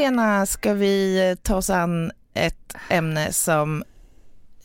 Lena 0.00 0.46
ska 0.46 0.74
vi 0.74 1.36
ta 1.42 1.56
oss 1.56 1.70
an 1.70 2.12
ett 2.34 2.76
ämne 2.88 3.32
som 3.32 3.84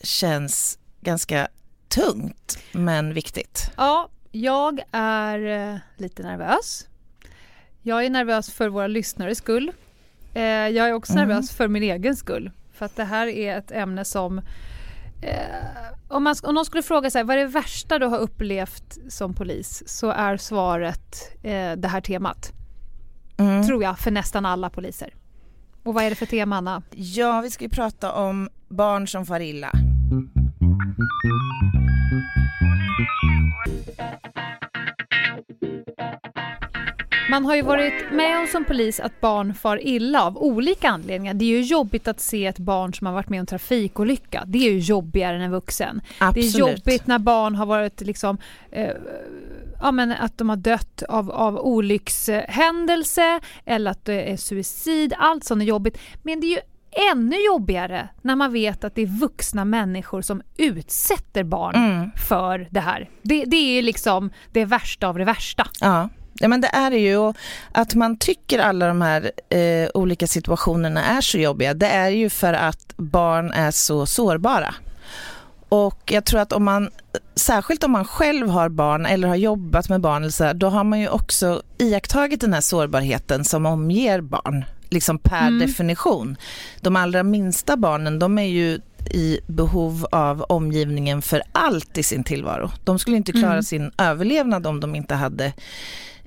känns 0.02 0.78
ganska 1.00 1.48
tungt 1.88 2.58
men 2.72 3.14
viktigt. 3.14 3.70
Ja, 3.76 4.08
jag 4.32 4.80
är 4.92 5.72
eh, 5.72 5.78
lite 5.96 6.22
nervös. 6.22 6.86
Jag 7.82 8.04
är 8.04 8.10
nervös 8.10 8.50
för 8.50 8.68
våra 8.68 8.86
lyssnares 8.86 9.38
skull. 9.38 9.72
Eh, 10.34 10.42
jag 10.42 10.88
är 10.88 10.92
också 10.92 11.12
mm. 11.12 11.28
nervös 11.28 11.50
för 11.50 11.68
min 11.68 11.82
egen 11.82 12.16
skull. 12.16 12.50
För 12.72 12.86
att 12.86 12.96
det 12.96 13.04
här 13.04 13.26
är 13.26 13.58
ett 13.58 13.70
ämne 13.70 14.04
som 14.04 14.38
eh, 15.22 15.34
om, 16.08 16.24
man, 16.24 16.36
om 16.42 16.54
någon 16.54 16.64
skulle 16.64 16.82
fråga 16.82 17.10
sig 17.10 17.24
vad 17.24 17.36
är 17.36 17.40
det 17.40 17.46
värsta 17.46 17.98
du 17.98 18.06
har 18.06 18.18
upplevt 18.18 18.98
som 19.08 19.34
polis 19.34 19.82
så 19.86 20.10
är 20.10 20.36
svaret 20.36 21.36
det 21.76 21.88
här 21.88 22.00
temat. 22.00 22.52
Mm. 23.36 23.66
Tror 23.66 23.82
jag, 23.82 23.98
för 23.98 24.10
nästan 24.10 24.46
alla 24.46 24.70
poliser. 24.70 25.14
Och 25.86 25.94
vad 25.94 26.04
är 26.04 26.10
det 26.10 26.16
för 26.16 26.26
tema, 26.26 26.56
Anna? 26.56 26.82
Ja, 26.94 27.40
vi 27.40 27.50
ska 27.50 27.64
ju 27.64 27.70
prata 27.70 28.12
om 28.12 28.48
barn 28.68 29.08
som 29.08 29.26
far 29.26 29.40
illa. 29.40 29.70
Man 37.30 37.44
har 37.44 37.56
ju 37.56 37.62
varit 37.62 38.12
med 38.12 38.40
om 38.40 38.46
som 38.46 38.64
polis 38.64 39.00
att 39.00 39.20
barn 39.20 39.54
far 39.54 39.86
illa 39.86 40.22
av 40.22 40.38
olika 40.38 40.88
anledningar. 40.88 41.34
Det 41.34 41.44
är 41.44 41.58
ju 41.58 41.62
jobbigt 41.62 42.08
att 42.08 42.20
se 42.20 42.46
ett 42.46 42.58
barn 42.58 42.94
som 42.94 43.06
har 43.06 43.14
varit 43.14 43.28
med 43.28 43.40
om 43.40 43.46
trafikolycka. 43.46 44.44
Det 44.46 44.58
är 44.58 44.72
ju 44.72 44.78
jobbigare 44.78 45.36
än 45.36 45.42
en 45.42 45.50
vuxen. 45.50 46.00
Absolut. 46.18 46.52
Det 46.52 46.58
är 46.58 46.60
jobbigt 46.60 47.06
när 47.06 47.18
barn 47.18 47.54
har 47.54 47.66
varit 47.66 48.00
liksom 48.00 48.38
eh, 48.70 48.90
ja, 49.80 49.92
men 49.92 50.12
att 50.12 50.38
de 50.38 50.48
har 50.48 50.56
dött 50.56 51.02
av, 51.08 51.30
av 51.30 51.58
olyckshändelse 51.58 53.40
eller 53.64 53.90
att 53.90 54.04
det 54.04 54.32
är 54.32 54.36
suicid. 54.36 55.14
Allt 55.18 55.44
sånt 55.44 55.62
är 55.62 55.66
jobbigt. 55.66 55.98
Men 56.22 56.40
det 56.40 56.46
är 56.46 56.50
ju 56.50 56.60
ännu 57.12 57.36
jobbigare 57.46 58.08
när 58.22 58.36
man 58.36 58.52
vet 58.52 58.84
att 58.84 58.94
det 58.94 59.02
är 59.02 59.20
vuxna 59.20 59.64
människor 59.64 60.22
som 60.22 60.42
utsätter 60.56 61.44
barn 61.44 61.74
mm. 61.74 62.10
för 62.28 62.68
det 62.70 62.80
här. 62.80 63.10
Det, 63.22 63.44
det 63.44 63.78
är 63.78 63.82
liksom 63.82 64.30
det 64.52 64.64
värsta 64.64 65.08
av 65.08 65.18
det 65.18 65.24
värsta. 65.24 65.66
Ja. 65.80 66.08
Ja, 66.38 66.48
men 66.48 66.60
det 66.60 66.68
är 66.68 66.90
det 66.90 66.98
ju. 66.98 67.32
Att 67.72 67.94
man 67.94 68.18
tycker 68.18 68.58
alla 68.58 68.86
de 68.88 69.02
här 69.02 69.30
eh, 69.48 69.88
olika 69.94 70.26
situationerna 70.26 71.04
är 71.04 71.20
så 71.20 71.38
jobbiga, 71.38 71.74
det 71.74 71.86
är 71.86 72.08
ju 72.08 72.30
för 72.30 72.52
att 72.52 72.94
barn 72.96 73.50
är 73.50 73.70
så 73.70 74.06
sårbara. 74.06 74.74
Och 75.68 76.02
jag 76.06 76.24
tror 76.24 76.40
att 76.40 76.52
om 76.52 76.64
man, 76.64 76.90
särskilt 77.34 77.84
om 77.84 77.90
man 77.90 78.04
själv 78.04 78.48
har 78.48 78.68
barn 78.68 79.06
eller 79.06 79.28
har 79.28 79.36
jobbat 79.36 79.88
med 79.88 80.00
barn, 80.00 80.32
så, 80.32 80.52
då 80.52 80.68
har 80.68 80.84
man 80.84 81.00
ju 81.00 81.08
också 81.08 81.62
iakttagit 81.78 82.40
den 82.40 82.52
här 82.52 82.60
sårbarheten 82.60 83.44
som 83.44 83.66
omger 83.66 84.20
barn, 84.20 84.64
liksom 84.90 85.18
per 85.18 85.48
mm. 85.48 85.58
definition. 85.58 86.36
De 86.80 86.96
allra 86.96 87.22
minsta 87.22 87.76
barnen, 87.76 88.18
de 88.18 88.38
är 88.38 88.42
ju 88.42 88.80
i 89.10 89.40
behov 89.46 90.06
av 90.12 90.42
omgivningen 90.42 91.22
för 91.22 91.42
allt 91.52 91.98
i 91.98 92.02
sin 92.02 92.24
tillvaro. 92.24 92.70
De 92.84 92.98
skulle 92.98 93.16
inte 93.16 93.32
klara 93.32 93.52
mm. 93.52 93.62
sin 93.62 93.90
överlevnad 93.98 94.66
om 94.66 94.80
de 94.80 94.94
inte 94.94 95.14
hade 95.14 95.52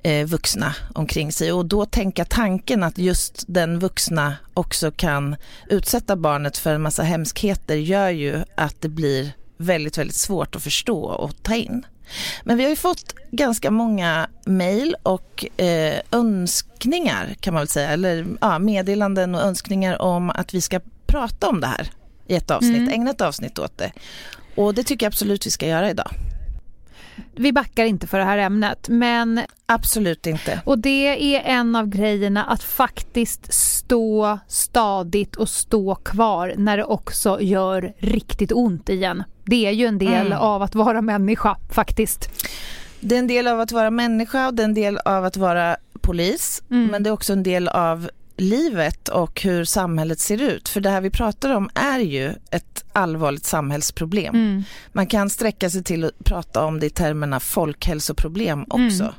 eh, 0.03 0.25
vuxna 0.25 0.75
omkring 0.94 1.31
sig 1.31 1.52
och 1.52 1.66
då 1.66 1.86
tänka 1.86 2.25
tanken 2.25 2.84
att 2.84 2.97
just 2.97 3.44
den 3.47 3.80
vuxna 3.80 4.36
också 4.53 4.92
kan 4.92 5.36
utsätta 5.69 6.16
barnet 6.16 6.58
för 6.58 6.74
en 6.74 6.81
massa 6.81 7.03
hemskheter 7.03 7.75
gör 7.75 8.09
ju 8.09 8.44
att 8.56 8.81
det 8.81 8.90
blir 8.90 9.31
väldigt, 9.59 9.97
väldigt 9.97 10.16
svårt 10.16 10.56
att 10.56 10.64
förstå 10.64 11.03
och 11.03 11.44
ta 11.44 11.56
in. 11.56 11.86
Men 12.44 12.58
vi 12.58 12.64
har 12.64 12.70
ju 12.70 12.75
fått 12.75 13.16
ganska 13.31 13.72
många 13.72 14.30
mejl 14.46 14.96
och 15.03 15.46
eh, 15.58 16.00
önskningar 16.12 17.36
kan 17.40 17.53
man 17.53 17.62
väl 17.62 17.68
säga, 17.68 17.90
eller 17.90 18.28
ja, 18.42 18.59
meddelanden 18.59 19.36
och 19.36 19.42
önskningar 19.42 20.02
om 20.02 20.30
att 20.30 20.53
vi 20.53 20.62
ska 20.62 20.80
prata 21.08 21.50
om 21.50 21.62
det 21.62 21.68
här 21.68 21.92
i 22.28 22.36
ett 22.36 22.52
avsnitt, 22.52 22.78
mm. 22.78 22.94
ägna 22.94 23.12
ett 23.12 23.22
avsnitt 23.22 23.59
åt 23.59 23.78
det. 23.78 23.92
Och 24.56 24.74
det 24.74 24.84
tycker 24.84 25.06
jag 25.06 25.12
absolut 25.12 25.46
vi 25.46 25.52
ska 25.52 25.68
göra 25.68 25.90
idag. 25.90 26.12
Vi 27.35 27.53
backar 27.53 27.85
inte 27.85 28.07
för 28.07 28.18
det 28.18 28.25
här 28.25 28.38
ämnet, 28.38 28.90
men... 28.90 29.41
Absolut 29.66 30.28
inte. 30.28 30.62
Och 30.66 30.80
det 30.80 31.35
är 31.35 31.41
en 31.41 31.75
av 31.75 31.88
grejerna, 31.88 32.44
att 32.44 32.63
faktiskt 32.63 33.53
stå 33.53 34.40
stadigt 34.47 35.35
och 35.35 35.50
stå 35.50 35.96
kvar 35.96 36.53
när 36.57 36.78
det 36.78 36.84
också 36.84 37.41
gör 37.41 37.94
riktigt 37.97 38.52
ont 38.52 38.90
igen. 38.90 39.24
Det 39.44 39.66
är 39.66 39.72
ju 39.72 39.85
en 39.85 39.97
del 39.97 40.28
mm. 40.28 40.40
av 40.40 40.62
att 40.62 40.75
vara 40.75 41.02
människa, 41.02 41.57
faktiskt. 41.72 42.30
Det 43.00 43.16
är 43.16 43.19
en 43.19 43.28
del 43.28 43.47
av 43.47 43.59
att 43.59 43.72
vara 43.72 43.91
människa 43.91 44.47
och 44.47 44.53
det 44.53 44.63
är 44.63 44.66
en 44.66 44.74
del 44.74 44.97
av 44.97 45.25
att 45.25 45.38
vara 45.38 45.78
polis, 46.01 46.63
mm. 46.72 46.88
men 46.88 47.03
det 47.03 47.09
är 47.09 47.12
också 47.12 47.34
en 47.34 47.44
del 47.44 47.68
av 47.68 48.09
livet 48.38 49.09
och 49.09 49.41
hur 49.41 49.63
samhället 49.66 50.19
ser 50.19 50.41
ut. 50.41 50.69
För 50.69 50.81
det 50.81 50.90
här 50.90 51.01
vi 51.01 51.09
pratar 51.09 51.56
om 51.56 51.69
är 51.74 52.00
ju 52.00 52.34
ett 52.51 52.78
allvarligt 53.00 53.46
samhällsproblem. 53.46 54.36
Mm. 54.36 54.64
Man 54.92 55.08
kan 55.08 55.30
sträcka 55.30 55.70
sig 55.70 55.84
till 55.84 56.04
att 56.04 56.24
prata 56.24 56.66
om 56.66 56.80
det 56.80 56.86
i 56.86 56.90
termerna 56.90 57.40
folkhälsoproblem 57.40 58.66
också. 58.70 59.14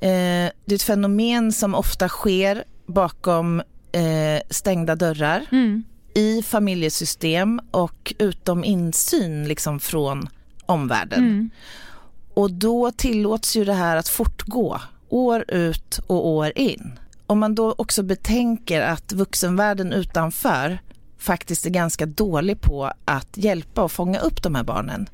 Mm. 0.00 0.46
Eh, 0.46 0.52
det 0.64 0.72
är 0.72 0.74
ett 0.74 0.82
fenomen 0.82 1.52
som 1.52 1.74
ofta 1.74 2.08
sker 2.08 2.64
bakom 2.86 3.60
eh, 3.92 4.42
stängda 4.50 4.94
dörrar 4.94 5.46
mm. 5.52 5.84
i 6.14 6.42
familjesystem 6.42 7.60
och 7.70 8.14
utom 8.18 8.64
insyn 8.64 9.48
liksom 9.48 9.80
från 9.80 10.28
omvärlden. 10.66 11.18
Mm. 11.18 11.50
Och 12.34 12.50
då 12.50 12.90
tillåts 12.90 13.56
ju 13.56 13.64
det 13.64 13.74
här 13.74 13.96
att 13.96 14.08
fortgå 14.08 14.80
år 15.08 15.44
ut 15.48 16.00
och 16.06 16.26
år 16.26 16.52
in 16.58 16.98
om 17.32 17.38
man 17.38 17.54
då 17.54 17.74
också 17.78 18.02
betänker 18.02 18.80
att 18.80 19.12
vuxenvärlden 19.12 19.92
utanför 19.92 20.78
faktiskt 21.22 21.66
är 21.66 21.70
ganska 21.70 22.06
dålig 22.06 22.60
på 22.60 22.92
att 23.04 23.28
hjälpa 23.34 23.82
och 23.82 23.92
fånga 23.92 24.18
upp 24.18 24.42
de 24.42 24.54
här 24.54 24.64
barnen 24.64 25.08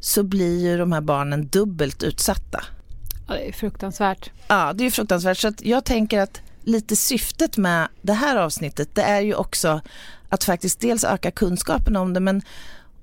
så 0.00 0.22
blir 0.22 0.60
ju 0.60 0.78
de 0.78 0.92
här 0.92 1.00
barnen 1.00 1.48
dubbelt 1.48 2.02
utsatta. 2.02 2.64
Ja, 3.28 3.34
det 3.34 3.48
är 3.48 3.52
fruktansvärt. 3.52 4.30
Ja, 4.48 4.72
det 4.72 4.84
är 4.84 4.90
fruktansvärt. 4.90 5.38
Så 5.38 5.52
jag 5.60 5.84
tänker 5.84 6.20
att 6.20 6.40
lite 6.62 6.96
syftet 6.96 7.56
med 7.56 7.88
det 8.02 8.12
här 8.12 8.36
avsnittet 8.36 8.94
det 8.94 9.02
är 9.02 9.20
ju 9.20 9.34
också 9.34 9.80
att 10.28 10.44
faktiskt 10.44 10.80
dels 10.80 11.04
öka 11.04 11.30
kunskapen 11.30 11.96
om 11.96 12.12
det 12.14 12.20
men 12.20 12.42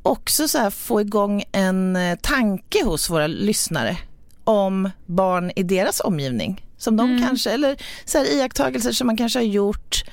också 0.02 0.47
så 0.47 0.72
få 0.72 1.02
igång 1.02 1.44
en 1.52 1.96
eh, 1.96 2.17
tanke 2.22 2.84
hos 2.84 3.09
våra 3.09 3.28
lyssnare 3.28 3.97
om 4.44 4.90
barn 5.06 5.52
i 5.56 5.63
deras 5.63 6.00
omgivning 6.00 6.66
som 6.78 6.97
de 6.97 7.09
mm. 7.09 7.28
kanske, 7.28 7.52
eller 7.52 7.78
så 8.06 8.17
här, 8.17 8.25
iakttagelser 8.25 8.91
som 8.91 9.07
man 9.07 9.17
kanske 9.17 9.40
har 9.40 9.44
gjort 9.44 10.03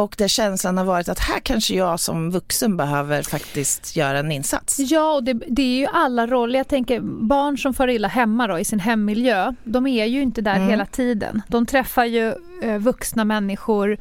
och 0.00 0.14
där 0.18 0.28
känslan 0.28 0.78
har 0.78 0.84
varit 0.84 1.08
att 1.08 1.18
här 1.18 1.40
kanske 1.40 1.74
jag 1.74 2.00
som 2.00 2.30
vuxen 2.30 2.76
behöver 2.76 3.22
faktiskt 3.22 3.96
göra 3.96 4.18
en 4.18 4.32
insats. 4.32 4.78
Ja, 4.78 5.14
och 5.14 5.24
det, 5.24 5.32
det 5.32 5.62
är 5.62 5.78
ju 5.78 5.86
alla 5.86 6.26
roller. 6.26 6.58
Jag 6.58 6.68
tänker 6.68 7.00
barn 7.00 7.58
som 7.58 7.74
far 7.74 7.88
illa 7.88 8.08
hemma 8.08 8.46
då, 8.46 8.58
i 8.58 8.64
sin 8.64 8.80
hemmiljö, 8.80 9.54
de 9.64 9.86
är 9.86 10.04
ju 10.04 10.22
inte 10.22 10.40
där 10.40 10.56
mm. 10.56 10.68
hela 10.68 10.86
tiden. 10.86 11.42
De 11.48 11.66
träffar 11.66 12.04
ju 12.04 12.34
eh, 12.62 12.78
vuxna 12.78 13.24
människor 13.24 13.98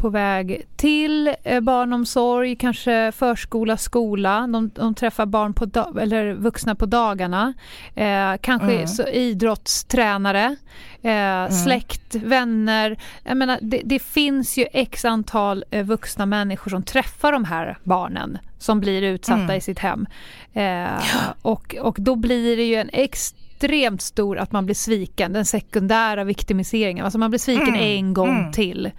på 0.00 0.08
väg 0.08 0.62
till 0.76 1.34
eh, 1.44 1.60
barnomsorg, 1.60 2.56
kanske 2.56 3.12
förskola, 3.12 3.76
skola. 3.76 4.46
De, 4.46 4.70
de 4.74 4.94
träffar 4.94 5.26
barn 5.26 5.54
på 5.54 5.98
eller 6.00 6.32
vuxna 6.32 6.74
på 6.74 6.86
dagarna. 6.86 7.54
Eh, 7.94 8.32
kanske 8.40 8.72
mm. 8.72 8.86
så, 8.86 9.08
idrottstränare, 9.08 10.56
eh, 11.02 11.12
mm. 11.12 11.50
släkt, 11.50 12.14
vänner. 12.14 12.98
Jag 13.24 13.36
menar, 13.36 13.58
det, 13.62 13.82
det, 13.84 13.98
finns 13.98 14.58
ju 14.58 14.66
x 14.72 15.04
antal 15.04 15.64
eh, 15.70 15.84
vuxna 15.84 16.26
människor 16.26 16.70
som 16.70 16.82
träffar 16.82 17.32
de 17.32 17.44
här 17.44 17.78
barnen 17.84 18.38
som 18.58 18.80
blir 18.80 19.02
utsatta 19.02 19.42
mm. 19.42 19.56
i 19.56 19.60
sitt 19.60 19.78
hem. 19.78 20.06
Eh, 20.52 20.64
ja. 20.64 20.98
och, 21.42 21.76
och 21.80 21.96
då 21.98 22.16
blir 22.16 22.56
det 22.56 22.64
ju 22.64 22.74
en 22.74 22.90
extremt 22.92 24.02
stor 24.02 24.38
att 24.38 24.52
man 24.52 24.64
blir 24.64 24.74
sviken, 24.74 25.32
den 25.32 25.44
sekundära 25.44 26.24
viktimiseringen. 26.24 27.04
Alltså 27.04 27.18
man 27.18 27.30
blir 27.30 27.38
sviken 27.38 27.68
mm. 27.68 27.80
en 27.80 28.14
gång 28.14 28.40
mm. 28.40 28.52
till. 28.52 28.90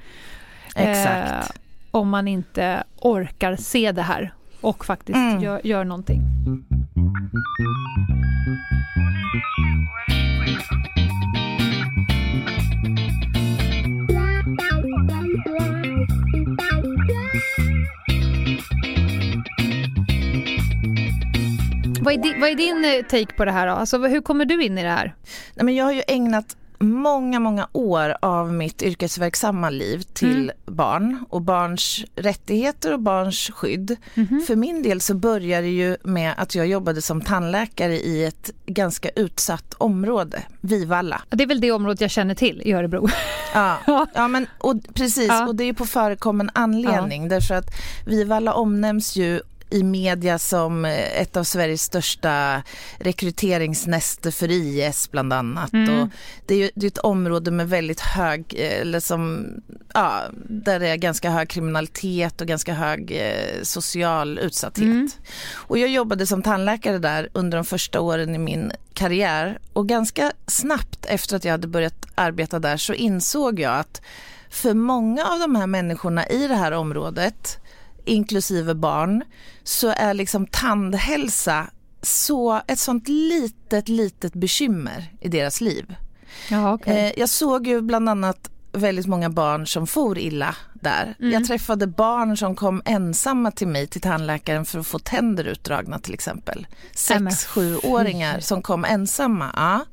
Exakt. 0.75 1.31
Eh, 1.31 1.61
om 1.91 2.09
man 2.09 2.27
inte 2.27 2.83
orkar 2.97 3.55
se 3.55 3.91
det 3.91 4.01
här 4.01 4.33
och 4.61 4.85
faktiskt 4.85 5.15
mm. 5.15 5.43
gör, 5.43 5.61
gör 5.63 5.83
någonting. 5.83 6.21
Vad 22.03 22.13
är, 22.13 22.17
din, 22.17 22.41
vad 22.41 22.49
är, 22.49 22.55
din, 22.55 22.85
eh, 22.85 23.05
take 23.05 23.35
på 23.37 23.45
det 23.45 23.51
här 23.51 23.67
då? 23.67 23.73
Alltså, 23.73 23.97
hur 23.97 24.21
kommer 24.21 24.45
du 24.45 24.63
in 24.63 24.77
i 24.77 24.83
det 24.83 24.89
här? 24.89 25.15
Nej, 25.55 25.65
men 25.65 25.75
jag 25.75 25.85
har 25.85 25.91
ju 25.91 26.01
ägnat 26.07 26.57
många, 26.81 27.39
många 27.39 27.67
år 27.71 28.15
av 28.21 28.53
mitt 28.53 28.81
yrkesverksamma 28.81 29.69
liv 29.69 30.01
till 30.13 30.43
mm. 30.43 30.55
barn 30.65 31.25
och 31.29 31.41
barns 31.41 32.05
rättigheter 32.15 32.93
och 32.93 32.99
barns 32.99 33.49
skydd. 33.53 33.95
Mm. 34.15 34.41
För 34.47 34.55
min 34.55 34.83
del 34.83 35.01
så 35.01 35.13
började 35.13 35.67
det 35.67 35.73
ju 35.73 35.97
med 36.03 36.33
att 36.37 36.55
jag 36.55 36.67
jobbade 36.67 37.01
som 37.01 37.21
tandläkare 37.21 37.99
i 37.99 38.25
ett 38.25 38.51
ganska 38.65 39.09
utsatt 39.09 39.73
område, 39.77 40.43
Vivalla. 40.61 41.21
Det 41.29 41.43
är 41.43 41.47
väl 41.47 41.61
det 41.61 41.71
området 41.71 42.01
jag 42.01 42.11
känner 42.11 42.35
till 42.35 42.61
i 42.65 42.73
Örebro. 42.73 43.07
Ja, 43.53 44.07
ja 44.13 44.27
men, 44.27 44.47
och, 44.57 44.75
precis, 44.93 45.27
ja. 45.27 45.47
och 45.47 45.55
det 45.55 45.63
är 45.63 45.73
på 45.73 45.85
förekommen 45.85 46.49
anledning 46.53 47.23
ja. 47.23 47.29
därför 47.29 47.55
att 47.55 47.65
Vivalla 48.05 48.53
omnämns 48.53 49.15
ju 49.15 49.41
i 49.71 49.83
media 49.83 50.39
som 50.39 50.85
ett 50.85 51.37
av 51.37 51.43
Sveriges 51.43 51.83
största 51.83 52.63
rekryteringsnäste 52.97 54.31
för 54.31 54.51
IS 54.51 55.11
bland 55.11 55.33
annat. 55.33 55.73
Mm. 55.73 55.99
Och 55.99 56.09
det 56.45 56.53
är 56.53 56.57
ju 56.57 56.71
det 56.75 56.85
är 56.85 56.87
ett 56.87 56.97
område 56.97 57.51
med 57.51 57.69
väldigt 57.69 57.99
hög, 57.99 58.53
eller 58.53 58.99
som, 58.99 59.47
ja, 59.93 60.21
där 60.47 60.79
det 60.79 60.87
är 60.87 60.95
ganska 60.95 61.29
hög 61.29 61.49
kriminalitet 61.49 62.41
och 62.41 62.47
ganska 62.47 62.73
hög 62.73 63.11
eh, 63.11 63.61
social 63.63 64.39
utsatthet. 64.39 64.85
Mm. 64.85 65.09
Och 65.53 65.77
jag 65.77 65.89
jobbade 65.89 66.27
som 66.27 66.41
tandläkare 66.41 66.97
där 66.97 67.29
under 67.33 67.57
de 67.57 67.65
första 67.65 68.01
åren 68.01 68.35
i 68.35 68.37
min 68.37 68.71
karriär 68.93 69.59
och 69.73 69.87
ganska 69.87 70.31
snabbt 70.47 71.05
efter 71.05 71.35
att 71.35 71.45
jag 71.45 71.51
hade 71.51 71.67
börjat 71.67 72.05
arbeta 72.15 72.59
där 72.59 72.77
så 72.77 72.93
insåg 72.93 73.59
jag 73.59 73.79
att 73.79 74.01
för 74.49 74.73
många 74.73 75.25
av 75.25 75.39
de 75.39 75.55
här 75.55 75.67
människorna 75.67 76.27
i 76.27 76.47
det 76.47 76.55
här 76.55 76.71
området 76.71 77.60
inklusive 78.05 78.75
barn, 78.75 79.23
så 79.63 79.87
är 79.87 80.13
liksom 80.13 80.47
tandhälsa 80.47 81.67
så, 82.01 82.61
ett 82.67 82.79
sånt 82.79 83.07
litet, 83.07 83.89
litet 83.89 84.33
bekymmer 84.33 85.13
i 85.19 85.29
deras 85.29 85.61
liv. 85.61 85.95
Ja, 86.49 86.73
okay. 86.73 86.97
Eh, 86.97 87.11
jag 87.17 87.29
såg 87.29 87.67
ju 87.67 87.81
bland 87.81 88.09
annat 88.09 88.49
väldigt 88.71 89.07
många 89.07 89.29
barn 89.29 89.67
som 89.67 89.87
for 89.87 90.17
illa 90.17 90.55
där. 90.73 91.15
Mm. 91.19 91.31
Jag 91.31 91.45
träffade 91.45 91.87
barn 91.87 92.37
som 92.37 92.55
kom 92.55 92.81
ensamma 92.85 93.51
till 93.51 93.67
mig 93.67 93.87
till 93.87 94.01
tandläkaren 94.01 94.65
för 94.65 94.79
att 94.79 94.87
få 94.87 94.99
tänder 94.99 95.43
utdragna 95.43 95.99
till 95.99 96.13
exempel. 96.13 96.67
Sex, 96.95 97.45
sjuåringar 97.45 98.39
som 98.39 98.61
kom 98.61 98.85
ensamma. 98.85 99.51
Ja. 99.55 99.85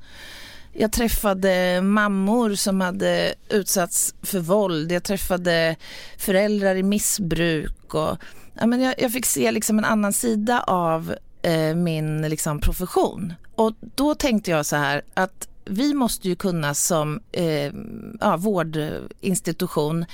Jag 0.73 0.93
träffade 0.93 1.81
mammor 1.83 2.55
som 2.55 2.81
hade 2.81 3.35
utsatts 3.49 4.15
för 4.23 4.41
våld. 4.41 4.93
Jag 4.93 5.03
träffade 5.03 5.77
föräldrar 6.19 6.75
i 6.75 6.83
missbruk. 6.83 7.95
Och, 7.95 8.17
ja, 8.55 8.67
men 8.67 8.81
jag, 8.81 8.95
jag 8.99 9.13
fick 9.13 9.27
se 9.27 9.53
liksom 9.53 9.79
en 9.79 9.85
annan 9.85 10.13
sida 10.13 10.61
av 10.61 11.15
eh, 11.43 11.75
min 11.75 12.29
liksom, 12.29 12.61
profession. 12.61 13.33
Och 13.55 13.73
då 13.81 14.15
tänkte 14.15 14.51
jag 14.51 14.67
så 14.67 14.77
här 14.77 15.03
att 15.15 15.49
vi 15.65 15.95
måste 15.95 16.29
ju 16.29 16.37
kunna 16.37 16.75
som 16.75 17.21
eh, 17.33 17.73
ja, 18.21 18.37
vårdinstitution 18.37 20.05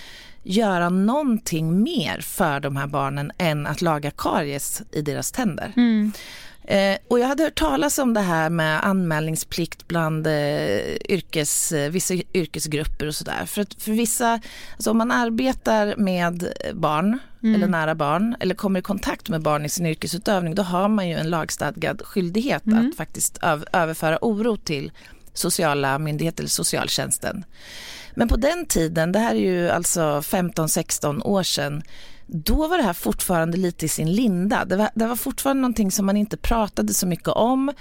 göra 0.42 0.88
någonting 0.88 1.82
mer 1.82 2.20
för 2.20 2.60
de 2.60 2.76
här 2.76 2.86
barnen 2.86 3.32
än 3.38 3.66
att 3.66 3.82
laga 3.82 4.10
karies 4.10 4.82
i 4.92 5.02
deras 5.02 5.32
tänder. 5.32 5.72
Mm. 5.76 6.12
Eh, 6.64 6.96
och 7.08 7.19
jag 7.19 7.26
hade 7.26 7.43
hört 7.43 7.58
talas 7.58 7.99
om 7.99 8.14
det 8.14 8.20
här 8.20 8.50
med 8.50 8.87
anmälningsplikt 8.87 9.88
bland 9.88 10.26
eh, 10.26 10.32
yrkes, 11.08 11.72
eh, 11.72 11.90
vissa 11.90 12.14
yrkesgrupper 12.14 13.06
och 13.06 13.14
sådär. 13.14 13.46
För, 13.46 13.62
att, 13.62 13.82
för 13.82 13.93
vissa, 13.93 14.40
alltså 14.75 14.90
om 14.90 14.99
man 14.99 15.11
arbetar 15.11 15.94
med 15.96 16.52
barn 16.75 17.19
mm. 17.43 17.55
eller 17.55 17.66
nära 17.66 17.94
barn 17.94 18.37
eller 18.40 18.55
kommer 18.55 18.78
i 18.78 18.82
kontakt 18.82 19.28
med 19.28 19.43
barn 19.43 19.64
i 19.64 19.69
sin 19.69 19.87
yrkesutövning 19.87 20.55
då 20.55 20.62
har 20.62 20.88
man 20.88 21.08
ju 21.08 21.14
en 21.14 21.31
lagstadgad 21.31 22.02
skyldighet 22.05 22.67
mm. 22.67 22.88
att 22.88 22.96
faktiskt 22.96 23.38
överföra 23.72 24.19
oro 24.20 24.56
till 24.56 24.93
sociala 25.34 25.99
myndigheter 25.99 26.43
eller 26.43 26.50
socialtjänsten. 26.50 27.44
Men 28.14 28.28
på 28.28 28.37
den 28.37 28.67
tiden, 28.67 29.12
det 29.12 29.19
här 29.19 29.34
är 29.34 29.40
ju 29.40 29.70
alltså 29.70 30.00
15-16 30.00 31.22
år 31.22 31.43
sedan, 31.43 31.82
då 32.26 32.68
var 32.68 32.76
det 32.76 32.82
här 32.82 32.92
fortfarande 32.92 33.56
lite 33.56 33.86
i 33.86 33.88
sin 33.88 34.12
linda. 34.12 34.64
Det 34.64 34.76
var, 34.76 34.90
det 34.94 35.06
var 35.06 35.16
fortfarande 35.16 35.60
någonting 35.60 35.90
som 35.90 36.06
man 36.06 36.16
inte 36.16 36.36
pratade 36.36 36.94
så 36.94 37.06
mycket 37.06 37.28
om 37.28 37.72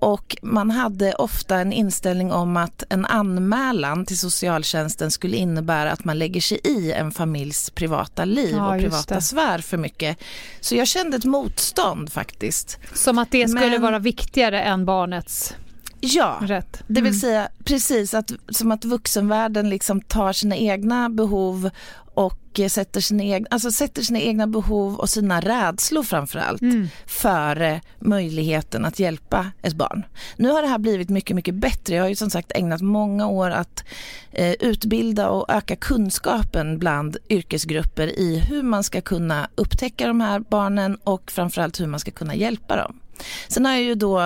och 0.00 0.36
man 0.42 0.70
hade 0.70 1.12
ofta 1.12 1.56
en 1.56 1.72
inställning 1.72 2.32
om 2.32 2.56
att 2.56 2.82
en 2.88 3.04
anmälan 3.04 4.06
till 4.06 4.18
socialtjänsten 4.18 5.10
skulle 5.10 5.36
innebära 5.36 5.92
att 5.92 6.04
man 6.04 6.18
lägger 6.18 6.40
sig 6.40 6.60
i 6.64 6.92
en 6.92 7.12
familjs 7.12 7.70
privata 7.70 8.24
liv 8.24 8.54
ja, 8.56 8.74
och 8.74 8.80
privata 8.80 9.14
det. 9.14 9.20
sfär 9.20 9.58
för 9.58 9.76
mycket. 9.76 10.18
Så 10.60 10.74
jag 10.74 10.88
kände 10.88 11.16
ett 11.16 11.24
motstånd 11.24 12.12
faktiskt. 12.12 12.78
Som 12.94 13.18
att 13.18 13.30
det 13.30 13.48
skulle 13.48 13.70
Men... 13.70 13.82
vara 13.82 13.98
viktigare 13.98 14.62
än 14.62 14.84
barnets 14.84 15.54
Ja, 16.00 16.38
Rätt. 16.40 16.82
det 16.86 17.00
vill 17.00 17.12
mm. 17.12 17.20
säga 17.20 17.48
precis 17.64 18.14
att, 18.14 18.32
som 18.48 18.72
att 18.72 18.84
vuxenvärlden 18.84 19.70
liksom 19.70 20.00
tar 20.00 20.32
sina 20.32 20.56
egna 20.56 21.10
behov 21.10 21.70
och 22.18 22.60
sätter 22.70 23.00
sina, 23.00 23.22
egna, 23.22 23.48
alltså 23.50 23.70
sätter 23.70 24.02
sina 24.02 24.20
egna 24.20 24.46
behov 24.46 24.94
och 24.94 25.08
sina 25.08 25.40
rädslor 25.40 26.02
framförallt 26.02 26.62
mm. 26.62 26.88
före 27.06 27.80
möjligheten 27.98 28.84
att 28.84 28.98
hjälpa 28.98 29.46
ett 29.62 29.74
barn. 29.74 30.04
Nu 30.36 30.50
har 30.50 30.62
det 30.62 30.68
här 30.68 30.78
blivit 30.78 31.08
mycket, 31.08 31.36
mycket 31.36 31.54
bättre. 31.54 31.94
Jag 31.94 32.02
har 32.02 32.08
ju 32.08 32.16
som 32.16 32.30
sagt 32.30 32.52
ägnat 32.54 32.80
många 32.80 33.26
år 33.26 33.50
att 33.50 33.84
eh, 34.32 34.52
utbilda 34.52 35.28
och 35.28 35.46
öka 35.48 35.76
kunskapen 35.76 36.78
bland 36.78 37.16
yrkesgrupper 37.28 38.18
i 38.18 38.38
hur 38.38 38.62
man 38.62 38.84
ska 38.84 39.00
kunna 39.00 39.48
upptäcka 39.54 40.06
de 40.06 40.20
här 40.20 40.40
barnen 40.40 40.98
och 41.04 41.30
framförallt 41.30 41.80
hur 41.80 41.86
man 41.86 42.00
ska 42.00 42.10
kunna 42.10 42.34
hjälpa 42.34 42.76
dem. 42.76 43.00
Sen 43.48 43.66
har 43.66 43.72
jag 43.72 43.82
ju 43.82 43.94
då, 43.94 44.20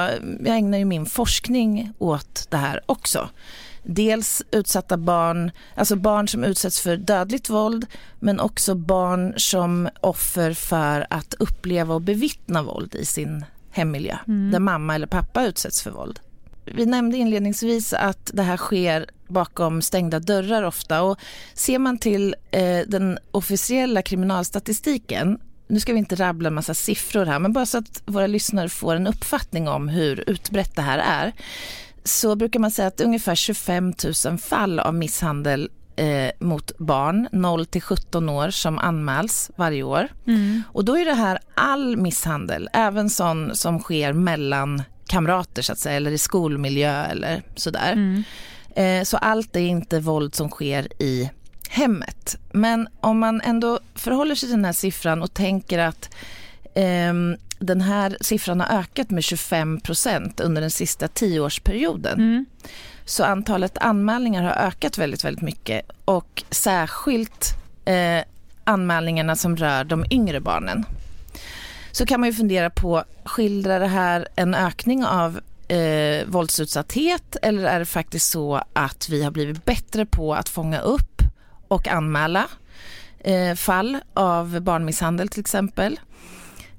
jag 0.45 0.57
ägnar 0.57 0.79
ju 0.79 0.85
min 0.85 1.07
forskning 1.07 1.93
åt 1.99 2.47
det 2.51 2.57
här 2.57 2.81
också. 2.87 3.29
Dels 3.83 4.43
utsatta 4.51 4.97
barn, 4.97 5.51
alltså 5.75 5.97
barn 5.97 6.29
som 6.29 6.45
utsätts 6.45 6.81
för 6.81 6.97
dödligt 6.97 7.51
våld 7.51 7.87
men 8.21 8.41
också 8.41 8.75
barn 8.75 9.35
som 9.37 9.89
offer 10.01 10.53
för 10.53 11.07
att 11.11 11.35
uppleva 11.35 11.95
och 11.95 12.03
bevittna 12.03 12.63
våld 12.63 12.95
i 12.95 13.05
sin 13.05 13.45
hemmiljö 13.71 14.17
mm. 14.29 14.51
där 14.51 14.59
mamma 14.59 14.95
eller 14.95 15.07
pappa 15.07 15.45
utsätts 15.45 15.83
för 15.83 15.91
våld. 15.91 16.21
Vi 16.65 16.87
nämnde 16.87 17.17
inledningsvis 17.17 17.93
att 17.93 18.31
det 18.35 18.43
här 18.43 18.57
sker 18.57 19.07
bakom 19.29 19.83
stängda 19.83 20.21
dörrar 20.21 20.63
ofta 20.63 21.03
och 21.03 21.19
ser 21.55 21.79
man 21.79 21.99
till 21.99 22.35
eh, 22.51 22.81
den 22.87 23.19
officiella 23.31 24.03
kriminalstatistiken 24.03 25.39
nu 25.73 25.81
ska 25.81 25.93
vi 25.93 25.99
inte 25.99 26.15
rabbla 26.15 26.47
en 26.47 26.55
massa 26.55 26.75
siffror 26.75 27.27
här, 27.27 27.39
men 27.39 27.53
bara 27.53 27.67
så 27.67 27.79
att 27.79 28.03
våra 28.07 28.27
lyssnare 28.27 28.69
får 28.69 28.95
en 28.95 29.07
uppfattning 29.07 29.69
om 29.69 29.89
hur 29.89 30.31
utbrett 30.31 30.77
det 30.77 30.83
här 30.83 30.99
är, 30.99 31.33
så 32.05 32.37
brukar 32.37 32.61
man 32.61 32.71
säga 32.71 32.89
att 32.89 33.01
ungefär 33.01 33.35
25 33.35 33.93
000 34.25 34.39
fall 34.39 34.79
av 34.79 34.95
misshandel 34.95 35.71
eh, 35.97 36.31
mot 36.39 36.79
barn 36.79 37.29
0 37.33 37.67
till 37.67 37.83
17 37.83 38.29
år 38.29 38.51
som 38.51 38.79
anmäls 38.79 39.51
varje 39.57 39.83
år. 39.83 40.09
Mm. 40.27 40.63
Och 40.69 40.85
då 40.85 40.99
är 40.99 41.05
det 41.05 41.15
här 41.15 41.39
all 41.55 41.97
misshandel, 41.97 42.69
även 42.73 43.11
sån 43.11 43.57
som 43.57 43.79
sker 43.79 44.13
mellan 44.13 44.83
kamrater 45.07 45.63
så 45.63 45.73
att 45.73 45.79
säga, 45.79 45.97
eller 45.97 46.11
i 46.11 46.19
skolmiljö 46.19 47.05
eller 47.05 47.43
sådär. 47.55 47.93
Mm. 47.93 48.23
Eh, 48.77 49.05
så 49.05 49.17
allt 49.17 49.57
är 49.57 49.61
inte 49.61 50.01
våld 50.01 50.35
som 50.35 50.51
sker 50.51 51.03
i 51.03 51.31
hemmet. 51.69 52.37
Men 52.53 52.89
om 53.01 53.19
man 53.19 53.41
ändå 53.41 53.81
förhåller 53.95 54.35
sig 54.35 54.49
till 54.49 54.57
den 54.57 54.65
här 54.65 54.73
siffran 54.73 55.23
och 55.23 55.35
tänker 55.35 55.79
att 55.79 56.15
eh, 56.75 57.13
den 57.63 57.81
här 57.81 58.17
siffran 58.21 58.61
har 58.61 58.79
ökat 58.79 59.11
med 59.11 59.25
25 59.25 59.81
procent 59.81 60.41
under 60.41 60.61
den 60.61 60.71
sista 60.71 61.09
tioårsperioden. 61.09 62.21
Mm. 62.21 62.47
Så 63.05 63.25
antalet 63.25 63.79
anmälningar 63.79 64.43
har 64.43 64.67
ökat 64.67 64.99
väldigt, 64.99 65.25
väldigt 65.25 65.43
mycket 65.43 65.91
och 66.05 66.43
särskilt 66.51 67.49
eh, 67.85 68.25
anmälningarna 68.65 69.37
som 69.37 69.57
rör 69.57 69.85
de 69.85 70.05
yngre 70.11 70.41
barnen. 70.41 70.85
Så 71.93 72.07
kan 72.07 72.21
man 72.21 72.29
ju 72.29 72.35
fundera 72.35 72.71
på, 72.71 73.05
skildrar 73.25 73.81
det 73.81 73.87
här 73.87 74.29
en 74.37 74.55
ökning 74.55 75.05
av 75.05 75.41
eh, 75.69 76.27
våldsutsatthet 76.27 77.37
eller 77.43 77.65
är 77.65 77.79
det 77.79 77.87
faktiskt 77.87 78.31
så 78.31 78.63
att 78.73 79.09
vi 79.09 79.23
har 79.23 79.31
blivit 79.31 79.65
bättre 79.65 80.07
på 80.07 80.35
att 80.35 80.49
fånga 80.49 80.81
upp 80.81 81.23
och 81.69 81.89
anmäla 81.89 82.47
eh, 83.21 83.55
fall 83.55 83.99
av 84.15 84.61
barnmisshandel 84.61 85.29
till 85.29 85.41
exempel. 85.41 86.01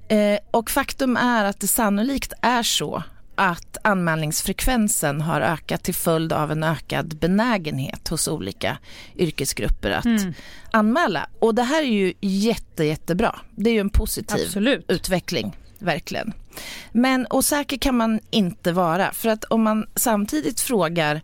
Eh, 0.07 0.39
och 0.51 0.69
faktum 0.69 1.17
är 1.17 1.45
att 1.45 1.60
det 1.60 1.67
sannolikt 1.67 2.33
är 2.41 2.63
så 2.63 3.03
att 3.36 3.77
anmälningsfrekvensen 3.81 5.22
har 5.22 5.41
ökat 5.41 5.83
till 5.83 5.95
följd 5.95 6.33
av 6.33 6.51
en 6.51 6.63
ökad 6.63 7.17
benägenhet 7.17 8.07
hos 8.07 8.27
olika 8.27 8.77
yrkesgrupper 9.15 9.91
att 9.91 10.05
mm. 10.05 10.33
anmäla. 10.72 11.27
Och 11.39 11.55
det 11.55 11.63
här 11.63 11.81
är 11.81 11.88
ju 11.88 12.13
jätte, 12.22 12.83
jättebra. 12.83 13.39
Det 13.51 13.69
är 13.69 13.74
ju 13.74 13.79
en 13.79 13.89
positiv 13.89 14.45
Absolut. 14.45 14.86
utveckling, 14.88 15.57
verkligen. 15.79 16.33
Men 16.91 17.27
osäker 17.29 17.77
kan 17.77 17.98
man 17.98 18.19
inte 18.29 18.72
vara, 18.72 19.12
för 19.12 19.29
att 19.29 19.43
om 19.43 19.63
man 19.63 19.86
samtidigt 19.95 20.60
frågar 20.60 21.22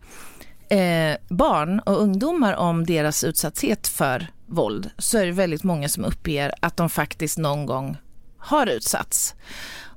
eh, 0.68 1.16
barn 1.28 1.80
och 1.80 2.00
ungdomar 2.00 2.54
om 2.54 2.86
deras 2.86 3.24
utsatthet 3.24 3.88
för 3.88 4.26
våld 4.46 4.90
så 4.98 5.18
är 5.18 5.26
det 5.26 5.32
väldigt 5.32 5.64
många 5.64 5.88
som 5.88 6.04
uppger 6.04 6.54
att 6.60 6.76
de 6.76 6.90
faktiskt 6.90 7.38
någon 7.38 7.66
gång 7.66 7.96
har 8.40 8.66
utsatts. 8.66 9.34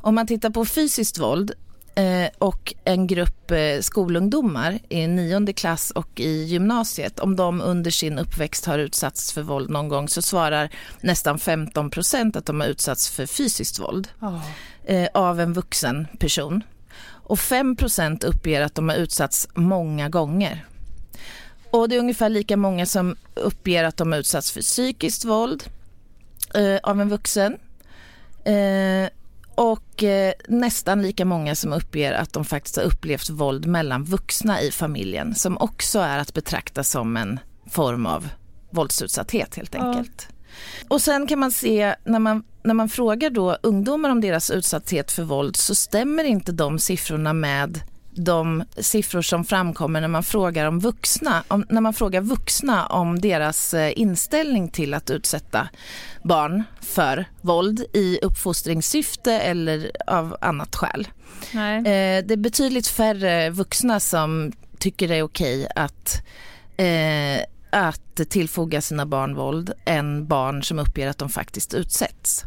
Om 0.02 0.16
man 0.16 0.28
tittar 0.28 0.50
på 0.50 0.66
fysiskt 0.66 1.20
våld 1.20 1.52
eh, 1.96 2.30
och 2.38 2.74
en 2.84 3.08
grupp 3.08 3.52
eh, 3.52 3.80
skolungdomar 3.82 4.80
i 4.90 5.08
nionde 5.08 5.54
klass 5.54 5.92
och 5.92 6.20
i 6.20 6.44
gymnasiet, 6.44 7.20
om 7.20 7.36
de 7.36 7.62
under 7.62 7.92
sin 7.92 8.20
uppväxt 8.20 8.66
har 8.66 8.80
utsatts 8.80 9.32
för 9.34 9.42
våld 9.42 9.70
någon 9.70 9.88
gång 9.88 10.10
så 10.10 10.22
svarar 10.22 10.70
nästan 11.02 11.40
15 11.40 11.90
procent 11.90 12.36
att 12.36 12.46
de 12.46 12.60
har 12.60 12.68
utsatts 12.68 13.10
för 13.10 13.26
fysiskt 13.26 13.80
våld 13.80 14.08
oh. 14.20 14.42
av 15.14 15.40
en 15.40 15.54
vuxen 15.54 16.08
person. 16.20 16.64
Och 17.26 17.40
5 17.40 17.76
procent 17.76 18.24
uppger 18.24 18.62
att 18.62 18.76
de 18.76 18.90
har 18.90 18.96
utsatts 18.96 19.48
många 19.54 20.10
gånger. 20.10 20.66
Och 21.72 21.90
det 21.90 21.96
är 21.96 22.00
ungefär 22.00 22.30
lika 22.30 22.58
många 22.58 22.86
som 22.86 23.16
uppger 23.34 23.84
att 23.84 23.98
de 23.98 24.12
har 24.12 24.20
utsatts 24.20 24.52
för 24.52 24.62
psykiskt 24.62 25.26
våld 25.26 25.64
av 26.84 27.02
en 27.02 27.10
vuxen. 27.10 27.58
Eh, 28.46 29.10
och 29.56 30.04
eh, 30.04 30.34
nästan 30.48 31.02
lika 31.02 31.26
många 31.26 31.56
som 31.56 31.74
uppger 31.74 32.14
att 32.14 32.34
de 32.34 32.46
faktiskt 32.46 32.76
har 32.76 32.84
upplevt 32.84 33.30
våld 33.30 33.66
mellan 33.66 34.04
vuxna 34.04 34.62
i 34.62 34.72
familjen 34.72 35.36
som 35.36 35.58
också 35.58 36.00
är 36.00 36.20
att 36.20 36.34
betrakta 36.34 36.84
som 36.84 37.18
en 37.18 37.40
form 37.70 38.06
av 38.06 38.30
våldsutsatthet 38.70 39.56
helt 39.56 39.76
enkelt. 39.76 40.28
Ja. 40.30 40.36
Och 40.88 41.02
sen 41.02 41.28
kan 41.28 41.40
man 41.40 41.52
se 41.52 41.96
när 42.04 42.20
man, 42.20 42.44
när 42.64 42.74
man 42.74 42.90
frågar 42.90 43.30
då 43.30 43.58
ungdomar 43.62 44.10
om 44.10 44.22
deras 44.22 44.52
utsatthet 44.52 45.12
för 45.12 45.24
våld 45.24 45.56
så 45.56 45.76
stämmer 45.76 46.24
inte 46.24 46.52
de 46.52 46.80
siffrorna 46.80 47.34
med 47.34 47.82
de 48.16 48.64
siffror 48.78 49.22
som 49.22 49.46
framkommer 49.46 50.02
när 50.02 50.08
man 50.08 50.24
frågar 50.24 50.66
om 50.66 50.80
vuxna, 50.80 51.44
om, 51.48 51.66
när 51.70 51.82
man 51.82 51.94
frågar 51.94 52.22
vuxna 52.22 52.86
om 52.86 53.22
deras 53.22 53.74
eh, 53.74 53.94
inställning 53.96 54.70
till 54.70 54.94
att 54.94 55.10
utsätta 55.10 55.70
barn 56.24 56.64
för 56.82 57.26
våld 57.42 57.86
i 57.94 58.20
uppfostringssyfte 58.22 59.34
eller 59.34 59.92
av 60.08 60.38
annat 60.42 60.76
skäl. 60.76 61.08
Nej. 61.52 61.78
Eh, 61.78 62.26
det 62.26 62.34
är 62.34 62.38
betydligt 62.38 62.88
färre 62.88 63.50
vuxna 63.50 64.00
som 64.00 64.52
tycker 64.80 65.08
det 65.08 65.16
är 65.16 65.24
okej 65.24 65.68
att 65.76 66.26
eh, 66.78 67.46
att 67.70 68.30
tillfoga 68.30 68.82
sina 68.82 69.06
barn 69.06 69.36
våld 69.36 69.74
än 69.86 70.28
barn 70.28 70.64
som 70.64 70.80
uppger 70.80 71.08
att 71.08 71.18
de 71.18 71.30
faktiskt 71.30 71.74
utsätts. 71.74 72.46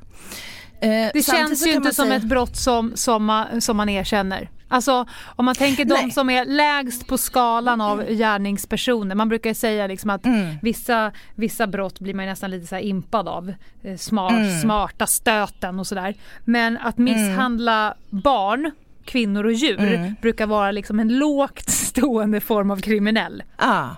Eh, 0.80 1.10
det 1.12 1.26
känns 1.26 1.66
ju 1.66 1.72
inte 1.72 1.94
som 1.94 2.04
säga... 2.04 2.16
ett 2.16 2.24
brott 2.24 2.56
som, 2.56 2.92
som, 2.94 3.24
man, 3.24 3.60
som 3.60 3.76
man 3.76 3.88
erkänner. 3.88 4.50
Alltså 4.68 5.06
om 5.24 5.44
man 5.44 5.54
tänker 5.54 5.84
Nej. 5.84 6.06
de 6.06 6.10
som 6.12 6.30
är 6.30 6.44
lägst 6.44 7.06
på 7.06 7.18
skalan 7.18 7.80
av 7.80 8.04
gärningspersoner. 8.04 9.14
Man 9.14 9.28
brukar 9.28 9.54
säga 9.54 9.86
liksom 9.86 10.10
att 10.10 10.26
mm. 10.26 10.56
vissa, 10.62 11.12
vissa 11.34 11.66
brott 11.66 12.00
blir 12.00 12.14
man 12.14 12.26
nästan 12.26 12.50
lite 12.50 12.66
så 12.66 12.76
impad 12.76 13.28
av. 13.28 13.54
Eh, 13.82 13.96
smart, 13.96 14.32
mm. 14.32 14.60
Smarta 14.60 15.06
stöten 15.06 15.80
och 15.80 15.86
sådär. 15.86 16.14
Men 16.44 16.78
att 16.78 16.98
misshandla 16.98 17.84
mm. 17.84 17.96
barn 18.22 18.70
kvinnor 19.04 19.44
och 19.44 19.52
djur 19.52 19.94
mm. 19.94 20.14
brukar 20.22 20.46
vara 20.46 20.70
liksom 20.70 21.00
en 21.00 21.18
lågt 21.18 21.70
stående 21.70 22.40
form 22.40 22.70
av 22.70 22.80
kriminell. 22.80 23.42
Ja, 23.58 23.96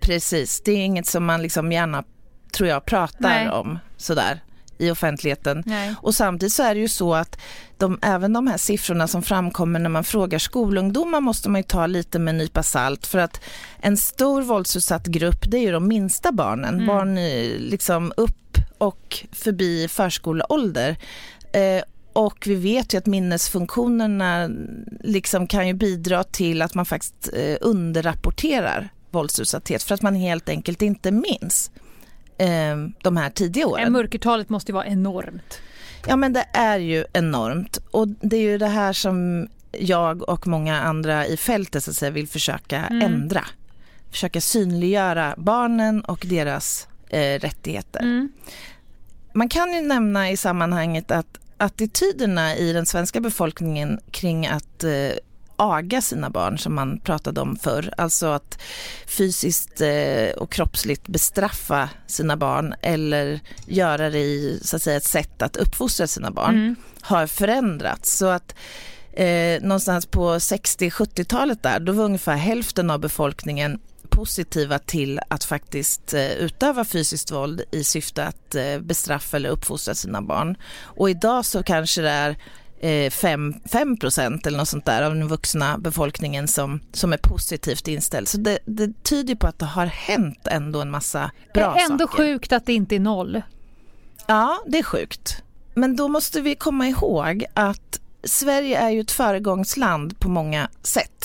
precis. 0.00 0.60
Det 0.60 0.72
är 0.72 0.84
inget 0.84 1.06
som 1.06 1.24
man 1.24 1.42
liksom 1.42 1.72
gärna, 1.72 2.04
tror 2.52 2.68
jag, 2.68 2.84
pratar 2.84 3.28
Nej. 3.28 3.50
om 3.50 3.78
sådär 3.96 4.40
i 4.80 4.90
offentligheten. 4.90 5.62
Nej. 5.66 5.94
Och 6.02 6.14
samtidigt 6.14 6.52
så 6.52 6.62
är 6.62 6.74
det 6.74 6.80
ju 6.80 6.88
så 6.88 7.14
att 7.14 7.40
de, 7.78 7.98
även 8.02 8.32
de 8.32 8.46
här 8.46 8.56
siffrorna 8.56 9.08
som 9.08 9.22
framkommer 9.22 9.78
när 9.78 9.90
man 9.90 10.04
frågar 10.04 10.38
skolungdomar 10.38 11.20
måste 11.20 11.48
man 11.48 11.58
ju 11.58 11.62
ta 11.62 11.86
lite 11.86 12.18
med 12.18 12.32
en 12.32 12.38
nypa 12.38 12.62
salt 12.62 13.06
för 13.06 13.18
att 13.18 13.40
en 13.80 13.96
stor 13.96 14.42
våldsutsatt 14.42 15.06
grupp 15.06 15.50
det 15.50 15.56
är 15.56 15.62
ju 15.62 15.72
de 15.72 15.88
minsta 15.88 16.32
barnen, 16.32 16.74
mm. 16.74 16.86
barn 16.86 17.14
liksom 17.70 18.12
upp 18.16 18.56
och 18.78 19.26
förbi 19.32 19.88
förskoleålder. 19.88 20.96
Eh, 21.52 21.82
och 22.12 22.44
vi 22.46 22.54
vet 22.54 22.94
ju 22.94 22.98
att 22.98 23.06
minnesfunktionerna 23.06 24.50
liksom 25.00 25.46
kan 25.46 25.68
ju 25.68 25.74
bidra 25.74 26.24
till 26.24 26.62
att 26.62 26.74
man 26.74 26.86
faktiskt 26.86 27.30
eh, 27.32 27.56
underrapporterar 27.60 28.88
våldsutsatthet 29.10 29.82
för 29.82 29.94
att 29.94 30.02
man 30.02 30.14
helt 30.14 30.48
enkelt 30.48 30.82
inte 30.82 31.10
minns 31.10 31.70
de 33.02 33.16
här 33.16 33.30
tidiga 33.30 33.66
åren. 33.66 33.92
Mörkertalet 33.92 34.48
måste 34.48 34.72
ju 34.72 34.74
vara 34.74 34.86
enormt. 34.86 35.60
Ja 36.06 36.16
men 36.16 36.32
det 36.32 36.46
är 36.52 36.78
ju 36.78 37.04
enormt 37.12 37.78
och 37.90 38.08
det 38.08 38.36
är 38.36 38.40
ju 38.40 38.58
det 38.58 38.66
här 38.66 38.92
som 38.92 39.48
jag 39.72 40.28
och 40.28 40.46
många 40.46 40.80
andra 40.80 41.26
i 41.26 41.36
fältet 41.36 41.84
så 41.84 41.90
att 41.90 41.96
säga, 41.96 42.10
vill 42.10 42.28
försöka 42.28 42.76
mm. 42.76 43.02
ändra. 43.02 43.44
Försöka 44.10 44.40
synliggöra 44.40 45.34
barnen 45.36 46.00
och 46.00 46.24
deras 46.28 46.88
eh, 47.08 47.38
rättigheter. 47.38 48.00
Mm. 48.00 48.32
Man 49.32 49.48
kan 49.48 49.72
ju 49.72 49.80
nämna 49.80 50.30
i 50.30 50.36
sammanhanget 50.36 51.10
att 51.10 51.38
attityderna 51.56 52.56
i 52.56 52.72
den 52.72 52.86
svenska 52.86 53.20
befolkningen 53.20 54.00
kring 54.10 54.46
att 54.46 54.84
eh, 54.84 54.90
aga 55.60 56.00
sina 56.00 56.30
barn 56.30 56.58
som 56.58 56.74
man 56.74 57.00
pratade 57.00 57.40
om 57.40 57.56
förr. 57.56 57.94
Alltså 57.96 58.26
att 58.26 58.62
fysiskt 59.06 59.80
eh, 59.80 60.30
och 60.36 60.52
kroppsligt 60.52 61.08
bestraffa 61.08 61.88
sina 62.06 62.36
barn 62.36 62.74
eller 62.82 63.40
göra 63.66 64.10
det 64.10 64.18
i 64.18 64.60
så 64.62 64.76
att 64.76 64.82
säga, 64.82 64.96
ett 64.96 65.04
sätt 65.04 65.42
att 65.42 65.56
uppfostra 65.56 66.06
sina 66.06 66.30
barn 66.30 66.54
mm. 66.54 66.76
har 67.00 67.26
förändrats. 67.26 68.16
Så 68.16 68.26
att 68.26 68.54
eh, 69.12 69.62
någonstans 69.62 70.06
på 70.06 70.34
60-70-talet 70.34 71.62
där, 71.62 71.80
då 71.80 71.92
var 71.92 72.04
ungefär 72.04 72.36
hälften 72.36 72.90
av 72.90 73.00
befolkningen 73.00 73.80
positiva 74.10 74.78
till 74.78 75.20
att 75.28 75.44
faktiskt 75.44 76.14
eh, 76.14 76.32
utöva 76.32 76.84
fysiskt 76.84 77.30
våld 77.30 77.62
i 77.72 77.84
syfte 77.84 78.24
att 78.24 78.54
eh, 78.54 78.78
bestraffa 78.78 79.36
eller 79.36 79.50
uppfostra 79.50 79.94
sina 79.94 80.22
barn. 80.22 80.56
Och 80.82 81.10
idag 81.10 81.44
så 81.44 81.62
kanske 81.62 82.02
det 82.02 82.10
är 82.10 82.36
5, 83.10 83.54
eh, 83.64 83.70
5 83.70 83.96
procent 83.96 84.46
eller 84.46 84.58
något 84.58 84.68
sånt 84.68 84.86
där 84.86 85.02
av 85.02 85.14
den 85.14 85.28
vuxna 85.28 85.78
befolkningen 85.78 86.48
som, 86.48 86.80
som 86.92 87.12
är 87.12 87.16
positivt 87.16 87.88
inställd. 87.88 88.28
Så 88.28 88.38
det, 88.38 88.58
det 88.64 89.02
tyder 89.02 89.34
på 89.34 89.46
att 89.46 89.58
det 89.58 89.66
har 89.66 89.86
hänt 89.86 90.46
ändå 90.46 90.80
en 90.80 90.90
massa 90.90 91.30
bra 91.54 91.64
saker. 91.64 91.74
Det 91.74 91.80
är 91.80 91.90
ändå 91.90 92.06
saker. 92.06 92.24
sjukt 92.24 92.52
att 92.52 92.66
det 92.66 92.72
inte 92.72 92.94
är 92.94 93.00
noll. 93.00 93.42
Ja, 94.26 94.62
det 94.66 94.78
är 94.78 94.82
sjukt. 94.82 95.42
Men 95.74 95.96
då 95.96 96.08
måste 96.08 96.40
vi 96.40 96.54
komma 96.54 96.88
ihåg 96.88 97.44
att 97.54 98.00
Sverige 98.24 98.78
är 98.78 98.90
ju 98.90 99.00
ett 99.00 99.10
föregångsland 99.10 100.20
på 100.20 100.28
många 100.28 100.68
sätt. 100.82 101.24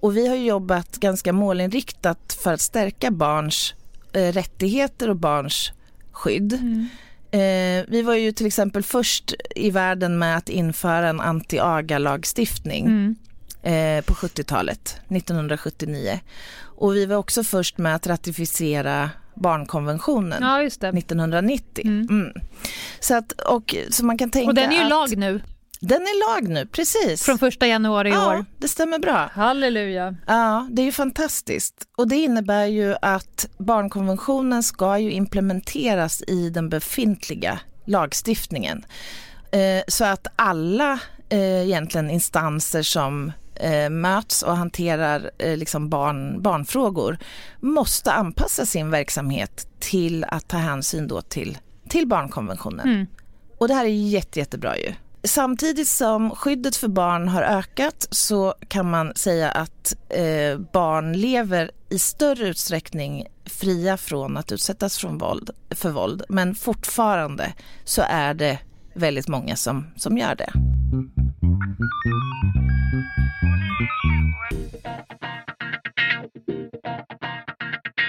Och 0.00 0.16
vi 0.16 0.28
har 0.28 0.36
jobbat 0.36 0.96
ganska 0.96 1.32
målinriktat 1.32 2.38
för 2.42 2.52
att 2.52 2.60
stärka 2.60 3.10
barns 3.10 3.74
eh, 4.12 4.32
rättigheter 4.32 5.10
och 5.10 5.16
barns 5.16 5.72
skydd. 6.12 6.52
Mm. 6.52 6.88
Eh, 7.30 7.84
vi 7.88 8.02
var 8.02 8.14
ju 8.14 8.32
till 8.32 8.46
exempel 8.46 8.82
först 8.82 9.34
i 9.56 9.70
världen 9.70 10.18
med 10.18 10.36
att 10.36 10.48
införa 10.48 11.08
en 11.08 11.20
anti-aga-lagstiftning 11.20 12.86
mm. 12.86 13.16
eh, 13.62 14.04
på 14.04 14.14
70-talet, 14.14 14.96
1979. 15.08 16.20
Och 16.62 16.96
vi 16.96 17.06
var 17.06 17.16
också 17.16 17.44
först 17.44 17.78
med 17.78 17.94
att 17.94 18.06
ratificera 18.06 19.10
barnkonventionen 19.34 20.42
ja, 20.42 20.62
1990. 20.62 21.86
Mm. 21.86 22.06
Mm. 22.10 22.32
Så, 23.00 23.14
att, 23.16 23.32
och, 23.32 23.74
så 23.90 24.04
man 24.04 24.18
kan 24.18 24.30
tänka 24.30 24.48
och 24.48 24.54
den 24.54 24.72
är 24.72 24.82
ju 24.82 24.88
lag 24.88 25.16
nu. 25.16 25.40
Den 25.80 26.02
är 26.02 26.34
lag 26.34 26.48
nu, 26.48 26.66
precis. 26.66 27.22
Från 27.22 27.38
första 27.38 27.66
januari 27.66 28.08
i 28.08 28.12
ja, 28.12 28.38
år. 28.38 28.44
det 28.58 28.68
stämmer 28.68 28.98
bra. 28.98 29.30
Halleluja. 29.32 30.16
Ja, 30.26 30.68
det 30.70 30.82
är 30.82 30.86
ju 30.86 30.92
fantastiskt. 30.92 31.74
Och 31.96 32.08
det 32.08 32.16
innebär 32.16 32.66
ju 32.66 32.94
att 33.02 33.48
barnkonventionen 33.58 34.62
ska 34.62 34.98
ju 34.98 35.12
implementeras 35.12 36.22
i 36.26 36.50
den 36.50 36.68
befintliga 36.68 37.60
lagstiftningen. 37.84 38.84
Eh, 39.52 39.82
så 39.88 40.04
att 40.04 40.26
alla 40.36 41.00
eh, 41.28 41.62
egentligen 41.62 42.10
instanser 42.10 42.82
som 42.82 43.32
eh, 43.54 43.90
möts 43.90 44.42
och 44.42 44.56
hanterar 44.56 45.30
eh, 45.38 45.56
liksom 45.56 45.88
barn, 45.88 46.42
barnfrågor 46.42 47.18
måste 47.60 48.12
anpassa 48.12 48.66
sin 48.66 48.90
verksamhet 48.90 49.68
till 49.78 50.24
att 50.24 50.48
ta 50.48 50.56
hänsyn 50.56 51.08
då 51.08 51.20
till, 51.22 51.58
till 51.88 52.08
barnkonventionen. 52.08 52.88
Mm. 52.88 53.06
Och 53.58 53.68
det 53.68 53.74
här 53.74 53.84
är 53.84 53.88
jätte, 53.88 54.38
jättebra 54.38 54.78
ju. 54.78 54.92
Samtidigt 55.24 55.88
som 55.88 56.30
skyddet 56.30 56.76
för 56.76 56.88
barn 56.88 57.28
har 57.28 57.42
ökat 57.42 58.08
så 58.10 58.54
kan 58.68 58.90
man 58.90 59.12
säga 59.14 59.50
att 59.50 59.94
eh, 60.08 60.58
barn 60.72 61.12
lever 61.12 61.70
i 61.88 61.98
större 61.98 62.48
utsträckning 62.48 63.26
fria 63.44 63.96
från 63.96 64.36
att 64.36 64.52
utsättas 64.52 64.98
från 64.98 65.18
våld, 65.18 65.50
för 65.70 65.90
våld. 65.90 66.22
Men 66.28 66.54
fortfarande 66.54 67.52
så 67.84 68.02
är 68.08 68.34
det 68.34 68.58
väldigt 68.94 69.28
många 69.28 69.56
som, 69.56 69.86
som 69.96 70.18
gör 70.18 70.34
det. 70.34 70.52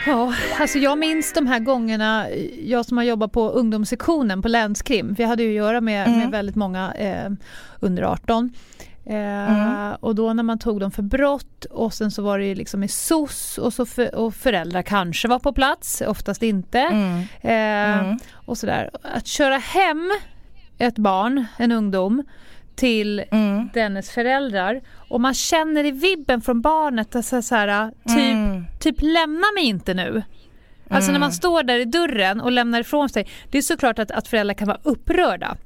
Ja, 0.06 0.34
alltså 0.60 0.78
jag 0.78 0.98
minns 0.98 1.34
de 1.34 1.48
här 1.48 1.60
gångerna, 1.60 2.26
jag 2.64 2.86
som 2.86 2.98
har 2.98 3.04
jobbat 3.04 3.32
på 3.32 3.50
ungdomssektionen 3.50 4.42
på 4.42 4.48
länskrim, 4.48 5.16
för 5.16 5.24
jag 5.24 5.28
hade 5.28 5.44
ju 5.44 5.50
att 5.50 5.56
göra 5.56 5.82
med, 5.82 6.08
mm. 6.08 6.20
med 6.20 6.32
väldigt 6.32 6.56
många 6.56 6.94
eh, 6.94 7.32
under 7.80 8.04
18. 8.04 8.54
Eh, 9.06 9.16
mm. 9.16 9.96
Och 10.00 10.16
då 10.16 10.34
när 10.34 10.44
man 10.44 10.60
tog 10.60 10.80
dem 10.80 10.92
för 10.92 11.02
brott 11.02 11.66
och 11.66 11.94
sen 11.94 12.12
så 12.12 12.22
var 12.22 12.40
det 12.40 12.46
ju 12.46 12.56
liksom 12.56 12.84
i 12.84 12.88
SOS 12.88 13.58
och, 13.58 13.74
så 13.74 13.86
för, 13.86 14.16
och 14.16 14.34
föräldrar 14.36 14.82
kanske 14.82 15.28
var 15.28 15.40
på 15.40 15.54
plats, 15.54 16.02
oftast 16.08 16.44
inte. 16.44 16.80
Mm. 16.80 17.20
Eh, 17.42 18.00
mm. 18.00 18.20
och 18.34 18.58
sådär. 18.58 18.90
Att 19.02 19.28
köra 19.28 19.58
hem 19.58 20.12
ett 20.78 20.98
barn, 20.98 21.46
en 21.58 21.72
ungdom 21.72 22.24
till 22.82 23.24
Mm. 23.32 23.70
dennes 23.74 24.12
föräldrar 24.12 24.82
och 25.10 25.22
man 25.22 25.34
känner 25.34 25.84
i 25.84 25.92
vibben 25.92 26.42
från 26.42 26.62
barnet 26.62 27.16
alltså 27.16 27.42
så 27.42 27.56
här, 27.56 27.92
typ, 28.08 28.18
Mm. 28.18 28.66
typ 28.80 28.96
lämna 29.02 29.46
mig 29.56 29.64
inte 29.66 29.94
nu. 29.94 30.24
Alltså 30.90 31.12
när 31.12 31.20
man 31.20 31.32
står 31.32 31.64
där 31.64 31.80
i 31.80 31.86
dörren 31.86 32.42
och 32.42 32.52
lämnar 32.52 32.80
ifrån 32.80 33.10
sig. 33.10 33.28
Det 33.52 33.58
är 33.58 33.62
såklart 33.62 34.00
att, 34.00 34.12
att 34.12 34.28
föräldrar 34.28 34.54
kan 34.54 34.68
vara 34.68 34.80
upprörda. 34.84 35.58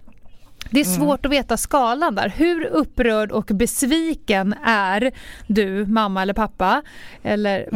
Det 0.70 0.80
är 0.80 0.84
svårt 0.84 1.26
att 1.26 1.32
veta 1.32 1.58
skalan 1.58 2.16
där. 2.16 2.30
Hur 2.30 2.66
upprörd 2.66 3.32
och 3.32 3.46
besviken 3.46 4.56
är 4.66 5.12
du, 5.48 5.86
mamma 5.86 6.22
eller 6.22 6.34
pappa, 6.34 6.82
eller 7.24 7.68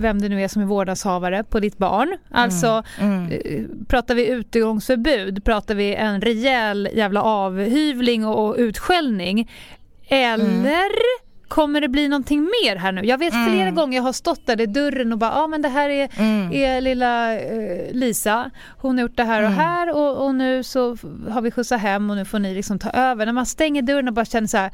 vem 0.00 0.20
det 0.20 0.28
nu 0.28 0.42
är 0.42 0.48
som 0.48 0.62
är 0.62 0.66
vårdnadshavare 0.66 1.44
på 1.44 1.60
ditt 1.60 1.78
barn? 1.78 2.16
Alltså, 2.30 2.82
eh, 3.30 3.64
pratar 3.88 4.14
vi 4.14 4.26
utegångsförbud? 4.28 5.44
Pratar 5.44 5.74
vi 5.74 5.94
en 5.94 6.20
rejäl 6.20 6.88
jävla 6.94 7.22
avhyvling 7.22 8.26
och 8.26 8.54
utskällning? 8.58 9.50
Eller 10.08 10.90
kommer 11.50 11.80
det 11.80 11.88
bli 11.88 12.08
någonting 12.08 12.40
mer 12.42 12.76
här 12.76 12.92
nu? 12.92 13.02
Jag 13.04 13.18
vet 13.18 13.34
flera 13.48 13.70
gånger 13.70 13.96
jag 13.96 14.02
har 14.02 14.12
stått 14.12 14.46
där 14.46 14.60
i 14.60 14.66
dörren 14.66 15.12
och 15.12 15.18
bara, 15.18 15.30
ja 15.30 15.42
ah, 15.42 15.46
men 15.46 15.62
det 15.62 15.68
här 15.68 15.88
är, 15.90 16.08
är 16.54 16.80
lilla 16.80 17.34
eh, 17.40 17.92
Lisa, 17.92 18.50
hon 18.78 18.96
har 18.98 19.02
gjort 19.02 19.16
det 19.16 19.24
här 19.24 19.42
och 19.42 19.50
här 19.50 19.94
och, 19.96 20.24
och 20.26 20.34
nu 20.34 20.62
så 20.62 20.96
har 21.30 21.40
vi 21.42 21.50
skjutsat 21.50 21.80
hem 21.80 22.10
och 22.10 22.16
nu 22.16 22.24
får 22.24 22.38
ni 22.38 22.54
liksom 22.54 22.78
ta 22.78 22.90
över. 22.90 23.26
När 23.26 23.32
man 23.32 23.46
stänger 23.46 23.82
dörren 23.82 24.08
och 24.08 24.14
bara 24.14 24.24
känner 24.24 24.48
så 24.48 24.56
här 24.56 24.70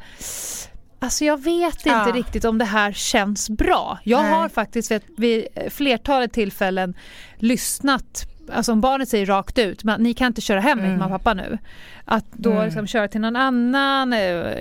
Alltså 0.99 1.25
jag 1.25 1.43
vet 1.43 1.75
inte 1.85 1.89
Ja. 1.89 2.11
riktigt 2.15 2.45
om 2.45 2.57
det 2.57 2.65
här 2.65 2.91
känns 2.91 3.49
bra. 3.49 3.97
Jag 4.03 4.23
Nej. 4.23 4.31
har 4.31 4.49
faktiskt 4.49 4.91
vid, 4.91 5.01
vid 5.17 5.47
flertalet 5.69 6.33
tillfällen 6.33 6.95
lyssnat 7.37 8.23
Alltså 8.53 8.71
om 8.71 8.81
barnet 8.81 9.09
säger 9.09 9.25
rakt 9.25 9.57
ut, 9.59 9.83
men 9.83 10.01
ni 10.03 10.13
kan 10.13 10.27
inte 10.27 10.41
köra 10.41 10.59
hem 10.59 10.79
Mm. 10.79 10.89
med 10.91 10.99
mamma 10.99 11.15
och 11.15 11.21
pappa 11.23 11.33
nu. 11.33 11.57
Att 12.05 12.25
då 12.33 12.63
liksom 12.63 12.87
köra 12.87 13.07
till 13.07 13.21
någon 13.21 13.35
annan. 13.35 14.13
eh, 14.13 14.19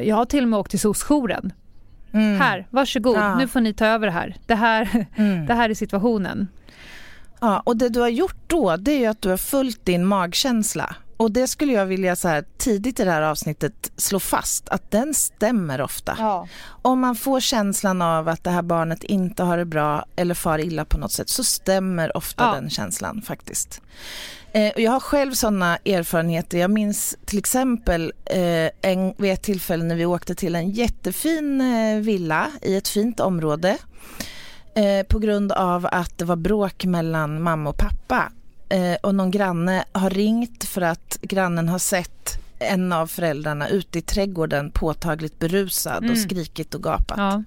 Jag 0.08 0.16
har 0.16 0.24
till 0.24 0.42
och 0.42 0.48
med 0.48 0.58
åkt 0.58 0.70
till 0.70 0.80
SOS-jouren. 0.80 1.52
Mm. 2.12 2.40
Här, 2.40 2.66
varsågod, 2.70 3.16
Ja. 3.16 3.34
nu 3.38 3.48
får 3.48 3.60
ni 3.60 3.74
ta 3.74 3.86
över 3.86 4.08
här. 4.08 4.36
Det 4.46 4.54
här, 4.54 5.06
Mm. 5.16 5.46
det 5.46 5.54
här 5.54 5.70
är 5.70 5.74
situationen. 5.74 6.48
Ja, 7.40 7.60
och 7.66 7.76
det 7.76 7.88
du 7.88 8.00
har 8.00 8.08
gjort 8.08 8.36
då, 8.46 8.76
det 8.76 9.04
är 9.04 9.10
att 9.10 9.22
du 9.22 9.28
har 9.28 9.36
följt 9.36 9.84
din 9.84 10.04
magkänsla. 10.06 10.96
Och 11.16 11.30
det 11.32 11.46
skulle 11.46 11.72
jag 11.72 11.86
vilja 11.86 12.16
så 12.16 12.28
här 12.28 12.44
tidigt 12.58 13.00
i 13.00 13.04
det 13.04 13.10
här 13.10 13.22
avsnittet 13.22 13.92
slå 13.96 14.20
fast 14.20 14.68
att 14.68 14.90
den 14.90 15.14
stämmer 15.14 15.80
ofta. 15.80 16.16
Ja. 16.18 16.48
Om 16.82 17.00
man 17.00 17.16
får 17.16 17.40
känslan 17.40 18.02
av 18.02 18.28
att 18.28 18.44
det 18.44 18.50
här 18.50 18.62
barnet 18.62 19.04
inte 19.04 19.42
har 19.42 19.58
det 19.58 19.64
bra 19.64 20.04
eller 20.16 20.34
far 20.34 20.58
illa 20.58 20.84
på 20.84 20.98
något 20.98 21.12
sätt 21.12 21.28
så 21.28 21.44
stämmer 21.44 22.16
ofta 22.16 22.44
Ja. 22.44 22.52
den 22.54 22.70
känslan 22.70 23.22
faktiskt. 23.22 23.80
Eh, 24.56 24.72
och 24.74 24.80
jag 24.80 24.92
har 24.92 25.00
själv 25.00 25.32
sådana 25.32 25.76
erfarenheter. 25.76 26.58
Jag 26.58 26.70
minns 26.70 27.16
till 27.24 27.38
exempel 27.38 28.12
eh, 28.24 28.70
en, 28.90 29.14
vid 29.18 29.32
ett 29.32 29.42
tillfälle 29.42 29.84
när 29.84 29.94
vi 29.96 30.06
åkte 30.06 30.34
till 30.34 30.54
en 30.54 30.70
jättefin 30.70 31.60
eh, 31.60 32.00
villa 32.00 32.50
i 32.62 32.76
ett 32.76 32.88
fint 32.88 33.20
område 33.20 33.78
eh, 34.74 35.06
på 35.06 35.18
grund 35.18 35.52
av 35.52 35.88
att 35.92 36.18
det 36.18 36.24
var 36.24 36.36
bråk 36.36 36.84
mellan 36.84 37.42
mamma 37.42 37.70
och 37.70 37.76
pappa. 37.78 38.32
Eh, 38.68 38.96
och 39.02 39.14
någon 39.14 39.30
granne 39.30 39.84
har 39.92 40.10
ringt 40.10 40.64
för 40.64 40.80
att 40.80 41.18
grannen 41.22 41.68
har 41.68 41.78
sett 41.78 42.38
en 42.58 42.92
av 42.92 43.06
föräldrarna 43.06 43.68
ute 43.68 43.98
i 43.98 44.02
trädgården 44.02 44.70
påtagligt 44.70 45.38
berusad 45.38 45.98
Mm. 45.98 46.10
och 46.12 46.18
skrikit 46.18 46.74
och 46.74 46.82
gapat. 46.82 47.18
Ja. 47.18 47.42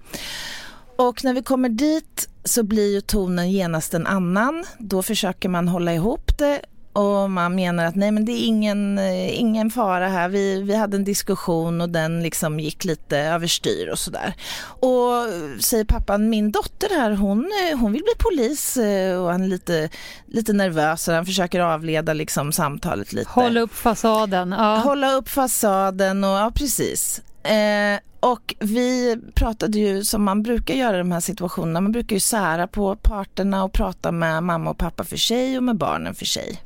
Och 0.96 1.24
när 1.24 1.34
vi 1.34 1.42
kommer 1.42 1.70
dit 1.70 2.30
så 2.44 2.64
blir 2.64 2.94
ju 2.94 3.02
tonen 3.02 3.52
genast 3.52 3.94
en 3.94 4.08
annan. 4.08 4.66
Då 4.78 5.04
försöker 5.04 5.50
man 5.50 5.68
hålla 5.68 5.94
ihop 5.94 6.38
det 6.38 6.62
och 6.94 7.32
man 7.32 7.56
menar 7.56 7.86
att 7.86 7.96
nej 7.96 8.12
men 8.12 8.26
det 8.26 8.32
är 8.32 8.46
ingen, 8.46 8.98
eh, 8.98 9.40
ingen 9.40 9.72
fara 9.72 10.08
här. 10.08 10.30
Vi, 10.30 10.62
vi 10.62 10.76
hade 10.76 10.98
en 10.98 11.04
diskussion 11.04 11.82
och 11.82 11.90
den 11.90 12.24
liksom 12.24 12.60
gick 12.60 12.86
lite 12.86 13.18
överstyr 13.18 13.88
och 13.88 14.00
sådär. 14.00 14.34
Och 14.64 15.28
säger 15.60 15.84
pappan, 15.84 16.30
min 16.30 16.52
dotter 16.52 16.90
här 16.90 17.12
hon, 17.12 17.52
eh, 17.72 17.80
hon 17.80 17.92
vill 17.92 18.04
bli 18.04 18.14
polis 18.18 18.78
eh, 18.78 19.22
och 19.22 19.32
han 19.32 19.44
är 19.44 19.48
lite, 19.48 19.90
lite 20.26 20.54
nervös 20.54 21.08
och 21.08 21.14
han 21.14 21.26
försöker 21.26 21.60
avleda 21.60 22.14
liksom 22.14 22.52
samtalet 22.52 23.14
lite 23.14 23.30
Hålla 23.30 23.60
upp 23.60 23.74
fasaden. 23.74 24.56
Ja. 24.58 24.76
hålla 24.78 25.14
upp 25.14 25.30
fasaden 25.30 26.24
och 26.24 26.30
ja, 26.30 26.52
precis. 26.56 27.22
Eh, 27.44 28.00
och 28.20 28.56
vi 28.60 29.18
pratade 29.34 29.80
ju 29.80 30.04
som 30.04 30.24
man 30.24 30.44
brukar 30.44 30.74
göra 30.74 30.96
i 30.96 31.00
de 31.00 31.12
här 31.12 31.20
situationerna, 31.20 31.82
man 31.82 31.92
brukar 31.92 32.16
ju 32.16 32.20
sära 32.20 32.68
på 32.68 32.96
parterna 32.96 33.64
och 33.64 33.74
prata 33.74 34.12
med 34.12 34.44
mamma 34.44 34.70
och 34.70 34.78
pappa 34.78 35.04
för 35.04 35.18
sig 35.18 35.58
och 35.58 35.64
med 35.64 35.78
barnen 35.78 36.16
för 36.16 36.26
sig. 36.26 36.60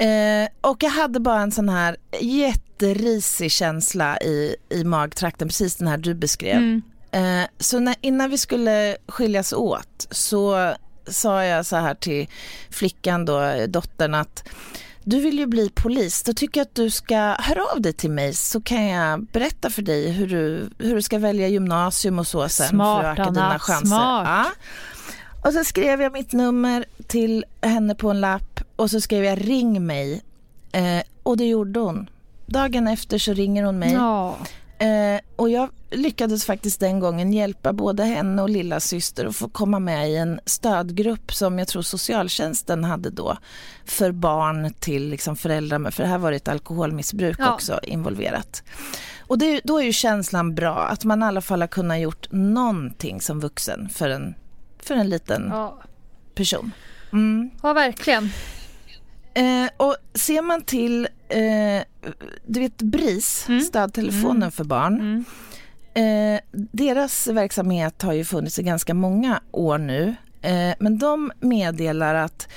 Eh, 0.00 0.48
och 0.60 0.82
jag 0.82 0.90
hade 0.90 1.20
bara 1.20 1.40
en 1.40 1.52
sån 1.52 1.68
här 1.68 1.96
jätterisig 2.20 3.52
känsla 3.52 4.18
i, 4.18 4.56
i 4.70 4.84
magtrakten, 4.84 5.48
precis 5.48 5.76
den 5.76 5.88
här 5.88 5.96
du 5.96 6.14
beskrev. 6.14 6.56
Mm. 6.56 6.82
Eh, 7.12 7.48
så 7.58 7.78
när, 7.78 7.94
innan 8.00 8.30
vi 8.30 8.38
skulle 8.38 8.96
skiljas 9.08 9.52
åt 9.52 10.06
så 10.10 10.74
sa 11.06 11.44
jag 11.44 11.66
så 11.66 11.76
här 11.76 11.94
till 11.94 12.28
flickan 12.70 13.24
då, 13.24 13.66
dottern 13.68 14.14
att 14.14 14.48
du 15.04 15.20
vill 15.20 15.38
ju 15.38 15.46
bli 15.46 15.70
polis, 15.74 16.22
då 16.22 16.32
tycker 16.32 16.60
jag 16.60 16.64
att 16.64 16.74
du 16.74 16.90
ska 16.90 17.16
höra 17.38 17.64
av 17.74 17.80
dig 17.80 17.92
till 17.92 18.10
mig 18.10 18.34
så 18.34 18.60
kan 18.60 18.86
jag 18.86 19.24
berätta 19.26 19.70
för 19.70 19.82
dig 19.82 20.10
hur 20.10 20.26
du, 20.26 20.70
hur 20.78 20.94
du 20.94 21.02
ska 21.02 21.18
välja 21.18 21.48
gymnasium 21.48 22.18
och 22.18 22.26
så 22.26 22.48
sen 22.48 22.68
Smart, 22.68 23.02
för 23.02 23.08
att 23.08 23.18
öka 23.18 23.22
Anna, 23.22 23.32
dina 23.32 23.58
chanser. 23.58 23.86
smart. 23.86 24.26
Ja. 24.28 24.46
Och 25.44 25.52
så 25.52 25.64
skrev 25.64 26.02
jag 26.02 26.12
mitt 26.12 26.32
nummer 26.32 26.84
till 27.06 27.44
henne 27.62 27.94
på 27.94 28.10
en 28.10 28.20
lapp 28.20 28.60
och 28.76 28.90
så 28.90 29.00
skrev 29.00 29.24
jag 29.24 29.48
ring 29.48 29.86
mig 29.86 30.22
eh, 30.72 31.02
och 31.22 31.36
det 31.36 31.44
gjorde 31.46 31.80
hon. 31.80 32.10
Dagen 32.46 32.88
efter 32.88 33.18
så 33.18 33.32
ringer 33.32 33.64
hon 33.64 33.78
mig 33.78 33.92
Ja. 33.92 34.36
Eh, 34.78 35.20
och 35.36 35.50
jag 35.50 35.68
lyckades 35.90 36.44
faktiskt 36.44 36.80
den 36.80 37.00
gången 37.00 37.32
hjälpa 37.32 37.72
både 37.72 38.04
henne 38.04 38.42
och 38.42 38.50
lilla 38.50 38.80
syster 38.80 39.26
att 39.26 39.36
få 39.36 39.48
komma 39.48 39.78
med 39.78 40.10
i 40.10 40.16
en 40.16 40.40
stödgrupp 40.46 41.34
som 41.34 41.58
jag 41.58 41.68
tror 41.68 41.82
socialtjänsten 41.82 42.84
hade 42.84 43.10
då 43.10 43.36
för 43.84 44.12
barn 44.12 44.72
till 44.80 45.08
liksom 45.08 45.36
föräldrar 45.36 45.78
med, 45.78 45.94
för 45.94 46.02
det 46.02 46.08
här 46.08 46.18
var 46.18 46.32
ett 46.32 46.48
alkoholmissbruk 46.48 47.36
Ja. 47.40 47.54
också 47.54 47.80
involverat. 47.82 48.62
Och 49.26 49.38
det, 49.38 49.60
då 49.64 49.78
är 49.80 49.84
ju 49.84 49.92
känslan 49.92 50.54
bra 50.54 50.76
att 50.78 51.04
man 51.04 51.22
i 51.22 51.26
alla 51.26 51.40
fall 51.40 51.60
har 51.60 51.68
kunnat 51.68 52.00
gjort 52.00 52.26
någonting 52.32 53.20
som 53.20 53.40
vuxen 53.40 53.88
för 53.88 54.08
en, 54.10 54.34
för 54.84 54.94
en 54.94 55.08
liten 55.08 55.46
Ja. 55.50 55.78
person. 56.34 56.72
Mm. 57.12 57.50
ja, 57.62 57.72
verkligen. 57.72 58.30
Eh, 59.34 59.70
och 59.76 59.96
ser 60.14 60.42
man 60.42 60.62
till, 60.62 61.08
eh, 61.28 61.82
du 62.46 62.60
vet 62.60 62.82
BRIS, 62.82 63.48
Mm. 63.48 63.60
stödtelefonen 63.60 64.52
för 64.52 64.64
barn, 64.64 64.94
Mm. 65.00 65.24
Eh, 65.94 66.40
deras 66.52 67.26
verksamhet 67.26 68.02
har 68.02 68.12
ju 68.12 68.24
funnits 68.24 68.58
i 68.58 68.62
ganska 68.62 68.94
många 68.94 69.40
år 69.52 69.78
nu. 69.78 70.14
Eh, 70.42 70.74
men 70.80 70.98
de 70.98 71.32
meddelar 71.40 72.14
att 72.14 72.48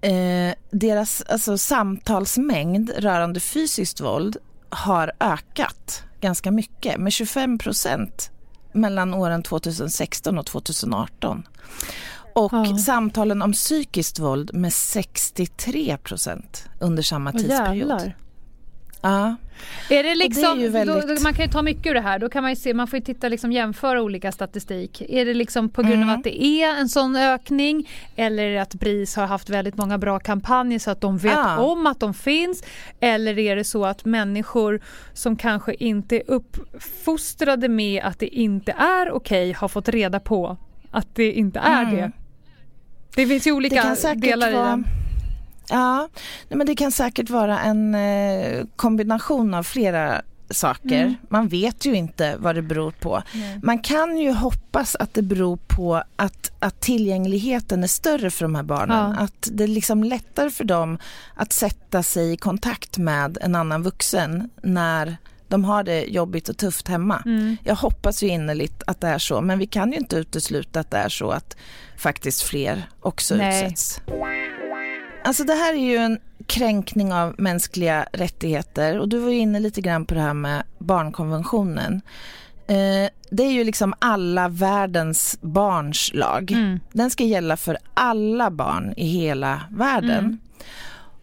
eh, 0.00 0.54
deras 0.70 1.22
alltså, 1.22 1.58
samtalsmängd 1.58 2.90
rörande 2.98 3.40
fysiskt 3.40 4.00
våld 4.00 4.36
har 4.70 5.12
ökat 5.20 6.02
ganska 6.20 6.50
mycket, 6.50 6.96
med 7.00 7.12
25 7.12 7.58
procent 7.58 8.30
mellan 8.72 9.14
åren 9.14 9.42
2016 9.42 10.38
och 10.38 10.46
2018. 10.46 11.46
Och 12.34 12.52
Ja. 12.52 12.78
samtalen 12.78 13.42
om 13.42 13.52
psykiskt 13.52 14.18
våld 14.18 14.50
med 14.54 14.72
63 14.72 15.96
procent 15.96 16.64
under 16.80 17.02
samma 17.02 17.32
tidsperiod. 17.32 17.76
jävlar. 17.76 18.16
Ja. 19.02 19.36
Är 19.90 20.02
det 20.02 20.14
liksom, 20.14 20.60
ju 20.60 20.68
väldigt- 20.68 21.08
då, 21.08 21.22
man 21.22 21.34
kan 21.34 21.44
ju 21.44 21.50
ta 21.52 21.62
mycket 21.62 21.86
ur 21.86 21.94
det 21.94 22.00
här. 22.00 22.18
Då 22.18 22.28
kan 22.28 22.42
man 22.42 22.50
ju 22.52 22.56
se, 22.56 22.74
man 22.74 22.86
får 22.86 23.00
titta 23.00 23.28
liksom 23.28 23.52
jämföra 23.52 24.02
olika 24.02 24.32
statistik. 24.32 25.02
Är 25.08 25.24
det 25.24 25.34
liksom 25.34 25.68
på 25.68 25.82
grund 25.82 25.94
Mm. 25.94 26.08
av 26.10 26.16
att 26.18 26.24
det 26.24 26.42
är 26.42 26.80
en 26.80 26.88
sån 26.88 27.16
ökning 27.16 27.88
eller 28.16 28.42
är 28.42 28.52
det 28.54 28.58
att 28.62 28.74
BRIS 28.74 29.16
har 29.16 29.26
haft 29.26 29.50
väldigt 29.50 29.76
många 29.76 29.98
bra 29.98 30.18
kampanjer 30.18 30.78
så 30.78 30.90
att 30.90 31.00
de 31.00 31.18
vet 31.18 31.32
Ja. 31.32 31.58
om 31.58 31.86
att 31.86 32.00
de 32.00 32.14
finns? 32.14 32.62
Eller 33.00 33.38
är 33.38 33.56
det 33.56 33.64
så 33.64 33.84
att 33.86 34.04
människor 34.04 34.80
som 35.12 35.36
kanske 35.36 35.74
inte 35.74 36.16
är 36.16 36.22
uppfostrade 36.30 37.68
med 37.68 38.02
att 38.04 38.18
det 38.18 38.26
inte 38.36 38.72
är 38.72 39.10
okej 39.12 39.52
har 39.52 39.68
fått 39.68 39.88
reda 39.88 40.20
på 40.20 40.56
att 40.90 41.14
det 41.14 41.32
inte 41.32 41.58
är 41.58 41.82
Mm. 41.82 41.96
det? 41.96 42.12
Det 43.16 43.26
finns 43.26 43.46
ju 43.46 43.50
Det 43.50 43.56
olika 43.56 43.96
säkert 43.96 44.22
delar 44.22 44.50
i 44.50 44.54
vara, 44.54 44.64
den. 44.64 44.84
Ja, 45.70 46.08
nej, 46.48 46.58
men 46.58 46.66
det 46.66 46.74
kan 46.74 46.92
säkert 46.92 47.30
vara 47.30 47.60
en 47.60 47.94
eh, 47.94 48.64
kombination 48.76 49.54
av 49.54 49.62
flera 49.62 50.22
saker. 50.50 51.02
Mm. 51.02 51.14
Man 51.28 51.48
vet 51.48 51.86
ju 51.86 51.94
inte 51.94 52.36
vad 52.38 52.54
det 52.54 52.62
beror 52.62 52.90
på. 52.90 53.22
Man 53.62 53.78
kan 53.78 54.18
ju 54.18 54.32
hoppas 54.32 54.96
att 54.96 55.14
det 55.14 55.22
beror 55.22 55.56
på 55.66 56.02
att, 56.16 56.52
att 56.58 56.80
tillgängligheten 56.80 57.82
är 57.82 57.88
större 57.88 58.30
för 58.30 58.44
de 58.44 58.54
här 58.54 58.62
barnen. 58.62 59.14
Ja. 59.18 59.24
Att 59.24 59.48
det 59.52 59.64
är 59.64 59.68
liksom 59.68 60.04
lättare 60.04 60.50
för 60.50 60.64
dem 60.64 60.98
att 61.34 61.52
sätta 61.52 62.02
sig 62.02 62.32
i 62.32 62.36
kontakt 62.36 62.98
med 62.98 63.38
en 63.40 63.54
annan 63.54 63.82
vuxen 63.82 64.50
när 64.62 65.16
de 65.48 65.64
har 65.64 65.82
det 65.82 66.04
jobbigt 66.04 66.48
och 66.48 66.56
tufft 66.56 66.88
hemma. 66.88 67.22
Mm. 67.26 67.56
Jag 67.64 67.74
hoppas 67.74 68.22
ju 68.22 68.28
innerligt 68.28 68.82
att 68.86 69.00
det 69.00 69.08
är 69.08 69.18
så, 69.18 69.40
men 69.40 69.58
vi 69.58 69.66
kan 69.66 69.92
ju 69.92 69.98
inte 69.98 70.16
utesluta 70.16 70.80
att 70.80 70.90
det 70.90 70.98
är 70.98 71.08
så 71.08 71.30
att 71.30 71.56
faktiskt 71.96 72.42
fler 72.42 72.88
också 73.00 73.34
Nej. 73.34 73.64
utsätts. 73.64 74.00
Alltså 75.24 75.44
det 75.44 75.54
här 75.54 75.74
är 75.74 75.90
ju 75.90 75.96
en 75.96 76.18
kränkning 76.46 77.12
av 77.12 77.34
mänskliga 77.38 78.06
rättigheter 78.12 78.98
och 78.98 79.08
du 79.08 79.18
var 79.18 79.30
ju 79.30 79.38
inne 79.38 79.60
lite 79.60 79.80
grann 79.80 80.06
på 80.06 80.14
det 80.14 80.20
här 80.20 80.34
med 80.34 80.62
barnkonventionen. 80.78 82.00
Eh, 82.66 83.10
det 83.30 83.42
är 83.42 83.52
ju 83.52 83.64
liksom 83.64 83.94
alla 83.98 84.48
världens 84.48 85.38
barns 85.40 86.10
lag. 86.14 86.50
Mm. 86.50 86.80
Den 86.92 87.10
ska 87.10 87.24
gälla 87.24 87.56
för 87.56 87.78
alla 87.94 88.50
barn 88.50 88.94
i 88.96 89.06
hela 89.06 89.62
världen. 89.70 90.24
Mm. 90.24 90.38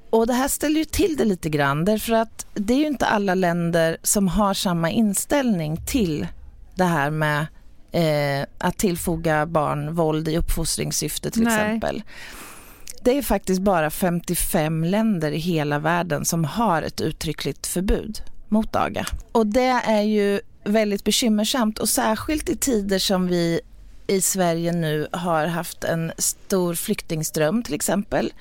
Och 0.10 0.28
det 0.28 0.34
här 0.34 0.48
ställer 0.48 0.80
ju 0.80 0.86
till 0.86 1.16
det 1.18 1.26
lite 1.26 1.50
grann 1.50 1.86
därför 1.86 2.14
att 2.14 2.46
det 2.54 2.74
är 2.74 2.78
ju 2.78 2.88
inte 2.88 3.06
alla 3.06 3.36
länder 3.36 3.98
som 4.04 4.28
har 4.28 4.54
samma 4.54 4.90
inställning 4.90 5.78
till 5.86 6.28
det 6.76 6.84
här 6.84 7.10
med 7.10 7.46
eh, 7.92 8.48
att 8.58 8.78
tillfoga 8.78 9.46
barn 9.46 9.96
våld 9.96 10.28
i 10.28 10.38
uppfostringssyfte 10.38 11.32
till 11.32 11.44
Nej. 11.44 11.54
exempel. 11.54 12.04
Det 13.06 13.18
är 13.18 13.22
faktiskt 13.22 13.62
bara 13.62 13.90
55 13.90 14.84
länder 14.84 15.32
i 15.32 15.38
hela 15.38 15.80
världen 15.80 16.26
som 16.26 16.46
har 16.46 16.82
ett 16.82 17.02
uttryckligt 17.02 17.68
förbud 17.68 18.22
mot 18.50 18.76
aga. 18.76 19.06
Och 19.32 19.48
det 19.48 19.82
är 19.86 20.02
ju 20.02 20.42
väldigt 20.64 21.04
bekymmersamt 21.04 21.80
och 21.80 21.90
särskilt 21.90 22.50
i 22.50 22.56
tider 22.56 23.00
som 23.00 23.28
vi 23.28 23.62
i 24.08 24.22
Sverige 24.22 24.72
nu 24.72 25.08
har 25.12 25.48
haft 25.48 25.84
en 25.84 26.12
stor 26.18 26.74
flyktingström 26.74 27.64
till 27.64 27.74
exempel 27.74 28.34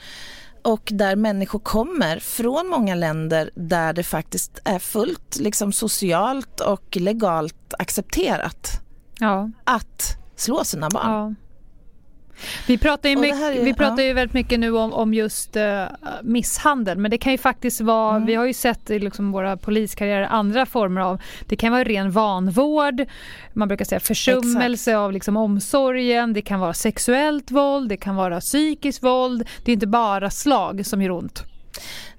och 0.63 0.89
där 0.93 1.17
människor 1.17 1.59
kommer 1.59 2.19
från 2.19 2.69
många 2.69 2.95
länder 2.95 3.51
där 3.55 3.93
det 3.93 4.03
faktiskt 4.03 4.59
är 4.65 4.79
fullt 4.79 5.37
liksom, 5.37 5.73
socialt 5.73 6.61
och 6.61 6.97
legalt 6.97 7.75
accepterat 7.79 8.81
ja. 9.19 9.51
att 9.65 10.17
slå 10.37 10.65
sina 10.65 10.89
barn. 10.91 11.11
Ja. 11.11 11.44
Vi 12.67 12.79
pratar 12.79 13.09
ju, 13.09 13.17
mycket, 13.17 13.41
är, 13.41 13.65
vi 13.65 13.75
pratar 13.75 14.03
ja. 14.03 14.09
ju 14.09 14.13
väldigt 14.13 14.35
mycket 14.35 14.61
nu 14.61 14.77
om, 14.77 14.93
om 14.93 15.15
just 15.15 15.57
uh, 15.57 15.85
misshandel 16.23 16.99
men 16.99 17.11
det 17.11 17.19
kan 17.19 17.33
ju 17.33 17.39
faktiskt 17.39 17.81
vara, 17.81 18.17
mm. 18.17 18.27
vi 18.27 18.35
har 18.35 18.47
ju 18.47 18.53
sett 18.53 18.91
i 18.91 18.99
liksom 18.99 19.33
våra 19.33 19.57
poliskarriärer 19.57 20.27
andra 20.27 20.67
former 20.67 21.01
av, 21.01 21.21
det 21.49 21.57
kan 21.57 21.73
vara 21.73 21.85
ren 21.85 22.11
vanvård, 22.11 23.05
man 23.53 23.69
brukar 23.69 23.85
säga 23.85 24.01
försummelse 24.01 24.91
Exakt. 24.91 24.97
av 24.97 25.13
liksom 25.13 25.37
omsorgen, 25.37 26.33
det 26.33 26.43
kan 26.43 26.61
vara 26.61 26.75
sexuellt 26.75 27.51
våld, 27.51 27.89
det 27.89 27.97
kan 27.97 28.17
vara 28.17 28.41
psykiskt 28.41 29.03
våld, 29.03 29.49
det 29.65 29.73
är 29.73 29.75
inte 29.75 29.87
bara 29.87 30.31
slag 30.31 30.87
som 30.87 31.03
gör 31.03 31.11
ont. 31.11 31.45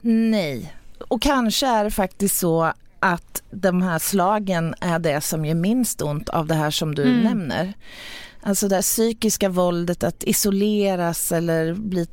Nej, 0.02 0.74
och 1.08 1.22
kanske 1.22 1.68
är 1.68 1.84
det 1.84 1.92
faktiskt 1.92 2.38
så 2.38 2.74
att 3.00 3.44
de 3.52 3.82
här 3.82 4.00
slagen 4.00 4.76
är 4.82 5.00
det 5.00 5.22
som 5.22 5.46
gör 5.46 5.56
minst 5.56 6.02
ont 6.02 6.30
av 6.30 6.48
det 6.48 6.56
här 6.56 6.72
som 6.72 6.96
du 6.96 7.04
mm. 7.04 7.20
nämner. 7.20 7.74
Alltså 8.48 8.68
det 8.68 8.82
psykiska 8.82 9.50
våldet, 9.50 10.04
att 10.04 10.24
isoleras 10.24 11.32
eller 11.32 11.74
bli 11.74 12.08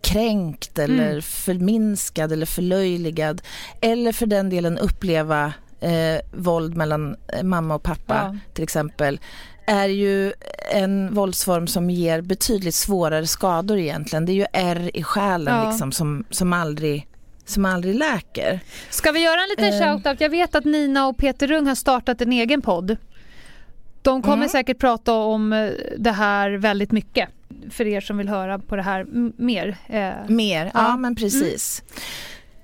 kränkt 0.00 0.78
eller 0.78 1.10
mm. 1.10 1.22
förminskad 1.22 2.32
eller 2.32 2.46
förlöjligad. 2.46 3.42
Eller 3.80 4.12
för 4.12 4.26
den 4.26 4.50
delen 4.50 4.78
uppleva 4.78 5.52
eh, 5.80 6.20
våld 6.32 6.76
mellan 6.76 7.16
eh, 7.28 7.42
mamma 7.42 7.74
och 7.74 7.82
pappa 7.82 8.30
ja. 8.32 8.38
till 8.54 8.64
exempel 8.64 9.20
är 9.66 9.88
ju 9.88 10.32
en 10.72 11.14
våldsform 11.14 11.66
som 11.66 11.90
ger 11.90 12.20
betydligt 12.20 12.74
svårare 12.74 13.26
skador 13.26 13.78
egentligen. 13.78 14.26
Det 14.26 14.32
är 14.32 14.34
ju 14.34 14.46
ärr 14.52 14.96
i 14.96 15.02
själen 15.02 15.56
ja. 15.56 15.70
liksom, 15.70 15.92
som, 15.92 16.24
som 16.30 16.52
aldrig 16.52 17.06
som 17.44 17.64
aldrig 17.64 17.94
läker. 17.94 18.60
Ska 18.90 19.12
vi 19.12 19.20
göra 19.20 19.40
en 19.42 19.48
liten 19.48 19.82
uh, 19.82 19.92
shoutout? 19.92 20.20
Jag 20.20 20.30
vet 20.30 20.54
att 20.54 20.64
Nina 20.64 21.06
och 21.06 21.16
Peter 21.16 21.46
Rung 21.46 21.66
har 21.66 21.74
startat 21.74 22.20
en 22.20 22.32
egen 22.32 22.62
podd 22.62 22.96
de 24.02 24.22
kommer 24.22 24.36
mm. 24.36 24.48
säkert 24.48 24.78
prata 24.78 25.14
om 25.14 25.52
eh, 25.52 25.70
det 25.98 26.10
här 26.10 26.50
väldigt 26.50 26.92
mycket 26.92 27.28
för 27.70 27.86
er 27.86 28.00
som 28.00 28.18
vill 28.18 28.28
höra 28.28 28.58
på 28.58 28.76
det 28.76 28.82
här 28.82 29.06
mer. 29.36 29.76
Eh, 29.86 30.10
mer, 30.28 30.64
ja, 30.64 30.70
ja 30.74 30.96
men 30.96 31.16
precis. 31.16 31.82
Mm. 31.88 32.02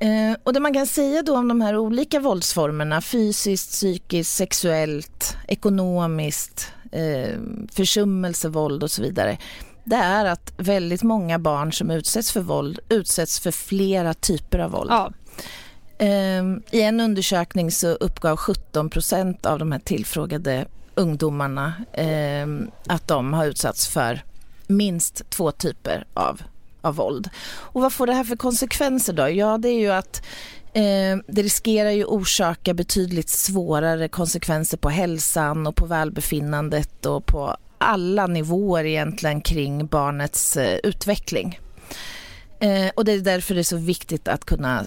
Eh, 0.01 0.37
och 0.43 0.53
det 0.53 0.61
man 0.61 0.75
kan 0.75 0.87
säga 0.87 1.23
då 1.23 1.37
om 1.37 1.49
de 1.49 1.61
här 1.61 1.77
olika 1.77 2.21
våldsformerna, 2.21 3.01
fysiskt, 3.01 3.71
psykiskt, 3.71 4.37
sexuellt, 4.37 5.37
ekonomiskt, 5.49 6.73
eh, 6.93 7.39
försummelsevåld 7.73 8.83
och 8.83 8.91
så 8.91 9.03
vidare, 9.03 9.39
det 9.85 9.97
är 9.97 10.25
att 10.25 10.53
väldigt 10.57 11.03
många 11.03 11.39
barn 11.39 11.73
som 11.73 11.91
utsätts 11.91 12.33
för 12.33 12.41
våld 12.41 12.79
utsätts 12.89 13.41
för 13.41 13.51
flera 13.51 14.15
typer 14.15 14.59
av 14.59 14.71
våld. 14.71 14.91
Ja. 14.91 15.13
I 16.71 16.83
en 16.83 17.01
undersökning 17.01 17.71
så 17.71 17.89
uppgav 17.89 18.37
17 18.37 18.91
procent 18.91 19.47
av 19.47 19.59
de 19.59 19.73
här 19.73 19.79
tillfrågade 19.79 20.67
ungdomarna 20.99 21.73
eh, 21.93 22.47
att 22.87 23.09
de 23.09 23.33
har 23.33 23.47
utsatts 23.47 23.89
för 23.89 24.23
minst 24.67 25.31
två 25.31 25.53
typer 25.53 26.07
av, 26.15 26.43
av 26.81 26.95
våld. 26.95 27.29
Och 27.49 27.83
vad 27.83 27.93
får 27.93 28.07
det 28.07 28.13
här 28.13 28.25
för 28.25 28.37
konsekvenser 28.37 29.13
då? 29.13 29.29
Ja, 29.29 29.59
det 29.59 29.69
är 29.69 29.81
ju 29.81 29.91
att 29.91 30.23
eh, 30.73 31.19
det 31.27 31.43
riskerar 31.43 31.91
ju 31.91 32.05
orsaka 32.05 32.75
betydligt 32.75 33.29
svårare 33.29 34.09
konsekvenser 34.09 34.77
på 34.77 34.89
hälsan 34.89 35.67
och 35.67 35.77
på 35.77 35.87
välbefinnandet 35.87 37.07
och 37.07 37.27
på 37.27 37.57
alla 37.79 38.27
nivåer 38.27 38.85
egentligen 38.85 39.41
kring 39.41 39.87
barnets 39.87 40.57
eh, 40.57 40.79
utveckling. 40.83 41.61
Eh, 42.61 42.91
och 42.95 43.05
det 43.05 43.13
är 43.13 43.21
därför 43.21 43.55
det 43.55 43.61
är 43.61 43.63
så 43.63 43.77
viktigt 43.77 44.29
att 44.29 44.45
kunna 44.45 44.85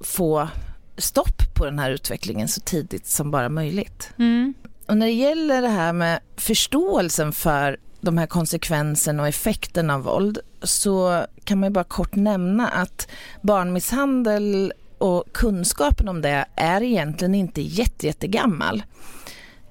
få 0.00 0.48
stopp 0.96 1.54
på 1.54 1.64
den 1.64 1.78
här 1.78 1.90
utvecklingen 1.90 2.48
så 2.48 2.60
tidigt 2.60 3.06
som 3.06 3.30
bara 3.30 3.48
möjligt. 3.48 4.12
Mm. 4.18 4.54
Och 4.86 4.96
när 4.96 5.06
det 5.06 5.12
gäller 5.12 5.62
det 5.62 5.68
här 5.68 5.92
med 5.92 6.20
förståelsen 6.36 7.32
för 7.32 7.76
de 8.00 8.18
här 8.18 8.26
konsekvenserna 8.26 9.22
och 9.22 9.28
effekterna 9.28 9.94
av 9.94 10.02
våld 10.02 10.38
så 10.62 11.26
kan 11.44 11.60
man 11.60 11.68
ju 11.68 11.72
bara 11.72 11.84
kort 11.84 12.14
nämna 12.14 12.68
att 12.68 13.08
barnmisshandel 13.42 14.72
och 14.98 15.24
kunskapen 15.32 16.08
om 16.08 16.22
det 16.22 16.44
är 16.56 16.82
egentligen 16.82 17.34
inte 17.34 17.62
jätte, 17.62 18.06
jättegammal. 18.06 18.82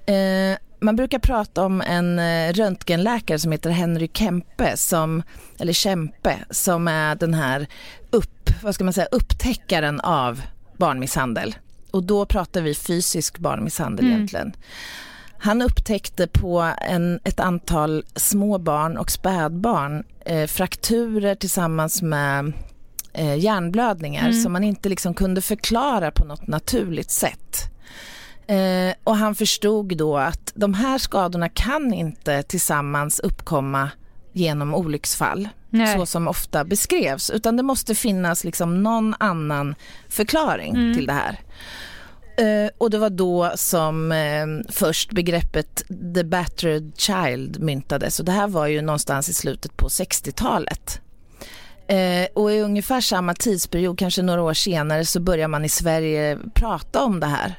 Eh, 0.06 0.58
man 0.80 0.96
brukar 0.96 1.18
prata 1.18 1.64
om 1.64 1.80
en 1.80 2.18
eh, 2.18 2.52
röntgenläkare 2.52 3.38
som 3.38 3.52
heter 3.52 3.70
Henry 3.70 4.08
Kempe, 4.14 4.76
som, 4.76 5.22
eller 5.58 5.72
Kempe, 5.72 6.38
som 6.50 6.88
är 6.88 7.14
den 7.14 7.34
här 7.34 7.66
upp, 8.10 8.50
vad 8.62 8.74
ska 8.74 8.84
man 8.84 8.92
säga, 8.92 9.08
upptäckaren 9.10 10.00
av 10.00 10.42
barnmisshandel. 10.76 11.54
Och 11.94 12.02
då 12.02 12.26
pratar 12.26 12.62
vi 12.62 12.74
fysisk 12.74 13.38
barnmisshandel 13.38 14.04
mm. 14.04 14.16
egentligen. 14.16 14.52
Han 15.38 15.62
upptäckte 15.62 16.26
på 16.26 16.72
en, 16.80 17.20
ett 17.24 17.40
antal 17.40 18.04
små 18.16 18.58
barn 18.58 18.96
och 18.96 19.10
spädbarn 19.10 20.04
eh, 20.26 20.46
frakturer 20.46 21.34
tillsammans 21.34 22.02
med 22.02 22.52
eh, 23.12 23.34
hjärnblödningar 23.34 24.28
mm. 24.28 24.42
som 24.42 24.52
man 24.52 24.64
inte 24.64 24.88
liksom 24.88 25.14
kunde 25.14 25.40
förklara 25.40 26.10
på 26.10 26.24
något 26.24 26.46
naturligt 26.46 27.10
sätt. 27.10 27.62
Eh, 28.46 28.94
och 29.04 29.16
han 29.16 29.34
förstod 29.34 29.96
då 29.96 30.16
att 30.16 30.52
de 30.54 30.74
här 30.74 30.98
skadorna 30.98 31.48
kan 31.48 31.92
inte 31.92 32.42
tillsammans 32.42 33.20
uppkomma 33.20 33.90
genom 34.34 34.74
olycksfall 34.74 35.48
Nej. 35.70 35.98
så 35.98 36.06
som 36.06 36.28
ofta 36.28 36.64
beskrevs 36.64 37.30
utan 37.30 37.56
det 37.56 37.62
måste 37.62 37.94
finnas 37.94 38.44
liksom 38.44 38.82
någon 38.82 39.14
annan 39.18 39.74
förklaring 40.08 40.74
mm. 40.74 40.94
till 40.94 41.06
det 41.06 41.12
här. 41.12 41.40
Uh, 42.40 42.70
och 42.78 42.90
det 42.90 42.98
var 42.98 43.10
då 43.10 43.52
som 43.56 44.12
uh, 44.12 44.72
först 44.72 45.12
begreppet 45.12 45.84
the 46.14 46.24
battered 46.24 46.92
child 46.96 47.60
myntades 47.60 48.18
och 48.20 48.24
det 48.24 48.32
här 48.32 48.48
var 48.48 48.66
ju 48.66 48.82
någonstans 48.82 49.28
i 49.28 49.34
slutet 49.34 49.76
på 49.76 49.88
60-talet. 49.88 51.00
Uh, 51.92 51.96
eh, 51.96 52.26
och 52.34 52.52
i 52.52 52.60
ungefär 52.60 53.00
samma 53.00 53.34
tidsperiod, 53.34 53.98
kanske 53.98 54.22
några 54.22 54.42
år 54.42 54.54
senare, 54.54 55.04
så 55.04 55.20
börjar 55.20 55.48
man 55.48 55.64
i 55.64 55.68
Sverige 55.68 56.38
prata 56.54 57.02
om 57.02 57.20
det 57.20 57.26
här 57.26 57.58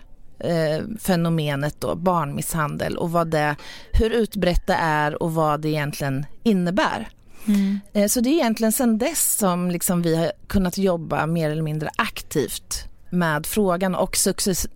fenomenet 1.00 1.82
då, 1.82 1.95
barnmisshandel 1.95 2.98
och 2.98 3.12
vad 3.12 3.28
det, 3.28 3.56
hur 3.93 4.10
utbrett 4.10 4.67
det 4.67 4.78
är 4.80 5.24
och 5.24 5.34
vad 5.34 5.62
det 5.62 5.69
egentligen 5.69 6.26
innebär. 6.43 7.10
Mm. 7.48 8.10
Så 8.10 8.19
det 8.19 8.30
är 8.30 8.34
egentligen 8.34 8.71
sedan 8.71 8.98
dess 8.98 9.38
som 9.38 9.71
liksom 9.71 10.02
vi 10.02 10.15
har 10.15 10.32
kunnat 10.48 10.78
jobba 10.78 11.26
mer 11.26 11.50
eller 11.50 11.62
mindre 11.62 11.89
aktivt 11.95 12.88
med 13.10 13.45
frågan 13.45 13.95
och 13.95 14.17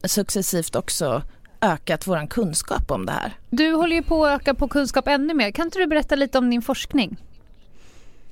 successivt 0.04 0.76
också 0.76 1.22
ökat 1.62 2.08
vår 2.08 2.28
kunskap 2.28 2.92
om 2.92 3.06
det 3.06 3.12
här. 3.12 3.34
Du 3.50 3.74
håller 3.74 3.96
ju 3.96 4.04
på 4.04 4.26
att 4.26 4.42
öka 4.42 4.54
på 4.54 4.68
kunskap 4.68 5.08
ännu 5.08 5.34
mer. 5.34 5.52
Kan 5.52 5.68
inte 5.68 5.80
du 5.80 5.88
berätta 5.88 6.16
lite 6.16 6.38
om 6.38 6.50
din 6.50 6.62
forskning? 6.62 7.18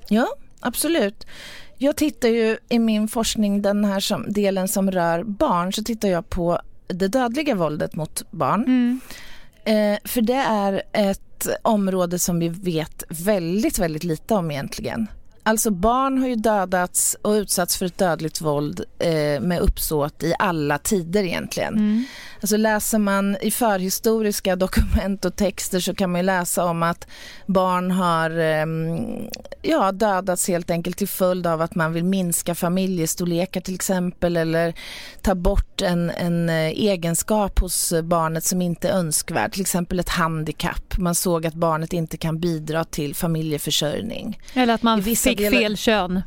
Ja, 0.10 0.28
absolut. 0.60 1.28
Jag 1.78 1.98
tittar 1.98 2.30
ju 2.30 2.58
i 2.70 2.80
min 2.80 3.08
forskning, 3.08 3.62
den 3.62 3.86
här 3.86 4.00
som, 4.00 4.26
delen 4.28 4.68
som 4.68 4.92
rör 4.92 5.24
barn, 5.24 5.74
så 5.74 5.84
tittar 5.84 6.08
jag 6.08 6.30
på 6.30 6.62
det 6.88 7.08
dödliga 7.08 7.56
våldet 7.56 7.96
mot 7.96 8.32
barn. 8.32 8.64
Mm. 8.64 9.00
Eh, 9.66 10.00
för 10.04 10.22
det 10.22 10.34
är 10.34 10.84
ett 10.94 11.48
område 11.62 12.20
som 12.20 12.40
vi 12.40 12.50
vet 12.50 13.04
väldigt, 13.10 13.80
väldigt 13.80 14.04
lite 14.04 14.34
om 14.34 14.52
egentligen. 14.52 15.08
Alltså 15.48 15.72
barn 15.72 16.18
har 16.18 16.28
ju 16.28 16.36
dödats 16.36 17.18
och 17.22 17.32
utsatts 17.32 17.78
för 17.78 17.86
ett 17.86 17.98
dödligt 17.98 18.42
våld 18.42 18.84
eh, 19.00 19.42
med 19.42 19.60
uppsåt 19.60 20.24
i 20.24 20.34
alla 20.40 20.78
tider 20.78 21.24
egentligen. 21.24 21.74
Mm. 21.74 22.06
Alltså 22.42 22.58
läser 22.58 23.00
man 23.00 23.38
i 23.42 23.52
förhistoriska 23.52 24.56
dokument 24.56 25.26
och 25.26 25.36
texter 25.36 25.80
så 25.80 25.96
kan 25.96 26.12
man 26.12 26.26
läsa 26.26 26.66
om 26.66 26.84
att 26.84 27.08
barn 27.46 27.92
har 27.92 28.40
eh, 28.40 28.66
ja, 29.62 29.92
dödats 29.92 30.48
helt 30.48 30.70
enkelt 30.70 30.98
till 30.98 31.08
följd 31.08 31.48
av 31.48 31.62
att 31.62 31.76
man 31.76 31.94
vill 31.94 32.04
minska 32.04 32.56
familjestorlekar 32.56 33.62
till 33.62 33.76
exempel 33.76 34.38
eller 34.38 34.74
ta 35.22 35.36
bort 35.36 35.82
en, 35.82 36.10
en 36.10 36.50
eh, 36.50 36.56
egenskap 36.56 37.60
hos 37.60 37.94
barnet 38.04 38.44
som 38.44 38.62
inte 38.62 38.90
är 38.90 38.94
önskvärd, 38.94 39.52
till 39.52 39.62
exempel 39.62 40.00
ett 40.00 40.10
handikapp. 40.10 40.98
Man 40.98 41.16
såg 41.16 41.46
att 41.46 41.54
barnet 41.54 41.94
inte 41.94 42.18
kan 42.18 42.40
bidra 42.40 42.84
till 42.84 43.16
familjeförsörjning. 43.16 44.40
Eller 44.54 44.74
att 44.74 44.84
man 44.84 45.04
fick 45.04 45.37
delar... 45.38 45.60
fel 45.60 45.78
kön. 45.78 46.22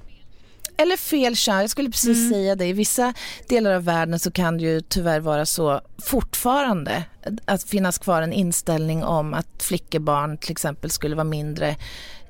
Eller 0.77 0.96
fel 0.96 1.37
kön, 1.37 1.61
jag 1.61 1.70
skulle 1.70 1.90
precis 1.90 2.18
mm. 2.18 2.31
säga 2.31 2.57
det. 2.57 2.66
I 2.66 2.73
vissa 2.73 3.14
delar 3.49 3.73
av 3.73 3.85
världen 3.85 4.18
så 4.18 4.31
kan 4.31 4.59
det 4.59 4.64
ju 4.64 4.81
tyvärr 4.81 5.20
vara 5.20 5.46
så 5.46 5.81
fortfarande 5.99 7.05
att 7.44 7.62
finnas 7.62 7.99
kvar 7.99 8.23
en 8.23 8.33
inställning 8.33 9.05
om 9.05 9.35
att 9.35 9.62
flickebarn 9.62 10.38
till 10.38 10.53
exempel 10.53 10.90
skulle 10.90 11.14
vara 11.14 11.25
mindre, 11.25 11.77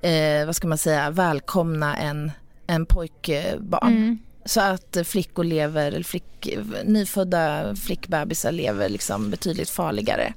eh, 0.03 0.47
vad 0.47 0.57
ska 0.57 0.69
man 0.69 0.79
säga, 0.79 1.11
välkomna 1.11 1.97
än, 1.97 2.33
än 2.67 2.87
pojkbarn. 2.87 3.97
Mm. 3.97 4.19
Så 4.45 4.61
att 4.61 4.97
flickor 5.05 5.45
lever, 5.45 5.87
eller 5.87 6.03
flick, 6.03 6.49
nyfödda 6.85 7.75
flickbebisar 7.77 8.53
lever 8.53 8.89
liksom 8.89 9.31
betydligt 9.31 9.71
farligare. 9.71 10.33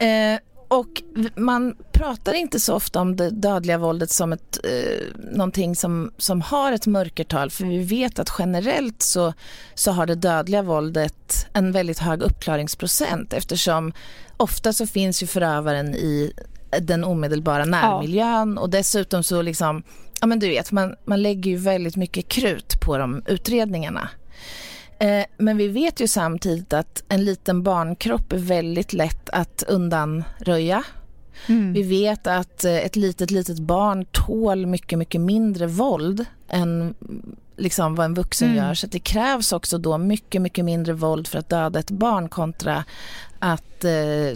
Eh, 0.00 0.40
och 0.70 1.02
man 1.36 1.74
pratar 1.92 2.34
inte 2.34 2.60
så 2.60 2.74
ofta 2.74 3.00
om 3.00 3.16
det 3.16 3.30
dödliga 3.30 3.78
våldet 3.78 4.10
som 4.10 4.32
ett, 4.32 4.58
eh, 4.64 5.20
någonting 5.32 5.76
som, 5.76 6.12
som 6.16 6.40
har 6.40 6.72
ett 6.72 6.86
mörkertal 6.86 7.50
för 7.50 7.64
vi 7.64 7.78
vet 7.78 8.18
att 8.18 8.34
generellt 8.38 9.02
så, 9.02 9.32
så 9.74 9.92
har 9.92 10.06
det 10.06 10.14
dödliga 10.14 10.62
våldet 10.62 11.46
en 11.52 11.72
väldigt 11.72 11.98
hög 11.98 12.22
uppklaringsprocent 12.22 13.32
eftersom 13.32 13.92
ofta 14.36 14.72
så 14.72 14.86
finns 14.86 15.22
ju 15.22 15.26
förövaren 15.26 15.94
i 15.94 16.32
den 16.80 17.04
omedelbara 17.04 17.64
närmiljön 17.64 18.52
ja. 18.56 18.62
och 18.62 18.70
dessutom 18.70 19.22
så 19.22 19.42
liksom, 19.42 19.82
ja 20.20 20.26
men 20.26 20.38
du 20.38 20.48
vet 20.48 20.72
man, 20.72 20.94
man 21.04 21.22
lägger 21.22 21.50
ju 21.50 21.56
väldigt 21.56 21.96
mycket 21.96 22.28
krut 22.28 22.80
på 22.80 22.98
de 22.98 23.22
utredningarna. 23.26 24.08
Eh, 25.00 25.24
men 25.38 25.56
vi 25.56 25.68
vet 25.68 26.00
ju 26.00 26.08
samtidigt 26.08 26.72
att 26.72 27.04
en 27.08 27.24
liten 27.24 27.62
barnkropp 27.62 28.32
är 28.32 28.38
väldigt 28.38 28.92
lätt 28.92 29.30
att 29.30 29.64
undanröja. 29.68 30.84
Mm. 31.46 31.72
Vi 31.72 31.82
vet 31.82 32.26
att 32.26 32.64
eh, 32.64 32.76
ett 32.76 32.96
litet, 32.96 33.30
litet 33.30 33.58
barn 33.58 34.04
tål 34.04 34.66
mycket, 34.66 34.98
mycket 34.98 35.20
mindre 35.20 35.66
våld 35.66 36.24
än 36.48 36.94
liksom 37.56 37.94
vad 37.94 38.04
en 38.04 38.14
vuxen 38.14 38.48
mm. 38.48 38.64
gör. 38.64 38.74
Så 38.74 38.86
det 38.86 38.98
krävs 38.98 39.52
också 39.52 39.78
då 39.78 39.98
mycket, 39.98 40.42
mycket 40.42 40.64
mindre 40.64 40.92
våld 40.92 41.26
för 41.26 41.38
att 41.38 41.48
döda 41.48 41.78
ett 41.78 41.90
barn 41.90 42.28
kontra 42.28 42.84
att 43.38 43.84
eh, 43.84 44.34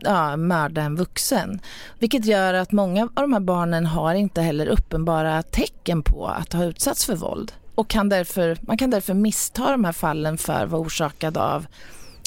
ja, 0.00 0.36
mörda 0.36 0.82
en 0.82 0.96
vuxen. 0.96 1.60
Vilket 1.98 2.24
gör 2.24 2.54
att 2.54 2.72
många 2.72 3.02
av 3.02 3.22
de 3.22 3.32
här 3.32 3.40
barnen 3.40 3.86
har 3.86 4.14
inte 4.14 4.42
heller 4.42 4.66
uppenbara 4.66 5.42
tecken 5.42 6.02
på 6.02 6.26
att 6.26 6.52
ha 6.52 6.64
utsatts 6.64 7.04
för 7.04 7.16
våld 7.16 7.52
och 7.76 7.88
kan 7.88 8.08
därför, 8.08 8.58
man 8.60 8.76
kan 8.76 8.90
därför 8.90 9.14
missta 9.14 9.70
de 9.70 9.84
här 9.84 9.92
fallen 9.92 10.38
för 10.38 10.64
att 10.64 10.70
vara 10.70 10.82
orsakade 10.82 11.40
av 11.40 11.66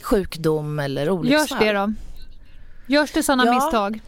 sjukdom 0.03 0.79
eller 0.79 1.09
olycksfall. 1.09 1.65
Görs 1.65 1.73
det 1.73 1.73
då? 1.73 1.93
Görs 2.87 3.11
det 3.11 3.23
sådana 3.23 3.45
ja, 3.45 3.53
misstag? 3.53 4.01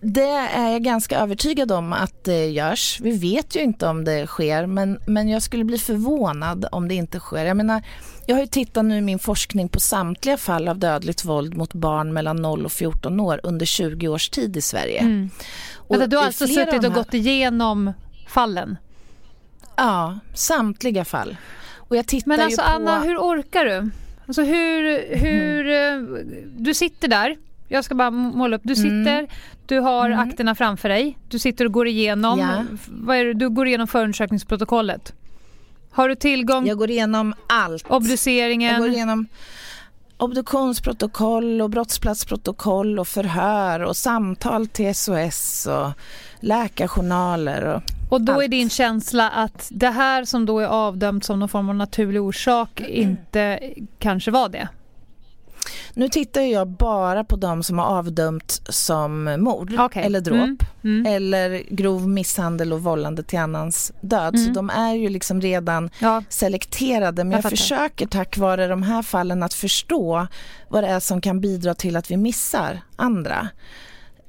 Det 0.00 0.30
är 0.30 0.70
jag 0.70 0.82
ganska 0.82 1.18
övertygad 1.18 1.72
om 1.72 1.92
att 1.92 2.24
det 2.24 2.46
görs. 2.46 3.00
Vi 3.00 3.18
vet 3.18 3.56
ju 3.56 3.60
inte 3.60 3.86
om 3.86 4.04
det 4.04 4.26
sker 4.26 4.66
men, 4.66 5.00
men 5.06 5.28
jag 5.28 5.42
skulle 5.42 5.64
bli 5.64 5.78
förvånad 5.78 6.66
om 6.72 6.88
det 6.88 6.94
inte 6.94 7.18
sker. 7.18 7.44
Jag 7.44 7.56
menar, 7.56 7.82
jag 8.26 8.36
har 8.36 8.40
ju 8.40 8.46
tittat 8.46 8.84
nu 8.84 8.98
i 8.98 9.00
min 9.00 9.18
forskning 9.18 9.68
på 9.68 9.80
samtliga 9.80 10.36
fall 10.36 10.68
av 10.68 10.78
dödligt 10.78 11.24
våld 11.24 11.56
mot 11.56 11.74
barn 11.74 12.12
mellan 12.12 12.36
0 12.36 12.64
och 12.64 12.72
14 12.72 13.20
år 13.20 13.40
under 13.42 13.66
20 13.66 14.08
års 14.08 14.28
tid 14.28 14.56
i 14.56 14.62
Sverige. 14.62 15.00
Mm. 15.00 15.30
Och 15.74 16.08
du 16.08 16.16
har 16.16 16.24
alltså 16.24 16.46
suttit 16.46 16.74
och 16.74 16.82
här... 16.82 16.90
gått 16.90 17.14
igenom 17.14 17.92
fallen? 18.28 18.76
Ja, 19.78 20.18
samtliga 20.34 21.04
fall. 21.04 21.36
Och 21.76 21.96
jag 21.96 22.06
tittar 22.06 22.28
Men 22.28 22.40
alltså 22.40 22.60
ju 22.60 22.66
på... 22.66 22.72
Anna, 22.72 23.00
hur 23.00 23.16
orkar 23.16 23.64
du? 23.64 23.90
Alltså 24.26 24.42
hur, 24.42 25.16
hur 25.16 25.68
mm. 25.68 26.18
du 26.56 26.74
sitter 26.74 27.08
där, 27.08 27.36
jag 27.68 27.84
ska 27.84 27.94
bara 27.94 28.10
måla 28.10 28.56
upp, 28.56 28.62
du 28.64 28.72
mm. 28.72 28.82
sitter, 28.82 29.18
mm. 29.18 29.30
du 29.66 29.78
har 29.78 30.10
mm. 30.10 30.18
akterna 30.18 30.54
framför 30.54 30.88
dig, 30.88 31.18
du 31.28 31.38
sitter 31.38 31.64
och 31.64 31.72
går 31.72 31.86
igenom, 31.86 32.38
ja. 32.40 33.34
du 33.34 33.48
går 33.50 33.66
igenom 33.66 33.86
förundersökningsprotokollet. 33.86 35.12
Har 35.90 36.08
du 36.08 36.14
tillgång? 36.14 36.66
Jag 36.66 36.78
går 36.78 36.90
igenom 36.90 37.34
allt. 37.46 37.90
Obduceringen? 37.90 38.72
Jag 38.72 38.80
går 38.80 38.88
igenom 38.88 39.26
obduktionsprotokoll 40.16 41.62
och 41.62 41.70
brottsplatsprotokoll 41.70 42.98
och 42.98 43.08
förhör 43.08 43.80
och 43.80 43.96
samtal 43.96 44.66
till 44.66 44.94
SOS 44.94 45.66
och 45.66 45.90
läkarjournaler. 46.40 47.64
Och, 47.64 47.82
och 48.08 48.20
då 48.20 48.32
allt. 48.32 48.44
är 48.44 48.48
din 48.48 48.70
känsla 48.70 49.30
att 49.30 49.68
det 49.70 49.90
här 49.90 50.24
som 50.24 50.46
då 50.46 50.58
är 50.58 50.66
avdömt 50.66 51.24
som 51.24 51.38
någon 51.38 51.48
form 51.48 51.68
av 51.68 51.74
naturlig 51.74 52.22
orsak 52.22 52.80
inte 52.80 53.60
kanske 53.98 54.30
var 54.30 54.48
det? 54.48 54.68
Nu 55.94 56.08
tittar 56.08 56.40
jag 56.40 56.68
bara 56.68 57.24
på 57.24 57.36
de 57.36 57.62
som 57.62 57.78
har 57.78 57.86
avdömt 57.86 58.62
som 58.68 59.36
mord 59.38 59.80
okay. 59.80 60.02
eller 60.02 60.20
dråp 60.20 60.36
mm. 60.36 60.58
Mm. 60.84 61.06
eller 61.06 61.62
grov 61.70 62.08
misshandel 62.08 62.72
och 62.72 62.82
vållande 62.82 63.22
till 63.22 63.38
annans 63.38 63.92
död. 64.00 64.34
Mm. 64.34 64.46
Så 64.46 64.52
de 64.52 64.70
är 64.70 64.94
ju 64.94 65.08
liksom 65.08 65.40
redan 65.40 65.90
ja. 65.98 66.22
selekterade. 66.28 67.24
Men 67.24 67.32
jag, 67.32 67.44
jag 67.44 67.50
försöker 67.50 68.06
tack 68.06 68.38
vare 68.38 68.66
de 68.66 68.82
här 68.82 69.02
fallen 69.02 69.42
att 69.42 69.54
förstå 69.54 70.26
vad 70.68 70.84
det 70.84 70.88
är 70.88 71.00
som 71.00 71.20
kan 71.20 71.40
bidra 71.40 71.74
till 71.74 71.96
att 71.96 72.10
vi 72.10 72.16
missar 72.16 72.80
andra. 72.96 73.48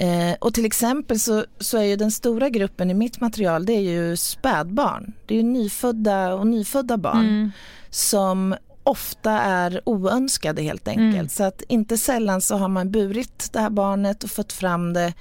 Eh, 0.02 0.36
och 0.40 0.54
till 0.54 0.66
exempel 0.66 1.20
så, 1.20 1.46
så 1.60 1.78
är 1.78 1.84
ju 1.84 1.96
den 1.96 2.12
stora 2.12 2.50
gruppen 2.50 2.92
i 2.92 2.94
mitt 2.94 3.22
material 3.22 3.66
det 3.66 3.74
är 3.74 3.82
ju 3.82 4.18
spädbarn. 4.18 5.14
Det 5.26 5.34
är 5.34 5.38
ju 5.38 5.44
nyfödda 5.44 6.34
och 6.34 6.48
nyfödda 6.48 6.98
barn 6.98 7.30
mm. 7.30 7.52
som 7.90 8.56
ofta 8.84 9.32
är 9.32 9.82
oönskade 9.86 10.62
helt 10.62 10.88
enkelt. 10.88 11.14
Mm. 11.14 11.30
Så 11.30 11.44
att 11.44 11.62
inte 11.62 11.98
sällan 11.98 12.42
så 12.42 12.56
har 12.56 12.68
man 12.68 12.92
burit 12.92 13.50
det 13.54 13.60
här 13.60 13.70
barnet 13.70 14.24
och 14.24 14.32
fått 14.32 14.54
fram 14.54 14.94
det 14.94 15.14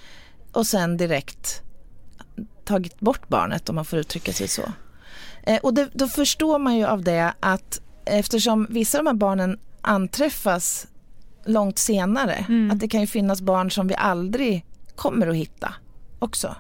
och 0.53 0.67
sen 0.67 0.97
direkt 0.97 1.63
tagit 2.65 3.01
bort 3.01 3.29
barnet 3.29 3.69
om 3.69 3.75
man 3.75 3.85
får 3.85 3.99
uttrycka 3.99 4.33
sig 4.33 4.49
så. 4.49 4.63
Eh, 5.43 5.59
och 5.63 5.75
det, 5.75 5.89
då 5.93 6.09
förstår 6.09 6.59
man 6.59 6.77
ju 6.77 6.87
av 6.87 7.03
det 7.03 7.33
att 7.41 7.81
eftersom 8.05 8.67
vissa 8.71 8.99
av 8.99 9.05
de 9.05 9.11
här 9.11 9.15
barnen 9.15 9.59
anträffas 9.81 10.87
långt 11.45 11.79
senare, 11.79 12.45
mm. 12.49 12.71
att 12.71 12.81
det 12.81 12.89
kan 12.89 13.01
ju 13.01 13.07
finnas 13.07 13.41
barn 13.41 13.71
som 13.71 13.89
vi 13.89 13.95
aldrig 13.95 14.65
kommer 14.99 15.27
att 15.27 15.37
hitta 15.37 15.75
också. 16.19 16.57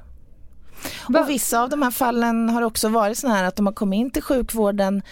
Och 1.02 1.28
vissa 1.28 1.62
av 1.62 1.68
de 1.68 1.82
här 1.82 1.90
fallen 1.90 2.48
har 2.48 2.62
också 2.62 2.88
varit 2.88 3.18
sådana 3.18 3.36
här 3.36 3.44
att 3.44 3.56
de 3.56 3.66
har 3.66 3.72
kommit 3.72 3.98
in 3.98 4.10
till 4.10 4.22
sjukvården 4.22 5.02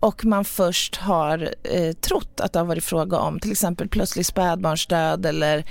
och 0.00 0.24
man 0.24 0.44
först 0.44 0.96
har 0.96 1.54
eh, 1.62 1.92
trott 1.92 2.40
att 2.40 2.52
det 2.52 2.58
har 2.58 2.66
varit 2.66 2.84
fråga 2.84 3.18
om 3.18 3.40
till 3.40 3.52
exempel 3.52 3.88
plötslig 3.88 4.26
spädbarnsdöd 4.26 5.26
eller 5.26 5.64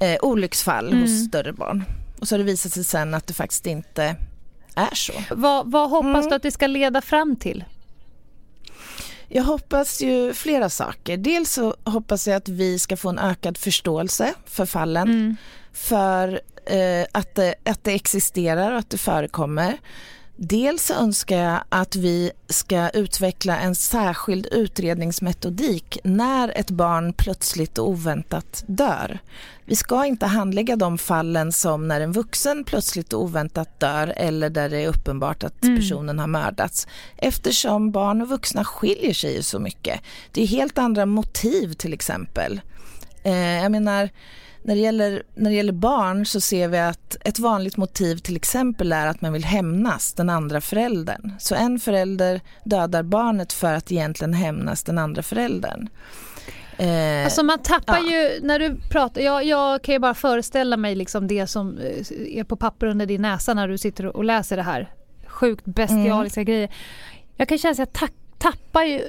eh, 0.00 0.16
olycksfall 0.22 0.88
mm. 0.88 1.00
hos 1.00 1.28
större 1.28 1.52
barn. 1.52 1.84
Och 2.20 2.28
så 2.28 2.34
har 2.34 2.38
det 2.38 2.44
visat 2.44 2.72
sig 2.72 2.84
sen 2.84 3.14
att 3.14 3.26
det 3.26 3.34
faktiskt 3.34 3.66
inte 3.66 4.16
är 4.74 4.94
så. 4.94 5.12
Vad, 5.30 5.70
vad 5.70 5.90
hoppas 5.90 6.16
mm. 6.16 6.28
du 6.28 6.34
att 6.34 6.42
det 6.42 6.50
ska 6.50 6.66
leda 6.66 7.00
fram 7.00 7.36
till? 7.36 7.64
Jag 9.28 9.44
hoppas 9.44 10.02
ju 10.02 10.34
flera 10.34 10.70
saker. 10.70 11.16
Dels 11.16 11.52
så 11.52 11.76
hoppas 11.84 12.28
jag 12.28 12.36
att 12.36 12.48
vi 12.48 12.78
ska 12.78 12.96
få 12.96 13.08
en 13.08 13.18
ökad 13.18 13.58
förståelse 13.58 14.34
för 14.46 14.66
fallen. 14.66 15.08
Mm. 15.08 15.36
För 15.76 16.40
eh, 16.66 17.06
att, 17.12 17.34
det, 17.34 17.54
att 17.64 17.84
det 17.84 17.92
existerar 17.92 18.72
och 18.72 18.78
att 18.78 18.90
det 18.90 18.98
förekommer. 18.98 19.78
Dels 20.38 20.90
önskar 20.90 21.38
jag 21.38 21.60
att 21.68 21.96
vi 21.96 22.30
ska 22.48 22.88
utveckla 22.88 23.58
en 23.58 23.74
särskild 23.74 24.46
utredningsmetodik 24.46 25.98
när 26.04 26.58
ett 26.58 26.70
barn 26.70 27.12
plötsligt 27.12 27.78
och 27.78 27.88
oväntat 27.88 28.64
dör. 28.66 29.18
Vi 29.64 29.76
ska 29.76 30.06
inte 30.06 30.26
handlägga 30.26 30.76
de 30.76 30.98
fallen 30.98 31.52
som 31.52 31.88
när 31.88 32.00
en 32.00 32.12
vuxen 32.12 32.64
plötsligt 32.64 33.12
och 33.12 33.22
oväntat 33.22 33.80
dör 33.80 34.14
eller 34.16 34.50
där 34.50 34.68
det 34.68 34.78
är 34.78 34.88
uppenbart 34.88 35.44
att 35.44 35.64
mm. 35.64 35.76
personen 35.76 36.18
har 36.18 36.26
mördats 36.26 36.86
eftersom 37.16 37.90
barn 37.90 38.22
och 38.22 38.28
vuxna 38.28 38.64
skiljer 38.64 39.14
sig 39.14 39.42
så 39.42 39.58
mycket. 39.58 40.00
Det 40.32 40.42
är 40.42 40.46
helt 40.46 40.78
andra 40.78 41.06
motiv 41.06 41.72
till 41.72 41.92
exempel. 41.92 42.60
Eh, 43.22 43.62
jag 43.62 43.72
menar 43.72 44.10
när 44.66 44.74
det, 44.74 44.80
gäller, 44.80 45.22
när 45.34 45.50
det 45.50 45.56
gäller 45.56 45.72
barn 45.72 46.26
så 46.26 46.40
ser 46.40 46.68
vi 46.68 46.78
att 46.78 47.16
ett 47.24 47.38
vanligt 47.38 47.76
motiv 47.76 48.16
till 48.16 48.36
exempel 48.36 48.92
är 48.92 49.06
att 49.06 49.20
man 49.20 49.32
vill 49.32 49.44
hämnas 49.44 50.12
den 50.12 50.30
andra 50.30 50.60
föräldern. 50.60 51.32
Så 51.38 51.54
en 51.54 51.78
förälder 51.78 52.40
dödar 52.64 53.02
barnet 53.02 53.52
för 53.52 53.74
att 53.74 53.92
egentligen 53.92 54.34
hämnas 54.34 54.82
den 54.82 54.98
andra 54.98 55.22
föräldern. 55.22 55.88
Eh, 56.78 57.24
alltså 57.24 57.42
man 57.42 57.58
tappar 57.58 57.98
ja. 57.98 58.10
ju, 58.10 58.40
när 58.46 58.58
du 58.58 58.76
pratar, 58.90 59.20
jag, 59.20 59.44
jag, 59.44 59.82
kan 59.82 59.92
ju 59.92 59.98
bara 59.98 60.14
föreställa 60.14 60.76
mig 60.76 60.94
liksom 60.94 61.26
det 61.26 61.46
som 61.46 61.78
eh, 61.78 62.38
är 62.38 62.44
på 62.44 62.56
papper 62.56 62.86
under 62.86 63.06
din 63.06 63.22
näsa 63.22 63.54
när 63.54 63.68
du 63.68 63.78
sitter 63.78 64.16
och 64.16 64.24
läser 64.24 64.56
det 64.56 64.62
här. 64.62 64.90
sjukt 65.26 65.64
bestialiska 65.64 66.40
mm. 66.40 66.46
grejer. 66.46 66.74
Jag 67.36 67.48
kan 67.48 67.58
känna 67.58 67.72
att 67.72 67.78
jag 67.78 67.92
tack 67.92 68.12
tappar 68.38 68.82
ju 68.82 69.00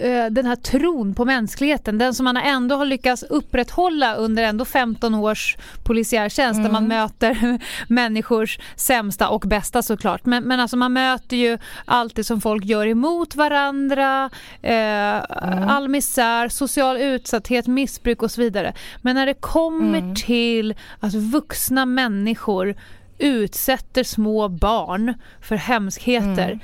eh, 0.00 0.26
den 0.30 0.46
här 0.46 0.56
tron 0.56 1.14
på 1.14 1.24
mänskligheten. 1.24 1.98
Den 1.98 2.14
som 2.14 2.24
man 2.24 2.36
ändå 2.36 2.76
har 2.76 2.84
lyckats 2.84 3.22
upprätthålla 3.22 4.14
under 4.14 4.42
ändå 4.42 4.64
15 4.64 5.14
års 5.14 5.56
polisiär 5.84 6.28
tjänst 6.28 6.58
mm. 6.58 6.64
där 6.64 6.72
man 6.72 6.84
mm. 6.84 6.98
möter 6.98 7.58
människors 7.92 8.58
sämsta 8.76 9.28
och 9.28 9.40
bästa 9.40 9.82
såklart. 9.82 10.26
Men, 10.26 10.44
men 10.44 10.60
alltså 10.60 10.76
man 10.76 10.92
möter 10.92 11.36
ju 11.36 11.58
allt 11.84 12.16
det 12.16 12.24
som 12.24 12.40
folk 12.40 12.64
gör 12.64 12.86
emot 12.86 13.36
varandra, 13.36 14.30
eh, 14.62 14.72
mm. 14.72 15.68
all 15.68 15.88
misär, 15.88 16.48
social 16.48 16.96
utsatthet, 16.96 17.66
missbruk 17.66 18.22
och 18.22 18.30
så 18.30 18.40
vidare. 18.40 18.74
Men 19.02 19.14
när 19.14 19.26
det 19.26 19.34
kommer 19.34 19.98
mm. 19.98 20.14
till 20.14 20.74
att 21.00 21.14
vuxna 21.14 21.86
människor 21.86 22.74
utsätter 23.18 24.04
små 24.04 24.48
barn 24.48 25.14
för 25.40 25.56
hemskheter 25.56 26.48
mm. 26.48 26.60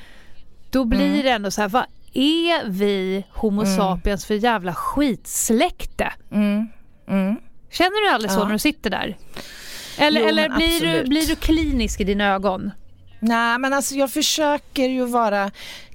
då 0.69 0.85
blir 0.85 1.09
mm. 1.09 1.21
det 1.23 1.29
ändå 1.29 1.51
så 1.51 1.61
här, 1.61 1.69
vad 1.69 1.85
är 2.13 2.69
vi 2.69 3.25
Homo 3.31 3.61
mm. 3.61 3.75
sapiens 3.75 4.25
för 4.25 4.33
jävla 4.35 4.73
skitsläkte? 4.73 6.13
Mm. 6.31 6.67
Mm. 7.07 7.35
Känner 7.71 8.07
du 8.07 8.13
aldrig 8.13 8.31
så 8.31 8.39
ja. 8.39 8.45
när 8.45 8.53
du 8.53 8.59
sitter 8.59 8.89
där? 8.89 9.17
Eller, 9.97 10.21
jo, 10.21 10.27
eller 10.27 10.49
blir, 10.49 10.79
du, 10.79 11.07
blir 11.07 11.27
du 11.27 11.35
klinisk 11.35 12.01
i 12.01 12.03
dina 12.03 12.33
ögon? 12.33 12.71
Nej, 13.19 13.59
men 13.59 13.73
alltså 13.73 13.95
jag 13.95 14.11
försöker 14.11 14.89
ju 14.89 15.05
vara 15.05 15.51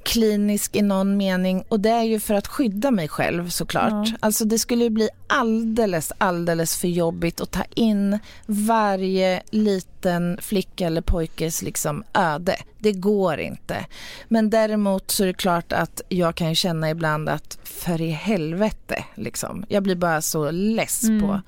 klinisk 0.08 0.76
i 0.76 0.82
någon 0.82 1.16
mening 1.16 1.64
och 1.68 1.80
det 1.80 1.90
är 1.90 2.02
ju 2.02 2.20
för 2.20 2.34
att 2.34 2.46
skydda 2.46 2.90
mig 2.90 3.08
själv 3.08 3.48
såklart. 3.48 4.08
Ja. 4.08 4.16
Alltså 4.20 4.44
det 4.44 4.58
skulle 4.58 4.90
bli 4.90 5.08
alldeles, 5.26 6.12
alldeles 6.18 6.76
för 6.76 6.88
jobbigt 6.88 7.40
att 7.40 7.50
ta 7.50 7.64
in 7.74 8.18
varje 8.46 9.42
liten 9.50 10.38
flicka 10.42 10.86
eller 10.86 11.00
pojkes 11.00 11.62
liksom 11.62 12.04
öde. 12.14 12.56
Det 12.78 12.92
går 12.92 13.40
inte. 13.40 13.86
Men 14.28 14.50
däremot 14.50 15.10
så 15.10 15.22
är 15.22 15.26
det 15.26 15.34
klart 15.34 15.72
att 15.72 16.02
jag 16.08 16.34
kan 16.34 16.54
känna 16.54 16.90
ibland 16.90 17.28
att 17.28 17.58
för 17.64 18.00
i 18.00 18.10
helvete 18.10 19.04
liksom. 19.14 19.64
Jag 19.68 19.82
blir 19.82 19.96
bara 19.96 20.20
så 20.20 20.50
less 20.50 21.04
mm. 21.04 21.20
på, 21.20 21.40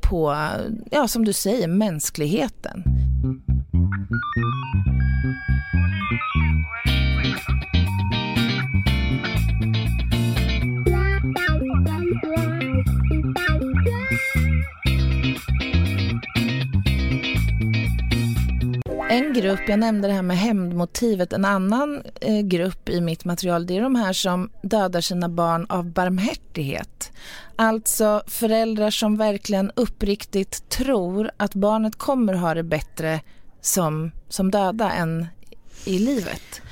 på, 0.00 0.36
ja 0.90 1.08
som 1.08 1.24
du 1.24 1.32
säger, 1.32 1.68
mänskligheten. 1.68 2.84
En 19.08 19.32
grupp, 19.32 19.60
jag 19.68 19.78
nämnde 19.78 20.08
det 20.08 20.14
här 20.14 20.22
med 20.22 20.38
hämndmotivet, 20.38 21.32
en 21.32 21.44
annan 21.44 22.02
eh, 22.20 22.40
grupp 22.40 22.88
i 22.88 23.00
mitt 23.00 23.24
material 23.24 23.66
det 23.66 23.76
är 23.76 23.82
de 23.82 23.94
här 23.94 24.12
som 24.12 24.50
dödar 24.62 25.00
sina 25.00 25.28
barn 25.28 25.66
av 25.68 25.84
barmhärtighet. 25.84 27.12
Alltså 27.56 28.22
föräldrar 28.26 28.90
som 28.90 29.16
verkligen 29.16 29.70
uppriktigt 29.76 30.68
tror 30.68 31.30
att 31.36 31.54
barnet 31.54 31.96
kommer 31.96 32.32
ha 32.32 32.54
det 32.54 32.62
bättre 32.62 33.20
som, 33.60 34.10
som 34.28 34.50
döda 34.50 34.92
än 34.92 35.26
i 35.84 35.98
livet. 35.98 36.62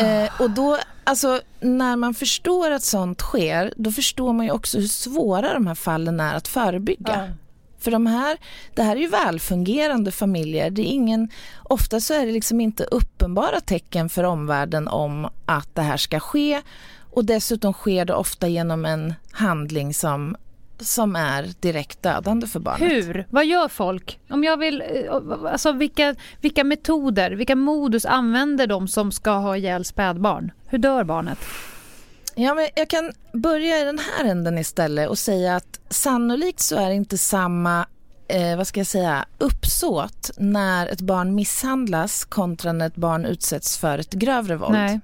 Eh, 0.00 0.40
och 0.40 0.50
då, 0.50 0.78
alltså 1.04 1.40
när 1.60 1.96
man 1.96 2.14
förstår 2.14 2.70
att 2.70 2.82
sånt 2.82 3.20
sker, 3.20 3.74
då 3.76 3.92
förstår 3.92 4.32
man 4.32 4.46
ju 4.46 4.52
också 4.52 4.78
hur 4.78 4.88
svåra 4.88 5.54
de 5.54 5.66
här 5.66 5.74
fallen 5.74 6.20
är 6.20 6.34
att 6.34 6.48
förebygga. 6.48 7.26
Ja. 7.28 7.45
För 7.86 7.90
de 7.90 8.06
här, 8.06 8.36
det 8.74 8.82
här 8.82 8.96
är 8.96 9.00
ju 9.00 9.08
välfungerande 9.08 10.10
familjer. 10.10 10.70
Det 10.70 10.82
är 10.82 10.92
ingen, 10.92 11.28
ofta 11.62 12.00
så 12.00 12.14
är 12.14 12.26
det 12.26 12.32
liksom 12.32 12.60
inte 12.60 12.84
uppenbara 12.84 13.60
tecken 13.60 14.08
för 14.08 14.24
omvärlden 14.24 14.88
om 14.88 15.28
att 15.46 15.74
det 15.74 15.82
här 15.82 15.96
ska 15.96 16.20
ske. 16.20 16.62
Och 17.10 17.24
dessutom 17.24 17.72
sker 17.72 18.04
det 18.04 18.14
ofta 18.14 18.48
genom 18.48 18.84
en 18.84 19.14
handling 19.30 19.94
som 19.94 20.36
som 20.78 21.16
är 21.16 21.50
direkt 21.60 22.02
dödande 22.02 22.46
för 22.46 22.60
barnet. 22.60 22.92
Hur? 22.92 23.26
Vad 23.30 23.46
gör 23.46 23.68
folk? 23.68 24.18
Om 24.28 24.44
jag 24.44 24.56
vill, 24.56 24.80
eh, 24.80 25.14
alltså 25.52 25.72
vilka, 25.72 26.14
vilka 26.40 26.64
metoder, 26.64 27.30
vilka 27.30 27.56
modus 27.56 28.06
använder 28.06 28.66
de 28.66 28.88
som 28.88 29.12
ska 29.12 29.30
ha 29.30 29.56
ihjäl 29.56 29.84
spädbarn? 29.84 30.50
Hur 30.66 30.78
dör 30.78 31.04
barnet? 31.04 31.38
Ja, 32.38 32.54
men 32.54 32.68
jag 32.74 32.88
kan 32.88 33.12
börja 33.32 33.80
i 33.80 33.84
den 33.84 33.98
här 33.98 34.24
änden 34.24 34.58
istället 34.58 35.08
och 35.08 35.18
säga 35.18 35.56
att 35.56 35.80
sannolikt 35.90 36.60
så 36.60 36.76
är 36.76 36.88
det 36.88 36.94
inte 36.94 37.18
samma 37.18 37.86
eh, 38.28 38.56
vad 38.56 38.66
ska 38.66 38.80
jag 38.80 38.86
säga, 38.86 39.26
uppsåt 39.38 40.30
när 40.36 40.86
ett 40.86 41.00
barn 41.00 41.34
misshandlas 41.34 42.24
kontra 42.24 42.72
när 42.72 42.86
ett 42.86 42.96
barn 42.96 43.24
utsätts 43.24 43.78
för 43.78 43.98
ett 43.98 44.12
grövre 44.12 44.56
våld. 44.56 44.72
Nej. 44.72 45.00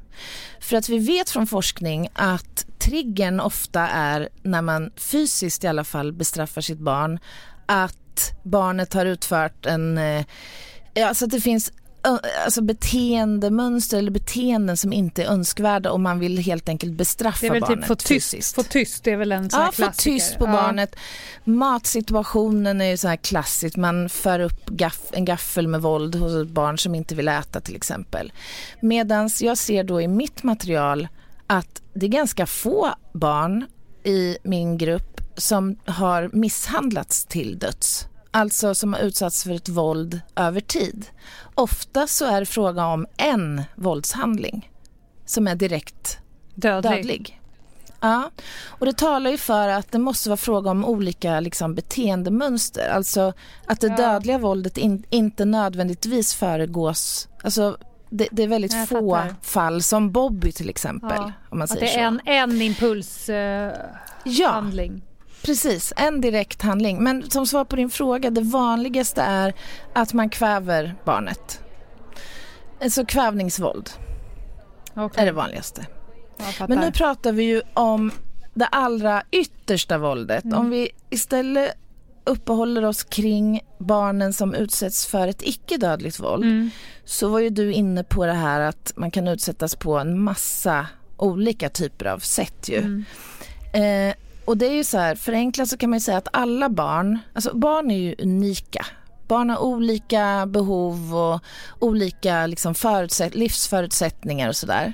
För 0.61 0.77
att 0.77 0.89
vi 0.89 0.99
vet 0.99 1.31
från 1.31 1.47
forskning 1.47 2.09
att 2.15 2.67
triggern 2.79 3.41
ofta 3.41 3.89
är 3.89 4.29
när 4.43 4.63
man 4.63 4.91
fysiskt 4.97 5.65
i 5.65 5.67
alla 5.67 5.85
fall 5.85 6.13
bestraffar 6.13 6.61
sitt 6.61 6.79
barn 6.79 7.19
att 7.67 8.33
barnet 8.43 8.95
har 8.95 9.07
utfört 9.07 9.67
en 9.67 9.99
eh, 9.99 10.25
Alltså 11.01 11.25
att 11.25 11.31
det 11.31 11.41
finns 11.41 11.73
alltså 12.03 12.63
beteendemönster 12.63 13.99
eller 13.99 14.11
beteenden 14.11 14.77
som 14.77 14.93
inte 14.93 15.23
är 15.23 15.27
önskvärda 15.27 15.91
och 15.91 16.01
man 16.01 16.19
vill 16.19 16.39
helt 16.39 16.69
enkelt 16.69 16.93
bestraffa 16.93 17.41
det 17.41 17.47
är 17.47 17.51
väl 17.51 17.61
barnet 17.61 17.79
typ 17.79 17.87
få 17.89 17.95
tyst, 17.95 18.55
få 18.55 18.63
tyst, 18.63 19.05
det 19.05 19.11
är 19.11 19.17
väl 19.17 19.33
en 19.33 19.51
sån 19.51 19.61
ja, 19.61 19.73
klassiker. 19.73 20.11
få 20.11 20.17
tyst 20.17 20.39
på 20.39 20.45
ja. 20.47 20.53
barnet. 20.53 20.97
Matsituationen 21.45 22.81
är 22.81 22.91
ju 22.91 22.97
så 22.97 23.09
här 23.09 23.17
klassiskt, 23.17 23.77
man 23.77 24.09
för 24.09 24.41
upp 24.41 24.67
gaff, 24.67 25.01
en 25.13 25.25
gaffel 25.25 25.69
med 25.69 25.83
våld 25.83 26.15
hos 26.15 26.35
ett 26.35 26.49
barn 26.49 26.79
som 26.79 26.95
inte 26.95 27.15
vill 27.15 27.29
äta 27.29 27.61
till 27.61 27.77
exempel. 27.77 28.33
Medan 28.81 29.31
jag 29.41 29.59
ser 29.59 29.85
då 29.85 30.01
i 30.01 30.09
mitt 30.09 30.43
material 30.43 31.09
att 31.47 31.83
det 31.95 32.07
är 32.07 32.11
ganska 32.11 32.47
få 32.47 32.95
barn 33.13 33.67
i 34.05 34.37
min 34.43 34.79
grupp 34.79 35.21
som 35.37 35.77
har 35.85 36.31
misshandlats 36.33 37.25
till 37.25 37.59
döds 37.59 38.07
alltså 38.33 38.75
som 38.75 38.93
har 38.93 39.01
utsatts 39.01 39.45
för 39.45 39.51
ett 39.51 39.69
våld 39.69 40.21
över 40.37 40.61
tid. 40.61 41.07
Ofta 41.55 42.07
så 42.07 42.25
är 42.25 42.41
det 42.41 42.47
fråga 42.47 42.87
om 42.87 43.07
en 43.17 43.63
våldshandling 43.75 44.71
som 45.25 45.49
är 45.49 45.55
direkt 45.55 46.19
dödlig. 46.55 46.93
dödlig. 46.93 47.41
Ja, 48.01 48.31
och 48.67 48.87
det 48.87 48.93
talar 48.93 49.31
ju 49.31 49.39
för 49.39 49.69
att 49.69 49.93
det 49.93 49.99
måste 49.99 50.29
vara 50.29 50.37
fråga 50.37 50.71
om 50.71 50.85
olika 50.85 51.41
liksom, 51.41 51.75
beteendemönster. 51.75 52.89
Alltså 52.89 53.33
att 53.67 53.81
det 53.81 53.87
ja. 53.87 53.97
dödliga 53.97 54.39
våldet 54.39 54.79
in, 54.79 55.05
inte 55.11 55.45
nödvändigtvis 55.45 56.35
föregås... 56.35 57.29
Alltså, 57.43 57.77
det, 58.11 58.29
det 58.33 58.43
är 58.43 58.49
väldigt 58.49 58.73
Jag 58.73 58.89
få 58.89 59.17
fattar. 59.17 59.35
fall, 59.43 59.83
som 59.83 60.13
Bobby 60.13 60.53
till 60.53 60.71
exempel. 60.71 61.17
Ja. 61.17 61.33
Om 61.51 61.59
man 61.59 61.69
säger 61.69 61.87
att 61.87 61.93
det 61.93 62.01
är 62.01 62.07
en, 62.07 62.21
en 62.53 62.63
impulshandling. 62.63 64.93
Uh, 64.93 64.99
ja. 65.05 65.12
Precis, 65.45 65.93
en 65.97 66.21
direkt 66.21 66.63
handling. 66.63 67.03
Men 67.03 67.31
som 67.31 67.47
svar 67.47 67.65
på 67.65 67.77
din 67.77 67.91
fråga, 67.91 68.31
det 68.31 68.41
vanligaste 68.41 69.23
är 69.23 69.55
att 69.93 70.13
man 70.13 70.31
kväver 70.31 70.95
barnet. 71.05 71.61
Så 72.91 73.07
kvävningsvåld 73.07 73.91
okay. 74.97 75.23
är 75.23 75.27
det 75.27 75.33
vanligaste. 75.33 75.87
Men 76.69 76.79
nu 76.79 76.93
pratar 76.93 77.33
vi 77.33 77.43
ju 77.43 77.63
om 77.75 78.13
det 78.55 78.67
allra 78.67 79.23
yttersta 79.31 79.99
våldet. 79.99 80.45
Mm. 80.45 80.59
Om 80.59 80.71
vi 80.71 80.91
istället 81.11 81.75
uppehåller 82.25 82.85
oss 82.85 83.05
kring 83.05 83.61
barnen 83.79 84.33
som 84.33 84.55
utsätts 84.55 85.07
för 85.07 85.29
ett 85.29 85.43
icke-dödligt 85.43 86.21
våld 86.21 86.45
mm. 86.45 86.71
så 87.05 87.29
var 87.29 87.39
ju 87.41 87.51
du 87.51 87.73
inne 87.73 88.05
på 88.05 88.27
det 88.27 88.33
här 88.33 88.61
att 88.61 88.93
man 88.97 89.11
kan 89.11 89.29
utsättas 89.29 89.77
på 89.77 89.99
en 89.99 90.21
massa 90.21 90.87
olika 91.17 91.69
typer 91.69 92.07
av 92.07 92.19
sätt 92.19 92.69
ju. 92.69 92.79
Mm. 92.79 93.05
Eh, 93.73 94.15
och 94.45 94.57
det 94.57 94.67
är 94.67 94.73
ju 94.73 94.85
så 94.85 94.99
här, 94.99 95.15
förenklat 95.15 95.69
så 95.69 95.77
kan 95.77 95.91
man 95.91 96.01
säga 96.01 96.19
att 96.19 96.29
alla 96.33 96.69
barn, 96.69 97.19
alltså 97.33 97.57
barn 97.57 97.91
är 97.91 97.99
ju 97.99 98.15
unika. 98.19 98.87
Barn 99.29 99.51
har 99.51 99.59
olika 99.59 100.47
behov 100.47 101.15
och 101.15 101.41
olika 101.79 102.47
liksom 102.47 102.75
förutsätt, 102.75 103.35
livsförutsättningar 103.35 104.49
och 104.49 104.57
sådär. 104.57 104.93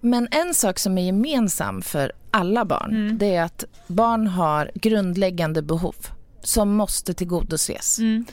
Men 0.00 0.28
en 0.30 0.54
sak 0.54 0.78
som 0.78 0.98
är 0.98 1.02
gemensam 1.02 1.82
för 1.82 2.12
alla 2.30 2.64
barn, 2.64 2.90
mm. 2.96 3.18
det 3.18 3.34
är 3.34 3.42
att 3.42 3.64
barn 3.86 4.26
har 4.26 4.70
grundläggande 4.74 5.62
behov 5.62 5.96
som 6.42 6.74
måste 6.74 7.14
tillgodoses. 7.14 7.98
Mm. 7.98 8.26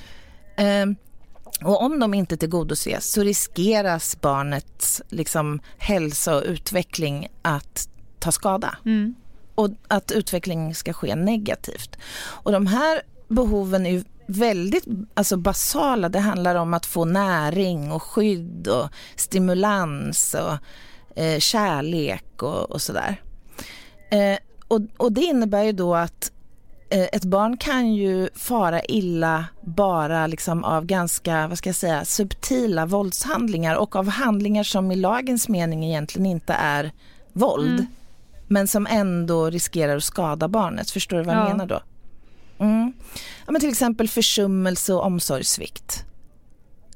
Eh, 0.57 0.97
och 1.67 1.81
om 1.81 1.99
de 1.99 2.13
inte 2.13 2.37
tillgodoses 2.37 3.11
så 3.11 3.23
riskeras 3.23 4.21
barnets 4.21 5.01
liksom, 5.09 5.59
hälsa 5.77 6.35
och 6.35 6.43
utveckling 6.45 7.27
att 7.41 7.89
ta 8.19 8.31
skada. 8.31 8.77
Mm 8.85 9.15
och 9.55 9.69
att 9.87 10.11
utveckling 10.11 10.75
ska 10.75 10.93
ske 10.93 11.15
negativt. 11.15 11.97
Och 12.25 12.51
de 12.51 12.67
här 12.67 13.01
behoven 13.27 13.85
är 13.85 14.03
väldigt 14.27 14.85
alltså 15.13 15.37
basala. 15.37 16.09
Det 16.09 16.19
handlar 16.19 16.55
om 16.55 16.73
att 16.73 16.85
få 16.85 17.05
näring 17.05 17.91
och 17.91 18.03
skydd 18.03 18.67
och 18.67 18.89
stimulans 19.15 20.35
och 20.35 20.57
eh, 21.21 21.39
kärlek 21.39 22.43
och, 22.43 22.71
och 22.71 22.81
sådär. 22.81 23.21
Eh, 24.09 24.37
och, 24.67 24.81
och 24.97 25.11
det 25.11 25.21
innebär 25.21 25.63
ju 25.63 25.71
då 25.71 25.95
att 25.95 26.31
eh, 26.89 27.07
ett 27.11 27.25
barn 27.25 27.57
kan 27.57 27.93
ju 27.93 28.29
fara 28.35 28.83
illa 28.83 29.45
bara 29.61 30.27
liksom 30.27 30.63
av 30.63 30.85
ganska, 30.85 31.47
vad 31.47 31.57
ska 31.57 31.69
jag 31.69 31.75
säga, 31.75 32.05
subtila 32.05 32.85
våldshandlingar 32.85 33.75
och 33.75 33.95
av 33.95 34.07
handlingar 34.07 34.63
som 34.63 34.91
i 34.91 34.95
lagens 34.95 35.49
mening 35.49 35.85
egentligen 35.85 36.25
inte 36.25 36.53
är 36.53 36.91
våld. 37.33 37.79
Mm. 37.79 37.87
Men 38.53 38.67
som 38.67 38.87
ändå 38.87 39.49
riskerar 39.49 39.97
att 39.97 40.03
skada 40.03 40.47
barnet. 40.47 40.91
Förstår 40.91 41.17
du 41.17 41.23
vad 41.23 41.35
jag 41.35 41.43
menar 41.43 41.65
då? 41.65 41.81
Mm. 42.59 42.93
Ja, 43.45 43.51
men 43.51 43.61
till 43.61 43.69
exempel 43.69 44.09
försummelse 44.09 44.93
och 44.93 45.05
omsorgssvikt. 45.05 46.05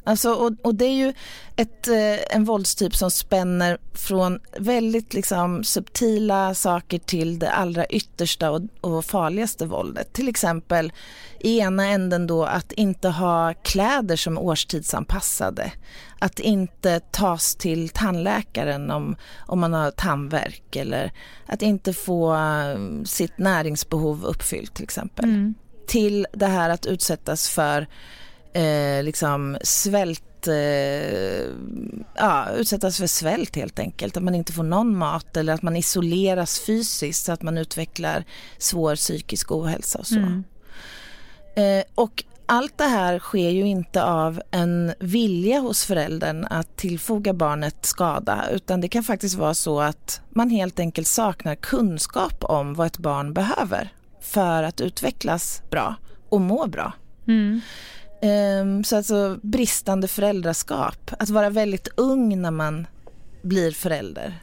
Alltså, 0.08 0.34
och, 0.34 0.52
och, 0.62 0.76
det 0.76 0.86
är 0.86 0.94
ju 0.94 1.14
ett, 1.56 1.88
eh, 1.88 2.36
en 2.36 2.44
våldstyp 2.44 2.96
som 2.96 3.12
spänner 3.12 3.78
från 3.94 4.40
väldigt 4.60 5.14
liksom, 5.14 5.64
subtila 5.64 6.54
saker 6.54 7.00
till 7.00 7.40
det 7.40 7.52
allra 7.52 7.86
yttersta 7.86 8.52
och, 8.52 8.62
och 8.82 9.06
farligaste 9.06 9.66
våldet. 9.66 10.14
Till 10.14 10.30
exempel 10.30 10.92
i 11.40 11.60
ena 11.60 11.86
änden 11.86 12.28
då 12.28 12.46
att 12.46 12.72
inte 12.72 13.10
ha 13.10 13.54
kläder 13.54 14.16
som 14.16 14.38
är 14.38 14.42
årstidsanpassade. 14.42 15.72
Att 16.20 16.40
inte 16.40 17.00
tas 17.00 17.56
till 17.56 17.90
tandläkaren 17.90 18.92
om, 18.92 19.16
om 19.38 19.60
man 19.60 19.74
har 19.74 19.92
tandvärk 19.92 20.76
eller 20.76 21.12
att 21.46 21.62
inte 21.62 21.94
få 21.94 22.36
eh, 22.36 23.04
sitt 23.06 23.38
näringsbehov 23.38 24.26
uppfyllt 24.26 24.74
till 24.74 24.84
exempel. 24.84 25.26
Mm. 25.26 25.54
Till 25.88 26.28
det 26.34 26.48
här 26.48 26.70
att 26.70 26.86
utsättas 26.86 27.50
för 27.50 27.88
eh, 28.58 29.04
liksom 29.04 29.58
svält 29.62 30.48
eh, 30.48 31.48
ja, 32.16 32.50
utsättas 32.58 32.98
för 32.98 33.08
svält 33.08 33.56
helt 33.56 33.80
enkelt. 33.80 34.18
Att 34.18 34.24
man 34.24 34.36
inte 34.36 34.54
får 34.54 34.64
någon 34.64 34.98
mat 34.98 35.38
eller 35.38 35.54
att 35.54 35.62
man 35.62 35.76
isoleras 35.76 36.60
fysiskt 36.60 37.26
så 37.26 37.32
att 37.32 37.42
man 37.42 37.58
utvecklar 37.58 38.24
svår 38.58 38.96
psykisk 38.96 39.52
ohälsa 39.52 40.00
och 40.00 40.08
så. 40.08 40.16
Mm. 40.16 40.44
Eh, 41.56 41.84
och 41.96 42.24
allt 42.46 42.78
det 42.78 42.84
här 42.84 43.20
sker 43.20 43.50
ju 43.50 43.68
inte 43.68 44.04
av 44.04 44.42
en 44.52 44.94
vilja 45.00 45.60
hos 45.60 45.86
föräldern 45.86 46.48
att 46.50 46.78
tillfoga 46.78 47.34
barnet 47.34 47.86
skada 47.86 48.46
utan 48.52 48.82
det 48.82 48.88
kan 48.88 49.04
faktiskt 49.04 49.36
vara 49.36 49.54
så 49.54 49.82
att 49.82 50.22
man 50.30 50.50
helt 50.50 50.80
enkelt 50.80 51.08
saknar 51.08 51.56
kunskap 51.56 52.44
om 52.44 52.74
vad 52.74 52.88
ett 52.88 52.98
barn 52.98 53.34
behöver 53.34 53.94
för 54.22 54.64
att 54.64 54.82
utvecklas 54.82 55.62
bra 55.72 55.96
och 56.30 56.42
må 56.42 56.68
bra. 56.68 56.94
Mm. 57.28 57.62
Um, 58.22 58.84
så 58.84 58.98
alltså 58.98 59.40
bristande 59.42 60.08
föräldraskap, 60.08 61.12
att 61.20 61.30
vara 61.30 61.50
väldigt 61.50 61.88
ung 61.96 62.42
när 62.42 62.52
man 62.52 62.88
blir 63.42 63.72
förälder. 63.72 64.40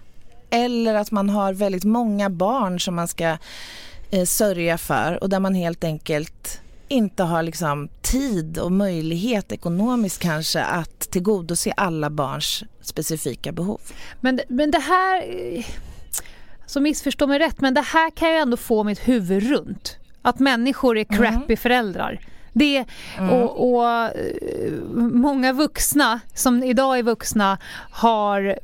Eller 0.51 0.95
att 0.95 1.11
man 1.11 1.31
har 1.31 1.53
väldigt 1.53 1.85
många 1.85 2.31
barn 2.31 2.81
som 2.81 2.95
man 2.95 3.09
ska 3.09 3.37
eh, 4.11 4.25
sörja 4.25 4.79
för 4.79 5.23
och 5.23 5.29
där 5.29 5.41
man 5.41 5.55
helt 5.55 5.85
enkelt 5.85 6.61
inte 6.89 7.23
har 7.23 7.43
liksom 7.43 7.89
tid 8.03 8.59
och 8.59 8.73
möjlighet 8.73 9.53
ekonomiskt 9.53 10.23
kanske 10.23 10.63
att 10.63 11.01
tillgodose 11.01 11.73
alla 11.77 12.11
barns 12.11 12.65
specifika 12.81 13.53
behov. 13.53 13.81
Men, 14.21 14.41
men 14.49 14.71
det 14.71 14.79
här, 14.79 15.25
så 16.67 16.81
missförstå 16.81 17.27
mig 17.27 17.39
rätt, 17.39 17.61
men 17.61 17.75
det 17.75 17.81
här 17.81 18.11
kan 18.11 18.31
ju 18.31 18.37
ändå 18.37 18.57
få 18.57 18.85
mitt 18.85 19.09
huvud 19.09 19.43
runt. 19.43 19.97
Att 20.23 20.39
människor 20.39 20.99
är 20.99 21.05
crappy 21.05 21.45
mm. 21.45 21.57
föräldrar. 21.57 22.21
Det, 22.57 22.85
mm. 23.19 23.31
och, 23.31 23.75
och, 23.75 23.89
eh, 23.89 24.13
många 25.13 25.53
vuxna 25.53 26.21
som 26.35 26.63
idag 26.63 26.99
är 26.99 27.03
vuxna 27.03 27.59
har 27.91 28.59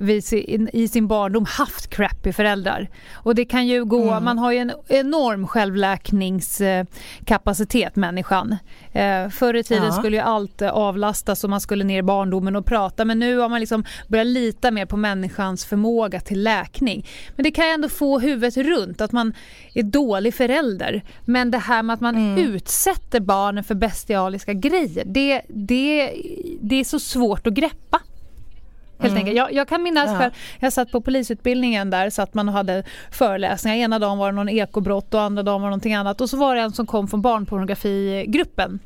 i 0.72 0.88
sin 0.88 1.06
barndom 1.06 1.44
haft 1.44 1.90
crappy 1.90 2.32
föräldrar. 2.32 2.88
Och 3.12 3.34
det 3.34 3.44
kan 3.44 3.66
ju 3.66 3.84
gå, 3.84 4.10
mm. 4.10 4.24
man 4.24 4.38
har 4.38 4.52
ju 4.52 4.58
en 4.58 4.72
enorm 4.88 5.46
självläkningskapacitet 5.46 7.96
människan. 7.96 8.56
Eh, 8.92 9.28
förr 9.28 9.54
i 9.54 9.62
tiden 9.62 9.84
ja. 9.84 9.92
skulle 9.92 10.16
ju 10.16 10.22
allt 10.22 10.62
avlastas 10.62 11.44
och 11.44 11.50
man 11.50 11.60
skulle 11.60 11.84
ner 11.84 11.98
i 11.98 12.02
barndomen 12.02 12.56
och 12.56 12.66
prata 12.66 13.04
men 13.04 13.18
nu 13.18 13.38
har 13.38 13.48
man 13.48 13.60
liksom 13.60 13.84
börjat 14.08 14.26
lita 14.26 14.70
mer 14.70 14.86
på 14.86 14.96
människans 14.96 15.64
förmåga 15.64 16.20
till 16.20 16.42
läkning. 16.42 17.06
Men 17.36 17.44
det 17.44 17.50
kan 17.50 17.66
ju 17.66 17.70
ändå 17.70 17.88
få 17.88 18.18
huvudet 18.18 18.56
runt 18.56 19.00
att 19.00 19.12
man 19.12 19.32
är 19.74 19.82
dålig 19.82 20.34
förälder. 20.34 21.02
Men 21.24 21.50
det 21.50 21.58
här 21.58 21.82
med 21.82 21.94
att 21.94 22.00
man 22.00 22.16
mm. 22.16 22.38
utsätter 22.38 23.20
barnen 23.20 23.64
för 23.64 23.79
bestialiska 23.80 24.52
grejer, 24.52 25.04
det, 25.06 25.42
det, 25.48 26.12
det 26.60 26.76
är 26.76 26.84
så 26.84 27.00
svårt 27.00 27.46
att 27.46 27.52
greppa. 27.52 28.00
Helt 28.98 29.20
mm. 29.20 29.36
Jag, 29.36 29.52
jag, 29.52 29.68
kan 29.68 29.82
minnas, 29.82 30.10
ja. 30.10 30.18
för 30.18 30.32
jag 30.60 30.72
satt 30.72 30.92
på 30.92 31.00
polisutbildningen 31.00 31.90
där 31.90 32.10
så 32.10 32.22
att 32.22 32.34
man 32.34 32.48
hade 32.48 32.84
föreläsningar. 33.10 33.76
Ena 33.76 33.98
dagen 33.98 34.18
var 34.18 34.26
det 34.26 34.36
någon 34.36 34.48
ekobrott 34.48 35.14
och 35.14 35.20
andra 35.20 35.42
dagen 35.42 35.60
var 35.60 35.68
det 35.68 35.70
någonting 35.70 35.94
annat. 35.94 36.20
Och 36.20 36.30
så 36.30 36.36
var 36.36 36.54
det 36.54 36.60
en 36.60 36.72
som 36.72 36.86
kom 36.86 37.08
från 37.08 37.22
barnpornografigruppen 37.22 38.80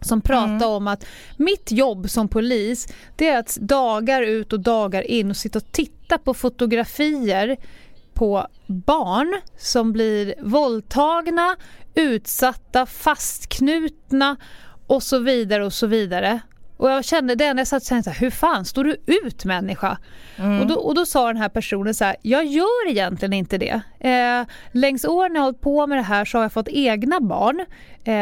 som 0.00 0.20
pratade 0.20 0.54
mm. 0.54 0.68
om 0.68 0.88
att 0.88 1.06
mitt 1.36 1.72
jobb 1.72 2.10
som 2.10 2.28
polis 2.28 2.94
det 3.16 3.28
är 3.28 3.38
att 3.38 3.56
dagar 3.60 4.22
ut 4.22 4.52
och 4.52 4.60
dagar 4.60 5.02
in 5.10 5.30
och 5.30 5.36
sitta 5.36 5.58
och 5.58 5.72
titta 5.72 6.18
på 6.18 6.34
fotografier 6.34 7.56
på 8.14 8.46
barn 8.66 9.40
som 9.56 9.92
blir 9.92 10.34
våldtagna, 10.40 11.56
utsatta, 11.94 12.86
fastknutna 12.86 14.36
och 14.86 15.02
så 15.02 15.18
vidare 15.18 15.64
och 15.64 15.72
så 15.72 15.86
vidare. 15.86 16.40
Och 16.76 16.90
jag 16.90 17.04
kände 17.04 17.34
det 17.34 17.54
när 17.54 17.60
jag 17.60 17.66
satt 17.66 17.82
och 17.82 17.88
tänkte, 17.88 18.10
hur 18.10 18.30
fan 18.30 18.64
står 18.64 18.84
du 18.84 18.96
ut 19.06 19.44
människa? 19.44 19.98
Mm. 20.36 20.60
Och, 20.60 20.66
då, 20.66 20.74
och 20.74 20.94
då 20.94 21.06
sa 21.06 21.26
den 21.26 21.36
här 21.36 21.48
personen 21.48 21.94
så 21.94 22.04
här, 22.04 22.16
jag 22.22 22.44
gör 22.44 22.88
egentligen 22.88 23.32
inte 23.32 23.58
det. 23.58 23.80
Eh, 24.00 24.46
längs 24.72 25.04
åren 25.04 25.34
jag 25.34 25.40
har 25.40 25.46
hållit 25.46 25.60
på 25.60 25.86
med 25.86 25.98
det 25.98 26.02
här 26.02 26.24
så 26.24 26.38
har 26.38 26.42
jag 26.42 26.52
fått 26.52 26.68
egna 26.68 27.20
barn. 27.20 27.64
Eh, 28.04 28.14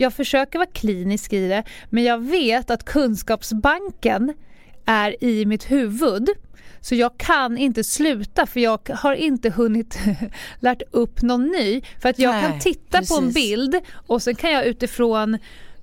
jag 0.00 0.12
försöker 0.12 0.58
vara 0.58 0.68
klinisk 0.72 1.32
i 1.32 1.48
det, 1.48 1.64
men 1.90 2.04
jag 2.04 2.18
vet 2.18 2.70
att 2.70 2.84
kunskapsbanken 2.84 4.34
är 4.86 5.24
i 5.24 5.46
mitt 5.46 5.70
huvud. 5.70 6.28
Så 6.80 6.94
jag 6.94 7.18
kan 7.18 7.58
inte 7.58 7.84
sluta 7.84 8.46
för 8.46 8.60
jag 8.60 8.90
har 8.94 9.14
inte 9.14 9.50
hunnit 9.50 9.98
lärt 10.60 10.82
upp 10.90 11.22
någon 11.22 11.46
ny. 11.46 11.82
För 12.02 12.08
att 12.08 12.18
jag 12.18 12.32
Nej, 12.34 12.42
kan 12.42 12.60
titta 12.60 12.98
precis. 12.98 13.16
på 13.16 13.22
en 13.22 13.32
bild 13.32 13.80
och 14.06 14.22
sen 14.22 14.34
kan 14.34 14.50
jag 14.50 14.66
utifrån 14.66 15.38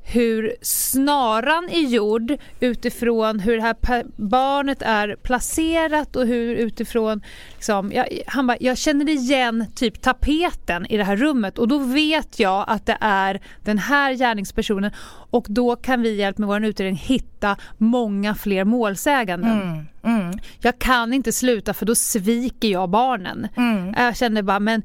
hur 0.09 0.55
snaran 0.61 1.69
är 1.69 1.79
gjord 1.79 2.37
utifrån 2.59 3.39
hur 3.39 3.57
det 3.57 3.63
här 3.63 4.05
barnet 4.15 4.81
är 4.81 5.15
placerat 5.15 6.15
och 6.15 6.27
hur 6.27 6.55
utifrån... 6.55 7.21
Liksom, 7.53 7.91
jag, 7.91 8.07
han 8.27 8.47
bara, 8.47 8.57
jag 8.59 8.77
känner 8.77 9.09
igen 9.09 9.65
typ 9.75 10.01
tapeten 10.01 10.85
i 10.85 10.97
det 10.97 11.03
här 11.03 11.15
rummet 11.15 11.57
och 11.57 11.67
då 11.67 11.77
vet 11.77 12.39
jag 12.39 12.65
att 12.67 12.85
det 12.85 12.97
är 13.01 13.41
den 13.63 13.77
här 13.77 14.13
gärningspersonen 14.13 14.91
och 15.29 15.45
då 15.49 15.75
kan 15.75 16.01
vi 16.01 16.15
hjälp 16.15 16.37
med 16.37 16.47
vår 16.47 16.65
utredning 16.65 16.95
hitta 16.95 17.55
många 17.77 18.35
fler 18.35 18.63
målsäganden. 18.63 19.61
Mm, 19.61 19.85
mm. 20.03 20.39
Jag 20.59 20.79
kan 20.79 21.13
inte 21.13 21.31
sluta 21.31 21.73
för 21.73 21.85
då 21.85 21.95
sviker 21.95 22.67
jag 22.67 22.89
barnen. 22.89 23.47
Mm. 23.57 23.93
Jag 23.97 24.17
känner 24.17 24.41
bara 24.41 24.59
men 24.59 24.81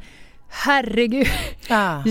herregud. 0.52 1.26
Ah. 1.68 2.02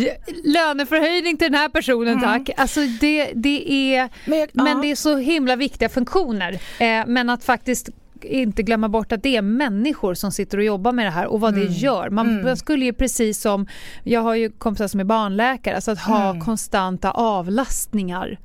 Löneförhöjning 0.44 1.38
till 1.38 1.52
den 1.52 1.60
här 1.60 1.70
personen 1.70 2.14
mm. 2.14 2.22
tack. 2.22 2.50
Alltså 2.58 2.80
det, 3.00 3.32
det 3.36 3.96
är, 3.96 4.10
men, 4.26 4.39
jag, 4.39 4.50
men 4.54 4.78
ah. 4.78 4.82
det 4.82 4.92
är 4.92 4.96
så 4.96 5.18
himla 5.18 5.56
viktiga 5.56 5.89
funktioner. 5.89 6.60
Eh, 6.80 7.06
men 7.08 7.30
att 7.30 7.44
faktiskt 7.44 7.89
inte 8.24 8.64
glömma 8.64 8.89
bort 8.89 9.12
att 9.12 9.24
det 9.24 9.36
är 9.36 9.42
människor 9.42 10.14
som 10.14 10.32
sitter 10.32 10.58
och 10.58 10.64
jobbar 10.64 10.92
med 10.92 11.06
det 11.06 11.10
här 11.10 11.26
och 11.28 11.39
vad 11.39 11.54
mm. 11.54 11.68
det 11.68 11.74
gör. 11.74 12.10
Man, 12.10 12.39
mm. 12.39 12.56
skulle 12.56 12.86
ju 12.86 12.94
precis 12.94 13.42
som, 13.42 13.68
jag 14.04 14.22
har 14.22 14.36
ju 14.36 14.50
kompisar 14.50 14.88
som 14.88 15.00
är 15.00 15.04
barnläkare, 15.04 15.76
alltså 15.76 15.92
att 15.92 16.00
ha 16.00 16.30
mm. 16.30 16.42
konstanta 16.42 17.12
avlastningar. 17.12 18.39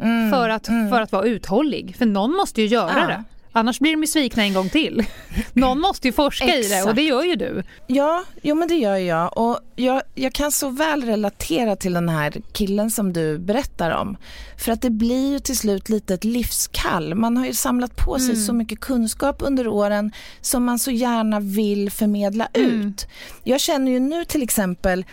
Mm. 0.00 0.30
För, 0.30 0.48
att, 0.48 0.68
mm. 0.68 0.90
för 0.90 1.00
att 1.00 1.12
vara 1.12 1.24
uthållig. 1.26 1.96
För 1.96 2.06
någon 2.06 2.32
måste 2.32 2.62
ju 2.62 2.66
göra 2.66 3.04
ah. 3.04 3.06
det. 3.06 3.24
Annars 3.52 3.80
blir 3.80 3.92
de 3.92 4.00
ju 4.00 4.06
svikna 4.06 4.42
en 4.44 4.54
gång 4.54 4.68
till. 4.68 5.06
Någon 5.52 5.80
måste 5.80 6.08
ju 6.08 6.12
forska 6.12 6.56
i 6.56 6.68
det 6.68 6.82
och 6.82 6.94
det 6.94 7.02
gör 7.02 7.22
ju 7.22 7.36
du. 7.36 7.62
Ja, 7.86 8.24
jo 8.42 8.54
men 8.54 8.68
det 8.68 8.74
gör 8.74 8.96
jag. 8.96 9.38
Och 9.38 9.60
jag, 9.76 10.02
jag 10.14 10.32
kan 10.32 10.52
så 10.52 10.68
väl 10.68 11.04
relatera 11.04 11.76
till 11.76 11.92
den 11.92 12.08
här 12.08 12.42
killen 12.52 12.90
som 12.90 13.12
du 13.12 13.38
berättar 13.38 13.90
om. 13.90 14.16
För 14.58 14.72
att 14.72 14.82
det 14.82 14.90
blir 14.90 15.32
ju 15.32 15.38
till 15.38 15.58
slut 15.58 15.88
lite 15.88 16.14
ett 16.14 16.24
livskall. 16.24 17.14
Man 17.14 17.36
har 17.36 17.46
ju 17.46 17.54
samlat 17.54 17.96
på 17.96 18.18
sig 18.18 18.30
mm. 18.30 18.46
så 18.46 18.52
mycket 18.52 18.80
kunskap 18.80 19.36
under 19.38 19.68
åren 19.68 20.12
som 20.40 20.64
man 20.64 20.78
så 20.78 20.90
gärna 20.90 21.40
vill 21.40 21.90
förmedla 21.90 22.48
mm. 22.54 22.70
ut. 22.70 23.06
Jag 23.44 23.60
känner 23.60 23.92
ju 23.92 24.00
nu 24.00 24.24
till 24.24 24.42
exempel 24.42 25.04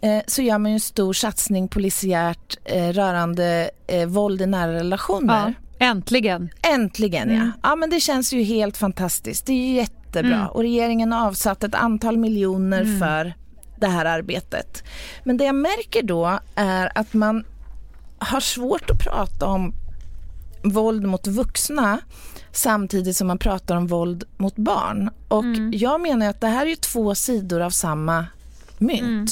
eh, 0.00 0.22
så 0.26 0.42
gör 0.42 0.58
man 0.58 0.70
ju 0.70 0.74
en 0.74 0.80
stor 0.80 1.12
satsning 1.12 1.68
polisiärt 1.68 2.58
eh, 2.64 2.88
rörande 2.88 3.70
eh, 3.86 4.06
våld 4.06 4.42
i 4.42 4.46
nära 4.46 4.72
relationer. 4.72 5.54
Ja. 5.58 5.65
Äntligen! 5.78 6.50
Äntligen 6.62 7.30
mm. 7.30 7.46
ja. 7.46 7.68
Ja 7.70 7.76
men 7.76 7.90
det 7.90 8.00
känns 8.00 8.32
ju 8.32 8.42
helt 8.42 8.76
fantastiskt. 8.76 9.46
Det 9.46 9.52
är 9.52 9.74
jättebra 9.74 10.36
mm. 10.36 10.48
och 10.48 10.60
regeringen 10.60 11.12
har 11.12 11.26
avsatt 11.26 11.64
ett 11.64 11.74
antal 11.74 12.16
miljoner 12.16 12.82
mm. 12.82 12.98
för 12.98 13.34
det 13.80 13.86
här 13.86 14.04
arbetet. 14.04 14.84
Men 15.24 15.36
det 15.36 15.44
jag 15.44 15.54
märker 15.54 16.02
då 16.02 16.38
är 16.54 16.98
att 16.98 17.14
man 17.14 17.44
har 18.18 18.40
svårt 18.40 18.90
att 18.90 18.98
prata 18.98 19.46
om 19.46 19.74
våld 20.62 21.06
mot 21.06 21.26
vuxna 21.26 21.98
samtidigt 22.52 23.16
som 23.16 23.26
man 23.26 23.38
pratar 23.38 23.76
om 23.76 23.86
våld 23.86 24.24
mot 24.36 24.56
barn. 24.56 25.10
Och 25.28 25.44
mm. 25.44 25.70
jag 25.74 26.00
menar 26.00 26.28
att 26.28 26.40
det 26.40 26.46
här 26.46 26.66
är 26.66 26.76
två 26.76 27.14
sidor 27.14 27.60
av 27.60 27.70
samma 27.70 28.26
mynt. 28.78 29.02
Mm. 29.02 29.26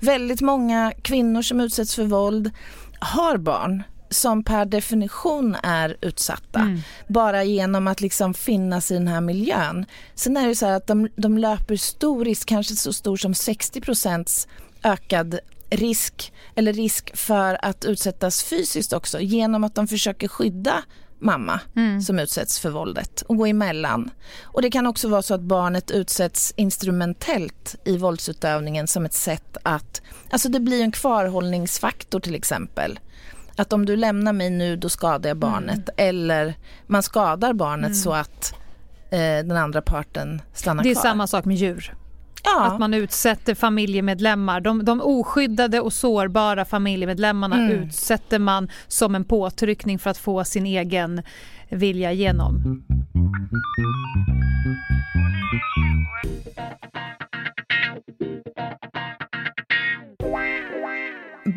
Väldigt 0.00 0.40
många 0.40 0.92
kvinnor 1.02 1.42
som 1.42 1.60
utsätts 1.60 1.94
för 1.94 2.04
våld 2.04 2.50
har 3.00 3.36
barn 3.36 3.82
som 4.10 4.42
per 4.42 4.64
definition 4.64 5.56
är 5.62 5.96
utsatta 6.00 6.60
mm. 6.60 6.80
bara 7.08 7.44
genom 7.44 7.88
att 7.88 8.00
liksom 8.00 8.34
finnas 8.34 8.90
i 8.90 8.94
den 8.94 9.08
här 9.08 9.20
miljön. 9.20 9.86
Sen 10.14 10.36
är 10.36 10.48
det 10.48 10.54
så 10.54 10.66
att 10.66 10.86
de, 10.86 11.08
de 11.16 11.38
löper 11.38 11.76
stor 11.76 12.24
risk, 12.24 12.48
kanske 12.48 12.76
så 12.76 12.92
stor 12.92 13.16
som 13.16 13.34
60 13.34 13.80
procents 13.80 14.48
ökad 14.82 15.38
risk 15.70 16.32
eller 16.54 16.72
risk 16.72 17.16
för 17.16 17.64
att 17.64 17.84
utsättas 17.84 18.42
fysiskt 18.42 18.92
också 18.92 19.20
genom 19.20 19.64
att 19.64 19.74
de 19.74 19.88
försöker 19.88 20.28
skydda 20.28 20.82
mamma 21.18 21.60
mm. 21.76 22.00
som 22.00 22.18
utsätts 22.18 22.58
för 22.58 22.70
våldet 22.70 23.22
och 23.22 23.36
gå 23.36 23.46
emellan. 23.46 24.10
Och 24.42 24.62
det 24.62 24.70
kan 24.70 24.86
också 24.86 25.08
vara 25.08 25.22
så 25.22 25.34
att 25.34 25.40
barnet 25.40 25.90
utsätts 25.90 26.54
instrumentellt 26.56 27.76
i 27.84 27.96
våldsutövningen 27.96 28.86
som 28.86 29.04
ett 29.04 29.14
sätt 29.14 29.56
att, 29.62 30.02
alltså 30.30 30.48
det 30.48 30.60
blir 30.60 30.82
en 30.82 30.92
kvarhållningsfaktor 30.92 32.20
till 32.20 32.34
exempel. 32.34 32.98
Att 33.58 33.72
om 33.72 33.86
du 33.86 33.96
lämnar 33.96 34.32
mig 34.32 34.50
nu 34.50 34.76
då 34.76 34.88
skadar 34.88 35.30
jag 35.30 35.36
barnet 35.36 35.88
mm. 35.88 36.08
eller 36.08 36.54
man 36.86 37.02
skadar 37.02 37.52
barnet 37.52 37.86
mm. 37.86 37.94
så 37.94 38.12
att 38.12 38.54
eh, 39.10 39.18
den 39.18 39.56
andra 39.56 39.82
parten 39.82 40.42
stannar 40.52 40.82
kvar. 40.82 40.84
Det 40.84 40.90
är 40.90 40.94
kvar. 40.94 41.02
samma 41.02 41.26
sak 41.26 41.44
med 41.44 41.56
djur. 41.56 41.94
Ja. 42.44 42.66
Att 42.66 42.80
man 42.80 42.94
utsätter 42.94 43.54
familjemedlemmar, 43.54 44.60
de, 44.60 44.84
de 44.84 45.00
oskyddade 45.00 45.80
och 45.80 45.92
sårbara 45.92 46.64
familjemedlemmarna 46.64 47.56
mm. 47.56 47.70
utsätter 47.70 48.38
man 48.38 48.68
som 48.88 49.14
en 49.14 49.24
påtryckning 49.24 49.98
för 49.98 50.10
att 50.10 50.18
få 50.18 50.44
sin 50.44 50.66
egen 50.66 51.22
vilja 51.68 52.12
igenom. 52.12 52.82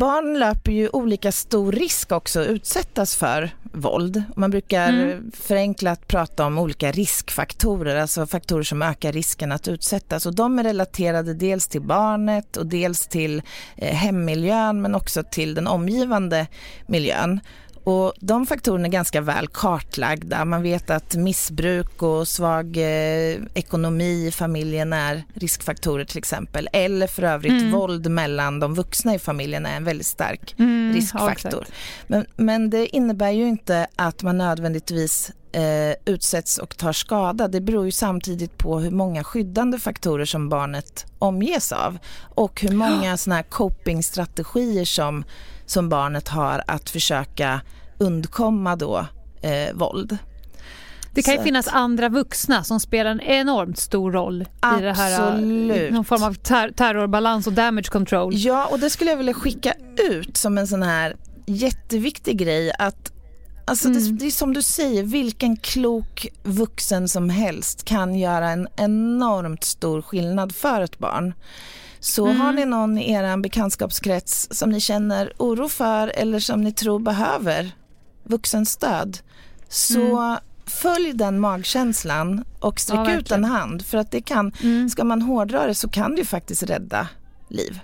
Barn 0.02 0.40
löper 0.40 0.72
ju 0.72 0.90
olika 0.90 1.32
stor 1.32 1.72
risk 1.72 2.12
också 2.12 2.42
att 2.42 2.48
utsättas 2.48 3.16
för 3.16 3.52
våld. 3.64 4.24
Man 4.36 4.52
brukar 4.52 4.90
mm. 4.90 5.32
förenklat 5.36 6.08
prata 6.08 6.46
om 6.46 6.58
olika 6.58 6.92
riskfaktorer, 6.92 7.96
alltså 7.96 8.28
faktorer 8.28 8.64
som 8.64 8.82
ökar 8.82 9.12
risken 9.12 9.52
att 9.52 9.68
utsättas. 9.68 10.26
Och 10.26 10.36
de 10.36 10.60
är 10.60 10.64
relaterade 10.64 11.34
dels 11.34 11.68
till 11.68 11.82
barnet 11.82 12.58
och 12.58 12.66
dels 12.66 13.08
till 13.08 13.42
eh, 13.76 13.96
hemmiljön 13.96 14.82
men 14.82 14.96
också 14.96 15.24
till 15.24 15.54
den 15.54 15.68
omgivande 15.68 16.48
miljön. 16.86 17.40
Och 17.84 18.14
de 18.20 18.46
faktorerna 18.46 18.88
är 18.88 18.92
ganska 18.92 19.22
väl 19.22 19.48
kartlagda. 19.48 20.46
Man 20.46 20.62
vet 20.64 20.90
att 20.90 21.16
missbruk 21.16 22.02
och 22.02 22.28
svag 22.28 22.78
eh, 22.78 23.38
ekonomi 23.54 24.28
i 24.28 24.32
familjen 24.32 24.94
är 24.94 25.24
riskfaktorer 25.34 26.06
till 26.06 26.18
exempel. 26.18 26.70
Eller 26.74 27.08
för 27.08 27.24
övrigt 27.24 27.52
mm. 27.52 27.72
våld 27.72 28.12
mellan 28.12 28.60
de 28.60 28.74
vuxna 28.74 29.16
i 29.16 29.20
familjen 29.20 29.66
är 29.66 29.78
en 29.78 29.84
väldigt 29.84 30.08
stark 30.08 30.56
mm, 30.60 30.94
riskfaktor. 30.94 31.66
Ja, 31.68 31.74
men, 32.08 32.26
men 32.36 32.70
det 32.70 32.96
innebär 32.96 33.32
ju 33.32 33.48
inte 33.48 33.88
att 33.96 34.24
man 34.24 34.38
nödvändigtvis 34.38 35.32
eh, 35.52 35.96
utsätts 36.06 36.58
och 36.58 36.78
tar 36.78 36.94
skada. 36.94 37.48
Det 37.48 37.62
beror 37.62 37.86
ju 37.86 37.92
samtidigt 37.92 38.58
på 38.58 38.80
hur 38.80 38.92
många 38.92 39.24
skyddande 39.24 39.80
faktorer 39.80 40.26
som 40.26 40.50
barnet 40.50 41.06
omges 41.20 41.72
av 41.72 41.98
och 42.20 42.62
hur 42.62 42.76
många 42.76 43.18
såna 43.18 43.36
här 43.36 43.44
copingstrategier 43.44 44.86
som 44.86 45.24
som 45.72 45.90
barnet 45.90 46.28
har 46.28 46.64
att 46.68 46.90
försöka 46.90 47.62
undkomma 47.98 48.76
då 48.76 49.06
eh, 49.42 49.74
våld. 49.74 50.18
Det 51.14 51.22
kan 51.22 51.34
ju 51.34 51.44
finnas 51.44 51.68
andra 51.68 52.10
vuxna 52.10 52.64
som 52.64 52.80
spelar 52.80 53.12
en 53.12 53.22
enormt 53.22 53.78
stor 53.78 54.12
roll 54.12 54.46
Absolut. 54.60 54.82
i 54.82 54.86
det 54.86 54.94
här, 54.94 55.92
någon 55.92 56.06
form 56.06 56.24
av 56.24 56.34
ter 56.34 56.72
terrorbalans 56.72 57.48
och 57.48 57.54
damage 57.54 57.90
control. 57.92 58.34
Ja, 58.36 58.66
och 58.66 58.80
det 58.80 58.90
skulle 58.90 59.10
jag 59.10 59.18
vilja 59.18 59.34
skicka 59.34 59.74
ut 60.12 60.38
som 60.38 60.58
en 60.58 60.68
sån 60.68 60.84
här 60.84 61.16
jätteviktig 61.46 62.38
grej 62.38 62.72
att 62.80 63.12
Alltså 63.66 63.88
mm. 63.88 64.04
det, 64.04 64.12
det, 64.12 64.26
är 64.26 64.32
som 64.32 64.54
du 64.54 64.62
säger, 64.62 65.04
vilken 65.04 65.58
klok 65.58 66.28
vuxen 66.44 67.08
som 67.08 67.30
helst 67.30 67.84
kan 67.84 68.16
göra 68.16 68.50
en 68.50 68.68
enormt 68.78 69.64
stor 69.64 70.02
skillnad 70.02 70.56
för 70.56 70.82
ett 70.82 71.00
barn. 71.00 71.34
Så 72.04 72.26
mm. 72.26 72.40
har 72.40 72.54
ni 72.54 72.66
någon 72.66 72.98
i 72.98 73.12
er 73.12 73.38
bekantskapskrets 73.38 74.48
som 74.52 74.70
ni 74.70 74.80
känner 74.80 75.34
oro 75.38 75.70
för 75.70 76.08
eller 76.08 76.40
som 76.40 76.62
ni 76.62 76.72
tror 76.72 77.00
behöver 77.00 77.72
vuxenstöd 78.24 79.18
så 79.70 80.20
mm. 80.20 80.38
följ 80.66 81.14
den 81.14 81.40
magkänslan 81.40 82.46
och 82.60 82.80
sträck 82.80 83.08
ja, 83.08 83.14
ut 83.14 83.32
en 83.32 83.44
hand 83.44 83.86
för 83.86 83.98
att 83.98 84.12
det 84.12 84.22
kan, 84.22 84.52
mm. 84.64 84.90
ska 84.90 85.04
man 85.04 85.22
hårdra 85.22 85.68
det 85.68 85.76
så 85.76 85.90
kan 85.90 86.12
det 86.12 86.18
ju 86.18 86.26
faktiskt 86.26 86.64
rädda 86.64 87.08
liv. 87.48 87.80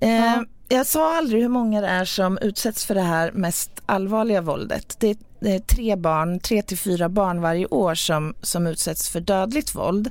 Eh, 0.00 0.10
ja. 0.10 0.44
Jag 0.68 0.86
sa 0.86 1.16
aldrig 1.16 1.42
hur 1.42 1.48
många 1.48 1.80
det 1.80 1.86
är 1.86 2.04
som 2.04 2.38
utsätts 2.38 2.86
för 2.86 2.94
det 2.94 3.00
här 3.00 3.32
mest 3.32 3.70
allvarliga 3.86 4.40
våldet. 4.40 4.96
Det 5.00 5.10
är, 5.10 5.16
det 5.40 5.54
är 5.54 5.58
tre 5.58 5.96
barn, 5.96 6.40
tre 6.40 6.62
till 6.62 6.78
fyra 6.78 7.08
barn 7.08 7.40
varje 7.40 7.66
år 7.66 7.94
som, 7.94 8.34
som 8.42 8.66
utsätts 8.66 9.08
för 9.08 9.20
dödligt 9.20 9.74
våld. 9.74 10.10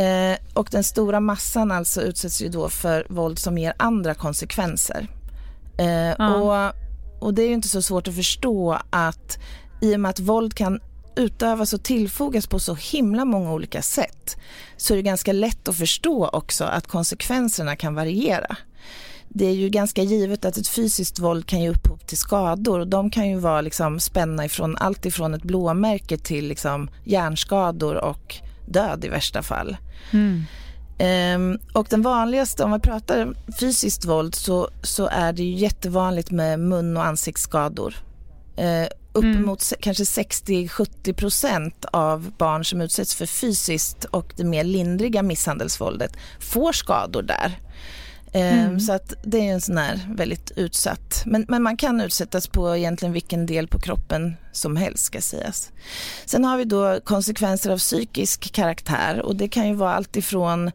Eh, 0.00 0.38
och 0.54 0.68
den 0.70 0.84
stora 0.84 1.20
massan 1.20 1.72
alltså 1.72 2.02
utsätts 2.02 2.42
ju 2.42 2.48
då 2.48 2.68
för 2.68 3.06
våld 3.08 3.38
som 3.38 3.58
ger 3.58 3.74
andra 3.76 4.14
konsekvenser. 4.14 5.08
Eh, 5.78 6.20
mm. 6.20 6.32
och, 6.32 6.72
och 7.20 7.34
det 7.34 7.42
är 7.42 7.46
ju 7.46 7.54
inte 7.54 7.68
så 7.68 7.82
svårt 7.82 8.08
att 8.08 8.14
förstå 8.14 8.78
att 8.90 9.38
i 9.80 9.96
och 9.96 10.00
med 10.00 10.08
att 10.08 10.20
våld 10.20 10.54
kan 10.54 10.80
utövas 11.16 11.72
och 11.72 11.82
tillfogas 11.82 12.46
på 12.46 12.58
så 12.58 12.74
himla 12.74 13.24
många 13.24 13.52
olika 13.52 13.82
sätt 13.82 14.36
så 14.76 14.94
är 14.94 14.96
det 14.96 15.02
ganska 15.02 15.32
lätt 15.32 15.68
att 15.68 15.76
förstå 15.76 16.28
också 16.28 16.64
att 16.64 16.86
konsekvenserna 16.86 17.76
kan 17.76 17.94
variera. 17.94 18.56
Det 19.28 19.46
är 19.46 19.54
ju 19.54 19.68
ganska 19.68 20.02
givet 20.02 20.44
att 20.44 20.56
ett 20.56 20.68
fysiskt 20.68 21.18
våld 21.18 21.46
kan 21.46 21.60
ge 21.60 21.68
upphov 21.68 21.96
till 21.96 22.18
skador 22.18 22.80
och 22.80 22.88
de 22.88 23.10
kan 23.10 23.28
ju 23.28 23.38
vara 23.38 23.60
liksom 23.60 24.00
spänna 24.00 24.44
ifrån 24.44 24.76
allt 24.76 25.06
ifrån 25.06 25.34
ett 25.34 25.42
blåmärke 25.42 26.18
till 26.18 26.48
liksom 26.48 26.90
hjärnskador 27.04 27.94
och 27.94 28.40
död 28.72 29.04
i 29.04 29.08
värsta 29.08 29.42
fall. 29.42 29.76
Mm. 30.12 30.44
Um, 31.00 31.58
och 31.72 31.86
den 31.90 32.02
vanligaste, 32.02 32.64
om 32.64 32.72
vi 32.72 32.78
pratar 32.78 33.34
fysiskt 33.60 34.04
våld 34.04 34.34
så, 34.34 34.70
så 34.82 35.06
är 35.06 35.32
det 35.32 35.42
ju 35.42 35.54
jättevanligt 35.54 36.30
med 36.30 36.60
mun 36.60 36.96
och 36.96 37.04
ansiktsskador. 37.04 37.94
Uh, 38.58 38.86
uppemot 39.12 39.72
mm. 39.72 39.80
kanske 39.80 40.04
60-70 40.04 41.12
procent 41.12 41.84
av 41.84 42.32
barn 42.38 42.64
som 42.64 42.80
utsätts 42.80 43.14
för 43.14 43.26
fysiskt 43.26 44.04
och 44.04 44.32
det 44.36 44.44
mer 44.44 44.64
lindriga 44.64 45.22
misshandelsvåldet 45.22 46.16
får 46.40 46.72
skador 46.72 47.22
där. 47.22 47.58
Ehm, 48.32 48.58
mm. 48.58 48.80
Så 48.80 48.92
att 48.92 49.14
det 49.22 49.38
är 49.38 49.52
en 49.52 49.60
sån 49.60 49.78
här 49.78 50.08
väldigt 50.14 50.52
utsatt. 50.56 51.22
Men, 51.26 51.46
men 51.48 51.62
man 51.62 51.76
kan 51.76 52.00
utsättas 52.00 52.46
på 52.46 52.76
egentligen 52.76 53.12
vilken 53.12 53.46
del 53.46 53.68
på 53.68 53.78
kroppen 53.78 54.36
som 54.52 54.76
helst 54.76 55.04
ska 55.04 55.20
sägas. 55.20 55.70
Sen 56.24 56.44
har 56.44 56.58
vi 56.58 56.64
då 56.64 57.00
konsekvenser 57.04 57.70
av 57.70 57.78
psykisk 57.78 58.52
karaktär 58.52 59.22
och 59.22 59.36
det 59.36 59.48
kan 59.48 59.68
ju 59.68 59.74
vara 59.74 59.94
allt 59.94 60.16
ifrån 60.16 60.70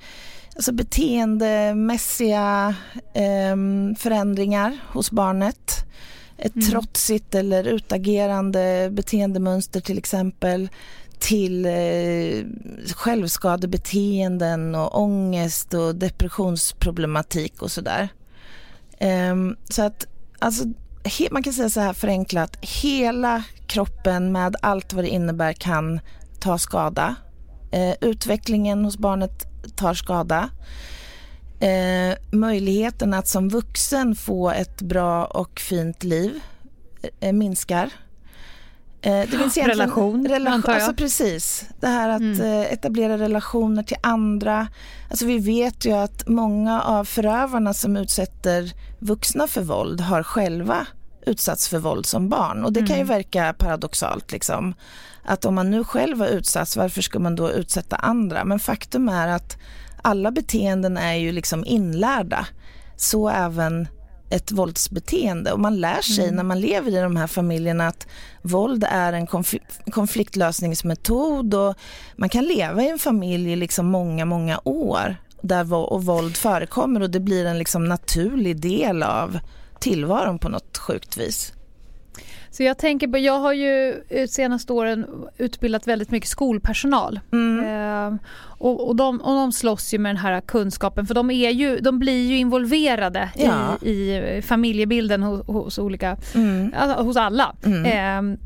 alltså 0.56 0.72
beteendemässiga 0.72 2.76
eh, 3.14 3.56
förändringar 3.98 4.78
hos 4.88 5.12
barnet. 5.12 5.86
Ett 6.38 6.56
mm. 6.56 6.68
trotsigt 6.68 7.36
eller 7.36 7.64
utagerande 7.64 8.90
beteendemönster 8.92 9.82
till 9.82 9.98
exempel 9.98 10.70
till 11.26 11.66
eh, 11.66 12.46
självskadebeteenden 12.96 14.76
och 14.76 15.02
ångest 15.02 15.74
och 15.74 15.96
depressionsproblematik 15.96 17.62
och 17.62 17.72
sådär. 17.72 18.10
Eh, 18.98 19.36
så 19.70 19.82
att 19.82 20.08
alltså, 20.40 20.66
he, 21.04 21.28
man 21.32 21.44
kan 21.44 21.54
säga 21.54 21.70
så 21.70 21.80
här 21.80 21.94
förenklat, 21.94 22.58
hela 22.62 23.44
kroppen 23.68 24.32
med 24.32 24.56
allt 24.62 24.94
vad 24.94 25.04
det 25.04 25.10
innebär 25.10 25.54
kan 25.54 26.00
ta 26.40 26.58
skada. 26.58 27.16
Eh, 27.72 27.96
utvecklingen 28.02 28.86
hos 28.86 28.98
barnet 28.98 29.48
tar 29.76 29.94
skada. 29.94 30.50
Eh, 31.60 32.18
möjligheten 32.32 33.14
att 33.14 33.28
som 33.28 33.50
vuxen 33.50 34.16
få 34.16 34.52
ett 34.52 34.82
bra 34.82 35.26
och 35.26 35.60
fint 35.60 36.04
liv 36.04 36.40
eh, 37.20 37.34
minskar. 37.34 37.90
Eh, 39.06 39.30
det 39.32 39.38
finns 39.38 39.58
relation, 39.58 40.28
relation 40.28 40.54
antar 40.54 40.74
jag. 40.74 40.82
Alltså 40.82 40.96
precis, 40.96 41.66
det 41.80 41.88
här 41.88 42.10
att 42.10 42.22
mm. 42.22 42.42
Eh, 42.42 42.74
etablera 42.74 43.18
relationer 43.18 43.84
till 43.84 43.98
andra. 44.04 44.68
Alltså 45.10 45.26
vi 45.26 45.38
vet 45.38 45.86
ju 45.86 45.92
att 45.92 46.28
många 46.28 46.82
av 46.82 47.06
förövarna 47.06 47.74
som 47.74 47.98
utsätter 47.98 48.72
vuxna 49.00 49.48
för 49.48 49.62
våld 49.62 50.02
har 50.02 50.24
själva 50.24 50.88
utsatts 51.26 51.68
för 51.68 51.80
våld 51.80 52.06
som 52.06 52.30
barn. 52.30 52.64
Och 52.64 52.74
det 52.74 52.80
kan 52.80 52.96
ju 52.96 53.02
mm. 53.02 53.08
verka 53.08 53.56
paradoxalt. 53.58 54.32
Liksom. 54.32 54.74
Att 55.24 55.46
om 55.46 55.56
man 55.56 55.72
nu 55.72 55.84
själv 55.84 56.20
har 56.20 56.28
utsatts, 56.28 56.78
varför 56.78 57.02
ska 57.02 57.20
man 57.20 57.36
då 57.36 57.52
utsätta 57.52 57.96
andra? 57.96 58.46
Men 58.46 58.60
faktum 58.60 59.10
är 59.10 59.28
att 59.28 59.58
alla 60.02 60.32
beteenden 60.32 60.98
är 60.98 61.14
ju 61.14 61.32
liksom 61.32 61.66
inlärda. 61.66 62.48
Så 62.98 63.30
även 63.30 63.88
ett 64.30 64.52
våldsbeteende 64.52 65.52
och 65.52 65.60
man 65.60 65.78
lär 65.78 66.02
sig 66.02 66.24
mm. 66.24 66.36
när 66.36 66.44
man 66.44 66.60
lever 66.60 66.92
i 66.92 67.02
de 67.02 67.16
här 67.16 67.28
familjerna 67.28 67.88
att 67.88 68.08
våld 68.42 68.86
är 68.90 69.14
en 69.14 69.28
konf 69.28 69.56
konfliktlösningsmetod 69.92 71.54
och 71.54 71.76
man 72.16 72.30
kan 72.30 72.44
leva 72.44 72.84
i 72.84 72.90
en 72.90 73.00
familj 73.00 73.52
i 73.52 73.56
liksom 73.56 73.86
många, 73.86 74.26
många 74.26 74.60
år 74.64 75.16
där 75.42 75.74
och 75.74 76.06
våld 76.06 76.38
förekommer 76.38 77.02
och 77.02 77.10
det 77.10 77.20
blir 77.20 77.46
en 77.46 77.58
liksom 77.58 77.86
naturlig 77.86 78.62
del 78.62 79.04
av 79.04 79.40
tillvaron 79.80 80.40
på 80.40 80.50
något 80.50 80.78
sjukt 80.78 81.18
vis. 81.18 81.54
Så 82.56 82.64
jag 82.64 82.78
tänker 82.78 83.08
på, 83.08 83.18
jag 83.18 83.40
har 83.40 83.54
ju 83.54 84.04
senaste 84.30 84.74
åren 84.74 85.06
utbildat 85.38 85.88
väldigt 85.88 86.12
mycket 86.12 86.30
skolpersonal. 86.30 87.20
Mm. 87.32 87.66
Eh, 87.66 88.20
och, 88.58 88.88
och, 88.88 88.96
de, 88.96 89.22
och 89.22 89.36
de 89.36 89.52
slåss 89.52 89.94
ju 89.94 89.98
med 89.98 90.10
den 90.10 90.18
här 90.18 90.42
kunskapen 90.42 91.06
för 91.06 91.14
de, 91.14 91.32
är 91.32 91.50
ju, 91.50 91.80
de 91.80 92.00
blir 92.00 92.28
ju 92.28 92.38
involverade 92.38 93.30
ja. 93.36 93.78
i, 93.82 94.16
i 94.38 94.42
familjebilden 94.42 95.24
hos, 95.24 95.48
hos 95.48 95.80
olika, 95.80 96.18
mm. 96.36 96.74
alltså, 96.78 97.04
hos 97.04 97.18
alla. 97.18 97.56
Mm. 97.66 97.86
Eh, 98.34 98.40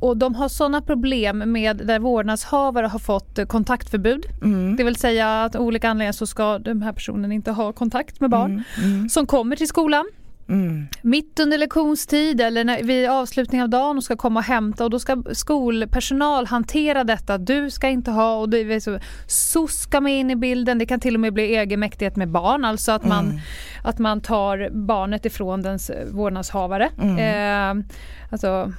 och 0.00 0.16
de 0.16 0.34
har 0.34 0.48
sådana 0.48 0.82
problem 0.82 1.38
med 1.52 1.76
där 1.76 1.98
vårdnadshavare 1.98 2.86
har 2.86 2.98
fått 2.98 3.48
kontaktförbud. 3.48 4.26
Mm. 4.42 4.76
Det 4.76 4.84
vill 4.84 4.96
säga 4.96 5.44
att 5.44 5.54
av 5.54 5.62
olika 5.62 5.88
anledningar 5.88 6.12
så 6.12 6.26
ska 6.26 6.58
den 6.58 6.82
här 6.82 6.92
personen 6.92 7.32
inte 7.32 7.50
ha 7.50 7.72
kontakt 7.72 8.20
med 8.20 8.30
barn 8.30 8.64
mm. 8.76 8.90
Mm. 8.90 9.08
som 9.08 9.26
kommer 9.26 9.56
till 9.56 9.68
skolan. 9.68 10.04
Mm. 10.52 10.86
Mitt 11.02 11.40
under 11.40 11.58
lektionstid 11.58 12.40
eller 12.40 12.64
när, 12.64 12.82
vid 12.82 13.10
avslutning 13.10 13.62
av 13.62 13.68
dagen 13.68 13.96
och 13.96 14.04
ska 14.04 14.16
komma 14.16 14.40
och 14.40 14.44
hämta 14.44 14.84
och 14.84 14.90
då 14.90 14.98
ska 14.98 15.22
skolpersonal 15.32 16.46
hantera 16.46 17.04
detta. 17.04 17.38
Du 17.38 17.70
ska 17.70 17.88
inte 17.88 18.10
ha 18.10 18.36
och 18.36 18.48
det 18.48 18.80
så, 18.80 18.98
SOS 19.26 19.80
ska 19.80 20.00
med 20.00 20.18
in 20.18 20.30
i 20.30 20.36
bilden. 20.36 20.78
Det 20.78 20.86
kan 20.86 21.00
till 21.00 21.14
och 21.14 21.20
med 21.20 21.32
bli 21.32 21.56
egenmäktighet 21.56 22.16
med 22.16 22.28
barn, 22.28 22.64
alltså 22.64 22.92
att 22.92 23.04
man, 23.04 23.24
mm. 23.24 23.40
att 23.84 23.98
man 23.98 24.20
tar 24.20 24.70
barnet 24.70 25.26
ifrån 25.26 25.62
dens 25.62 25.90
vårdnadshavare. 26.10 26.90
Mm. 26.98 27.78
Eh, 27.78 27.84
alltså 28.30 28.72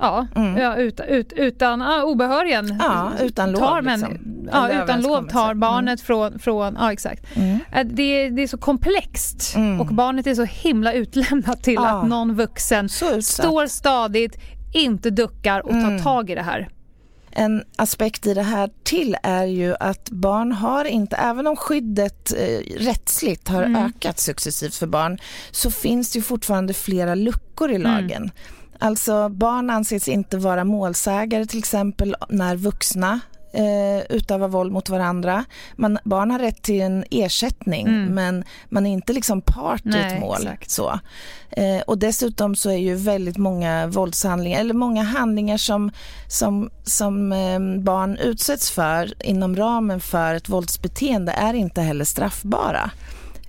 Ja, 0.00 0.26
mm. 0.36 0.56
ja 0.56 0.76
ut, 0.76 1.00
ut, 1.08 1.32
utan 1.32 1.80
ja, 1.80 2.04
obehörigen. 2.04 2.76
Ja, 2.78 3.12
utan 3.20 3.52
lov. 3.52 3.58
Tar, 3.60 3.82
men, 3.82 4.00
liksom. 4.00 4.48
ja, 4.52 4.82
utan 4.82 5.02
lov 5.02 5.28
tar 5.28 5.44
mm. 5.44 5.60
barnet 5.60 6.00
mm. 6.00 6.06
från, 6.06 6.38
från, 6.38 6.76
ja 6.80 6.92
exakt. 6.92 7.36
Mm. 7.36 7.58
Äh, 7.72 7.86
det, 7.86 8.30
det 8.30 8.42
är 8.42 8.46
så 8.46 8.58
komplext 8.58 9.56
mm. 9.56 9.80
och 9.80 9.86
barnet 9.86 10.26
är 10.26 10.34
så 10.34 10.44
himla 10.44 10.92
utlämnat 10.92 11.62
till 11.62 11.78
att 11.78 12.06
någon 12.06 12.34
vuxen 12.34 12.88
står 12.88 13.66
stadigt, 13.66 14.36
inte 14.74 15.10
duckar 15.10 15.60
och 15.60 15.70
tar 15.70 15.78
mm. 15.78 16.02
tag 16.02 16.30
i 16.30 16.34
det 16.34 16.42
här. 16.42 16.68
En 17.32 17.64
aspekt 17.76 18.26
i 18.26 18.34
det 18.34 18.42
här 18.42 18.70
till 18.82 19.16
är 19.22 19.44
ju 19.44 19.74
att 19.80 20.10
barn 20.10 20.52
har 20.52 20.84
inte, 20.84 21.16
även 21.16 21.46
om 21.46 21.56
skyddet 21.56 22.32
eh, 22.32 22.78
rättsligt 22.78 23.48
har 23.48 23.62
ökat 23.62 24.18
successivt 24.18 24.74
för 24.74 24.86
barn, 24.86 25.18
så 25.50 25.70
finns 25.70 26.12
det 26.12 26.18
ju 26.18 26.22
fortfarande 26.22 26.74
flera 26.74 27.14
luckor 27.14 27.70
i 27.70 27.78
lagen. 27.78 28.30
Alltså 28.80 29.28
barn 29.28 29.70
anses 29.70 30.08
inte 30.08 30.38
vara 30.38 30.64
målsägare 30.64 31.46
till 31.46 31.58
exempel 31.58 32.16
när 32.28 32.56
vuxna 32.56 33.20
eh, 33.52 34.16
utövar 34.16 34.48
våld 34.48 34.72
mot 34.72 34.88
varandra. 34.88 35.44
Man, 35.76 35.98
barn 36.04 36.30
har 36.30 36.38
rätt 36.38 36.62
till 36.62 36.80
en 36.80 37.04
ersättning 37.10 37.86
mm. 37.86 38.14
men 38.14 38.44
man 38.68 38.86
är 38.86 38.92
inte 38.92 39.12
liksom 39.12 39.42
part 39.42 39.84
Nej, 39.84 40.00
i 40.00 40.14
ett 40.14 40.20
mål. 40.20 40.50
Så. 40.66 41.00
Eh, 41.50 41.80
och 41.86 41.98
dessutom 41.98 42.56
så 42.56 42.70
är 42.70 42.76
ju 42.76 42.94
väldigt 42.94 43.36
många 43.36 43.86
våldshandlingar 43.86 44.60
eller 44.60 44.74
många 44.74 45.02
handlingar 45.02 45.56
som, 45.56 45.90
som, 46.28 46.70
som 46.84 47.32
eh, 47.32 47.82
barn 47.82 48.16
utsätts 48.16 48.70
för 48.70 49.26
inom 49.26 49.56
ramen 49.56 50.00
för 50.00 50.34
ett 50.34 50.48
våldsbeteende 50.48 51.32
är 51.32 51.54
inte 51.54 51.80
heller 51.80 52.04
straffbara. 52.04 52.90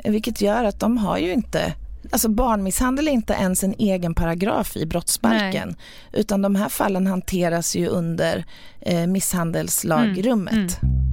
Vilket 0.03 0.41
gör 0.41 0.63
att 0.63 0.79
de 0.79 0.97
har 0.97 1.17
ju 1.17 1.33
inte 1.33 1.73
Alltså 2.11 2.29
barnmisshandel 2.29 3.07
är 3.07 3.11
inte 3.11 3.33
ens 3.33 3.63
en 3.63 3.75
egen 3.77 4.13
paragraf 4.13 4.77
i 4.77 4.85
brottsbalken 4.85 5.67
Nej. 5.67 6.21
utan 6.21 6.41
de 6.41 6.55
här 6.55 6.69
fallen 6.69 7.07
hanteras 7.07 7.75
ju 7.75 7.87
under 7.87 8.45
eh, 8.79 9.07
misshandelslagrummet. 9.07 10.53
Mm. 10.53 10.67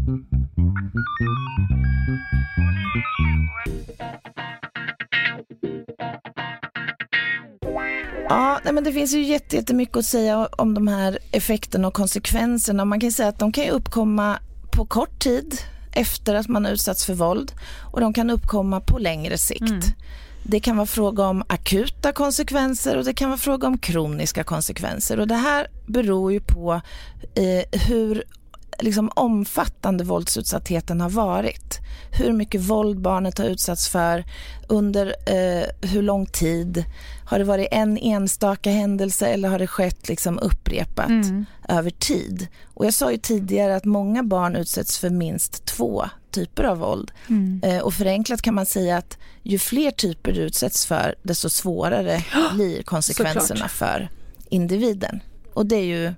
Mm. 0.06 0.26
Ja, 8.28 8.60
men 8.72 8.84
det 8.84 8.92
finns 8.92 9.14
ju 9.14 9.22
jättemycket 9.22 9.96
att 9.96 10.04
säga 10.04 10.46
om 10.46 10.74
de 10.74 10.88
här 10.88 11.18
effekterna 11.32 11.88
och 11.88 11.94
konsekvenserna. 11.94 12.84
Man 12.84 13.00
kan 13.00 13.12
säga 13.12 13.28
att 13.28 13.38
de 13.38 13.52
kan 13.52 13.68
uppkomma 13.68 14.38
på 14.72 14.86
kort 14.86 15.18
tid 15.18 15.60
efter 15.92 16.34
att 16.34 16.48
man 16.48 16.64
har 16.64 16.72
utsatts 16.72 17.06
för 17.06 17.14
våld 17.14 17.52
och 17.92 18.00
de 18.00 18.12
kan 18.12 18.30
uppkomma 18.30 18.80
på 18.80 18.98
längre 18.98 19.38
sikt. 19.38 19.60
Mm. 19.60 19.80
Det 20.42 20.60
kan 20.60 20.76
vara 20.76 20.86
fråga 20.86 21.26
om 21.26 21.42
akuta 21.46 22.12
konsekvenser 22.12 22.96
och 22.96 23.04
det 23.04 23.14
kan 23.14 23.28
vara 23.28 23.38
fråga 23.38 23.68
om 23.68 23.78
kroniska 23.78 24.44
konsekvenser. 24.44 25.20
Och 25.20 25.28
det 25.28 25.34
här 25.34 25.66
beror 25.86 26.32
ju 26.32 26.40
på 26.40 26.80
eh, 27.34 27.80
hur 27.88 28.24
liksom 28.78 29.10
omfattande 29.14 30.04
våldsutsattheten 30.04 31.00
har 31.00 31.10
varit. 31.10 31.78
Hur 32.12 32.32
mycket 32.32 32.60
våld 32.60 33.00
barnet 33.00 33.38
har 33.38 33.44
utsatts 33.44 33.88
för, 33.88 34.24
under 34.68 35.06
eh, 35.26 35.88
hur 35.90 36.02
lång 36.02 36.26
tid. 36.26 36.84
Har 37.24 37.38
det 37.38 37.44
varit 37.44 37.68
en 37.70 37.98
enstaka 37.98 38.70
händelse 38.70 39.26
eller 39.26 39.48
har 39.48 39.58
det 39.58 39.66
skett 39.66 40.08
liksom 40.08 40.38
upprepat 40.38 41.08
mm. 41.08 41.44
över 41.68 41.90
tid? 41.90 42.48
Och 42.74 42.86
jag 42.86 42.94
sa 42.94 43.10
ju 43.10 43.18
tidigare 43.18 43.76
att 43.76 43.84
många 43.84 44.22
barn 44.22 44.56
utsätts 44.56 44.98
för 44.98 45.10
minst 45.10 45.64
två 45.64 46.04
typer 46.30 46.64
av 46.64 46.78
våld. 46.78 47.10
Mm. 47.28 47.60
Eh, 47.64 47.78
och 47.78 47.94
förenklat 47.94 48.42
kan 48.42 48.54
man 48.54 48.66
säga 48.66 48.96
att 48.96 49.18
ju 49.42 49.58
fler 49.58 49.90
typer 49.90 50.32
du 50.32 50.40
utsätts 50.40 50.86
för 50.86 51.14
desto 51.22 51.48
svårare 51.48 52.24
blir 52.54 52.82
konsekvenserna 52.82 53.68
för 53.68 54.10
individen. 54.48 55.20
Och 55.54 55.66
det 55.66 55.76
är 55.76 55.84
ju 55.84 56.14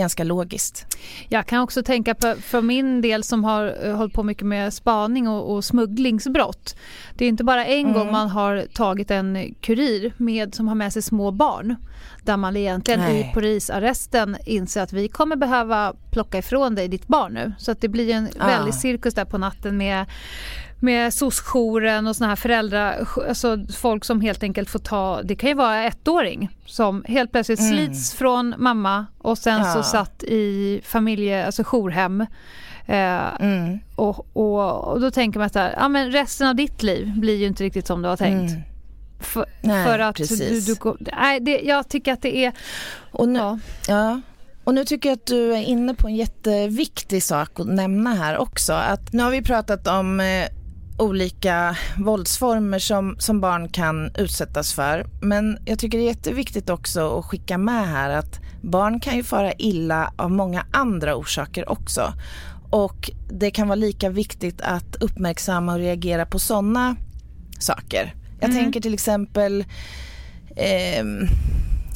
ganska 0.00 0.24
logiskt. 0.24 0.96
Jag 1.28 1.46
kan 1.46 1.62
också 1.62 1.82
tänka 1.82 2.14
på, 2.14 2.34
för 2.42 2.62
min 2.62 3.00
del 3.00 3.24
som 3.24 3.44
har 3.44 3.86
eh, 3.86 3.96
hållit 3.96 4.14
på 4.14 4.22
mycket 4.22 4.46
med 4.46 4.74
spaning 4.74 5.28
och, 5.28 5.54
och 5.54 5.64
smugglingsbrott. 5.64 6.76
Det 7.14 7.24
är 7.24 7.28
inte 7.28 7.44
bara 7.44 7.66
en 7.66 7.80
mm. 7.80 7.92
gång 7.92 8.12
man 8.12 8.28
har 8.28 8.66
tagit 8.74 9.10
en 9.10 9.54
kurir 9.60 10.12
med, 10.16 10.54
som 10.54 10.68
har 10.68 10.74
med 10.74 10.92
sig 10.92 11.02
små 11.02 11.30
barn 11.30 11.76
där 12.22 12.36
man 12.36 12.56
egentligen 12.56 13.00
Nej. 13.00 13.20
i 13.20 13.34
polisarresten 13.34 14.36
inser 14.46 14.82
att 14.82 14.92
vi 14.92 15.08
kommer 15.08 15.36
behöva 15.36 15.94
plocka 16.10 16.38
ifrån 16.38 16.74
dig 16.74 16.88
ditt 16.88 17.06
barn 17.06 17.34
nu. 17.34 17.52
Så 17.58 17.72
att 17.72 17.80
det 17.80 17.88
blir 17.88 18.14
en 18.14 18.28
ah. 18.38 18.46
väldig 18.46 18.74
cirkus 18.74 19.14
där 19.14 19.24
på 19.24 19.38
natten 19.38 19.76
med 19.76 20.06
med 20.80 21.14
SOS-jouren 21.14 22.06
och 22.06 22.16
såna 22.16 22.28
här 22.28 22.36
föräldrar, 22.36 23.08
alltså 23.28 23.58
folk 23.78 24.04
som 24.04 24.20
helt 24.20 24.42
enkelt 24.42 24.70
får 24.70 24.78
ta, 24.78 25.22
det 25.22 25.36
kan 25.36 25.48
ju 25.48 25.54
vara 25.54 25.84
ettåring 25.84 26.50
som 26.66 27.04
helt 27.08 27.32
plötsligt 27.32 27.60
mm. 27.60 27.72
slits 27.72 28.14
från 28.14 28.54
mamma 28.58 29.06
och 29.18 29.38
sen 29.38 29.60
ja. 29.60 29.72
så 29.74 29.82
satt 29.82 30.22
i 30.22 30.80
familje, 30.84 31.46
alltså 31.46 31.62
jourhem. 31.66 32.20
Eh, 32.86 33.42
mm. 33.42 33.78
och, 33.96 34.36
och, 34.36 34.84
och, 34.92 35.00
då 35.00 35.10
tänker 35.10 35.38
man 35.38 35.46
att 35.46 35.74
ja, 35.76 35.88
men 35.88 36.12
resten 36.12 36.46
av 36.48 36.54
ditt 36.54 36.82
liv 36.82 37.12
blir 37.16 37.36
ju 37.36 37.46
inte 37.46 37.64
riktigt 37.64 37.86
som 37.86 38.02
du 38.02 38.08
har 38.08 38.16
tänkt. 38.16 38.50
Mm. 38.50 38.62
För, 39.20 39.46
nej, 39.60 39.86
för, 39.86 39.98
att 39.98 40.16
precis. 40.16 40.66
du, 40.66 40.74
du 40.74 40.96
nej, 41.16 41.40
det, 41.40 41.60
jag 41.60 41.88
tycker 41.88 42.12
att 42.12 42.22
det 42.22 42.44
är... 42.44 42.52
Och 43.10 43.28
nu, 43.28 43.38
ja. 43.38 43.58
ja. 43.88 44.20
Och 44.64 44.74
nu 44.74 44.84
tycker 44.84 45.08
jag 45.08 45.16
att 45.16 45.26
du 45.26 45.52
är 45.52 45.62
inne 45.62 45.94
på 45.94 46.08
en 46.08 46.16
jätteviktig 46.16 47.22
sak 47.22 47.60
att 47.60 47.66
nämna 47.66 48.14
här 48.14 48.38
också. 48.38 48.72
Att 48.72 49.12
nu 49.12 49.22
har 49.22 49.30
vi 49.30 49.42
pratat 49.42 49.86
om 49.86 50.20
eh, 50.20 50.46
olika 51.00 51.76
våldsformer 51.98 52.78
som, 52.78 53.16
som 53.18 53.40
barn 53.40 53.68
kan 53.68 54.10
utsättas 54.18 54.72
för. 54.72 55.06
Men 55.22 55.58
jag 55.64 55.78
tycker 55.78 55.98
det 55.98 56.04
är 56.04 56.08
jätteviktigt 56.08 56.70
också 56.70 57.18
att 57.18 57.24
skicka 57.24 57.58
med 57.58 57.88
här 57.88 58.10
att 58.10 58.40
barn 58.60 59.00
kan 59.00 59.16
ju 59.16 59.22
fara 59.22 59.52
illa 59.52 60.12
av 60.16 60.30
många 60.30 60.66
andra 60.70 61.16
orsaker 61.16 61.68
också. 61.68 62.12
Och 62.70 63.10
det 63.30 63.50
kan 63.50 63.68
vara 63.68 63.76
lika 63.76 64.08
viktigt 64.08 64.60
att 64.60 64.96
uppmärksamma 64.96 65.72
och 65.72 65.78
reagera 65.78 66.26
på 66.26 66.38
sådana 66.38 66.96
saker. 67.58 68.14
Jag 68.40 68.50
mm. 68.50 68.62
tänker 68.62 68.80
till 68.80 68.94
exempel 68.94 69.64
eh, 70.56 71.04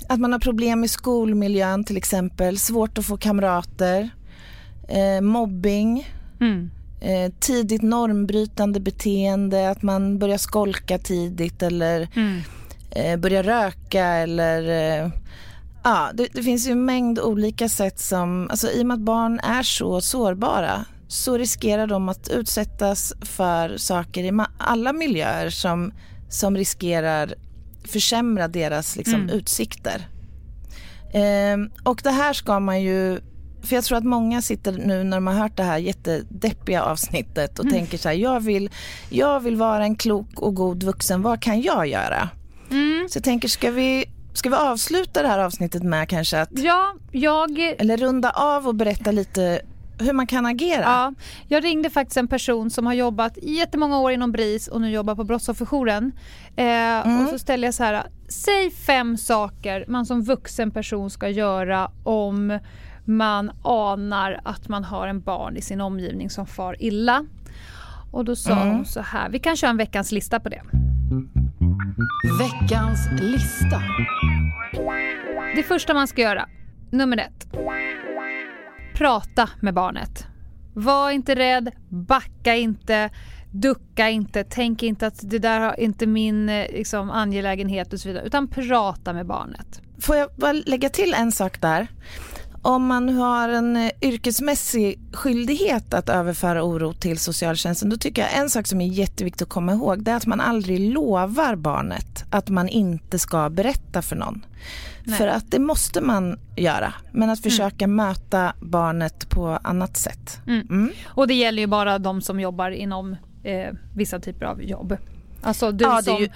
att 0.08 0.20
man 0.20 0.32
har 0.32 0.38
problem 0.38 0.84
i 0.84 0.88
skolmiljön 0.88 1.84
till 1.84 1.96
exempel, 1.96 2.58
svårt 2.58 2.98
att 2.98 3.06
få 3.06 3.16
kamrater, 3.16 4.10
eh, 4.88 5.20
mobbing, 5.20 6.08
mm. 6.40 6.70
Eh, 7.04 7.32
tidigt 7.40 7.82
normbrytande 7.82 8.80
beteende, 8.80 9.70
att 9.70 9.82
man 9.82 10.18
börjar 10.18 10.38
skolka 10.38 10.98
tidigt 10.98 11.62
eller 11.62 12.08
mm. 12.16 12.40
eh, 12.90 13.16
börjar 13.16 13.42
röka 13.42 14.04
eller 14.04 14.68
eh, 15.02 15.10
Ja, 15.86 16.10
det, 16.14 16.28
det, 16.32 16.42
finns 16.42 16.68
ju 16.68 16.72
en 16.72 16.84
mängd 16.84 17.18
olika 17.18 17.68
sätt 17.68 18.00
som, 18.00 18.48
alltså 18.50 18.70
i 18.70 18.82
och 18.82 18.86
med 18.86 18.94
att 18.94 19.00
barn 19.00 19.40
är 19.40 19.62
så 19.62 20.00
sårbara 20.00 20.84
så 21.08 21.38
riskerar 21.38 21.86
de 21.86 22.08
att 22.08 22.28
utsättas 22.28 23.12
för 23.20 23.76
saker 23.76 24.24
i 24.24 24.44
alla 24.58 24.92
miljöer 24.92 25.50
som 25.50 25.92
som 26.28 26.56
riskerar 26.56 27.34
försämra 27.84 28.48
deras 28.48 28.96
liksom, 28.96 29.14
mm. 29.14 29.30
utsikter. 29.30 30.08
Eh, 31.12 31.56
och 31.82 32.00
det 32.04 32.10
här 32.10 32.32
ska 32.32 32.60
man 32.60 32.82
ju 32.82 33.20
för 33.64 33.74
jag 33.74 33.84
tror 33.84 33.98
att 33.98 34.04
många 34.04 34.42
sitter 34.42 34.72
nu 34.72 35.04
när 35.04 35.16
de 35.16 35.26
har 35.26 35.34
hört 35.34 35.56
det 35.56 35.62
här 35.62 35.78
jättedeppiga 35.78 36.82
avsnittet 36.82 37.58
och 37.58 37.64
mm. 37.64 37.76
tänker 37.76 37.98
så 37.98 38.08
här, 38.08 38.16
jag 38.16 38.40
vill, 38.40 38.70
jag 39.08 39.40
vill 39.40 39.56
vara 39.56 39.84
en 39.84 39.96
klok 39.96 40.40
och 40.40 40.54
god 40.54 40.82
vuxen, 40.82 41.22
vad 41.22 41.40
kan 41.40 41.62
jag 41.62 41.86
göra? 41.86 42.28
Mm. 42.70 43.08
Så 43.08 43.16
jag 43.16 43.24
tänker, 43.24 43.48
ska 43.48 43.70
vi, 43.70 44.04
ska 44.32 44.48
vi 44.48 44.56
avsluta 44.56 45.22
det 45.22 45.28
här 45.28 45.38
avsnittet 45.38 45.82
med 45.82 46.08
kanske 46.08 46.40
att... 46.40 46.48
Ja, 46.52 46.94
jag... 47.12 47.58
Eller 47.58 47.96
runda 47.96 48.30
av 48.30 48.68
och 48.68 48.74
berätta 48.74 49.10
lite 49.10 49.60
hur 49.98 50.12
man 50.12 50.26
kan 50.26 50.46
agera. 50.46 50.82
Ja, 50.82 51.14
jag 51.48 51.64
ringde 51.64 51.90
faktiskt 51.90 52.16
en 52.16 52.28
person 52.28 52.70
som 52.70 52.86
har 52.86 52.94
jobbat 52.94 53.38
jättemånga 53.42 53.98
år 53.98 54.12
inom 54.12 54.32
BRIS 54.32 54.68
och 54.68 54.80
nu 54.80 54.90
jobbar 54.90 55.14
på 55.14 55.24
Brottsofferjouren. 55.24 56.12
Eh, 56.56 56.64
mm. 56.64 57.24
Och 57.24 57.30
så 57.30 57.38
ställde 57.38 57.66
jag 57.66 57.74
så 57.74 57.84
här, 57.84 58.02
säg 58.28 58.70
fem 58.70 59.16
saker 59.16 59.84
man 59.88 60.06
som 60.06 60.22
vuxen 60.22 60.70
person 60.70 61.10
ska 61.10 61.28
göra 61.28 61.90
om 62.04 62.58
man 63.04 63.50
anar 63.62 64.40
att 64.44 64.68
man 64.68 64.84
har 64.84 65.08
en 65.08 65.20
barn 65.20 65.56
i 65.56 65.60
sin 65.60 65.80
omgivning 65.80 66.30
som 66.30 66.46
far 66.46 66.76
illa. 66.78 67.26
Och 68.10 68.24
då 68.24 68.36
sa 68.36 68.52
mm. 68.52 68.74
hon 68.74 68.84
så 68.84 69.00
här, 69.00 69.28
vi 69.28 69.38
kan 69.38 69.56
köra 69.56 69.70
en 69.70 69.76
veckans 69.76 70.12
lista 70.12 70.40
på 70.40 70.48
det. 70.48 70.62
Veckans 72.38 73.08
lista. 73.20 73.82
Det 75.56 75.62
första 75.62 75.94
man 75.94 76.08
ska 76.08 76.22
göra, 76.22 76.48
nummer 76.90 77.16
ett. 77.16 77.46
Prata 78.94 79.50
med 79.60 79.74
barnet. 79.74 80.26
Var 80.74 81.10
inte 81.10 81.34
rädd, 81.34 81.70
backa 81.88 82.54
inte, 82.54 83.10
ducka 83.50 84.10
inte, 84.10 84.44
tänk 84.44 84.82
inte 84.82 85.06
att 85.06 85.30
det 85.30 85.38
där 85.38 85.60
är 85.60 85.80
inte 85.80 86.06
min 86.06 86.48
eh, 86.48 86.66
liksom, 86.72 87.10
angelägenhet 87.10 87.92
och 87.92 88.00
så 88.00 88.08
vidare, 88.08 88.26
utan 88.26 88.48
prata 88.48 89.12
med 89.12 89.26
barnet. 89.26 89.82
Får 90.00 90.16
jag 90.16 90.30
bara 90.36 90.52
lägga 90.52 90.88
till 90.88 91.14
en 91.14 91.32
sak 91.32 91.60
där? 91.60 91.88
Om 92.64 92.86
man 92.86 93.08
har 93.08 93.48
en 93.48 93.76
eh, 93.76 93.90
yrkesmässig 94.00 94.98
skyldighet 95.12 95.94
att 95.94 96.08
överföra 96.08 96.62
oro 96.62 96.92
till 96.92 97.18
socialtjänsten, 97.18 97.90
då 97.90 97.96
tycker 97.96 98.22
jag 98.22 98.36
en 98.36 98.50
sak 98.50 98.66
som 98.66 98.80
är 98.80 98.86
jätteviktigt 98.86 99.42
att 99.42 99.48
komma 99.48 99.72
ihåg, 99.72 100.02
det 100.04 100.10
är 100.10 100.16
att 100.16 100.26
man 100.26 100.40
aldrig 100.40 100.92
lovar 100.92 101.56
barnet 101.56 102.24
att 102.30 102.48
man 102.48 102.68
inte 102.68 103.18
ska 103.18 103.50
berätta 103.50 104.02
för 104.02 104.16
någon. 104.16 104.46
Nej. 105.04 105.18
För 105.18 105.26
att 105.26 105.50
det 105.50 105.58
måste 105.58 106.00
man 106.00 106.38
göra, 106.56 106.94
men 107.12 107.30
att 107.30 107.44
mm. 107.44 107.50
försöka 107.50 107.84
mm. 107.84 107.96
möta 107.96 108.52
barnet 108.60 109.28
på 109.28 109.58
annat 109.62 109.96
sätt. 109.96 110.40
Mm. 110.46 110.66
Mm. 110.70 110.90
Och 111.06 111.28
det 111.28 111.34
gäller 111.34 111.62
ju 111.62 111.66
bara 111.66 111.98
de 111.98 112.20
som 112.22 112.40
jobbar 112.40 112.70
inom 112.70 113.16
eh, 113.42 113.74
vissa 113.94 114.20
typer 114.20 114.46
av 114.46 114.62
jobb. 114.62 114.96
Alltså 115.42 115.72
du, 115.72 115.84
ja, 115.84 116.02
som, 116.02 116.16
ju... 116.16 116.28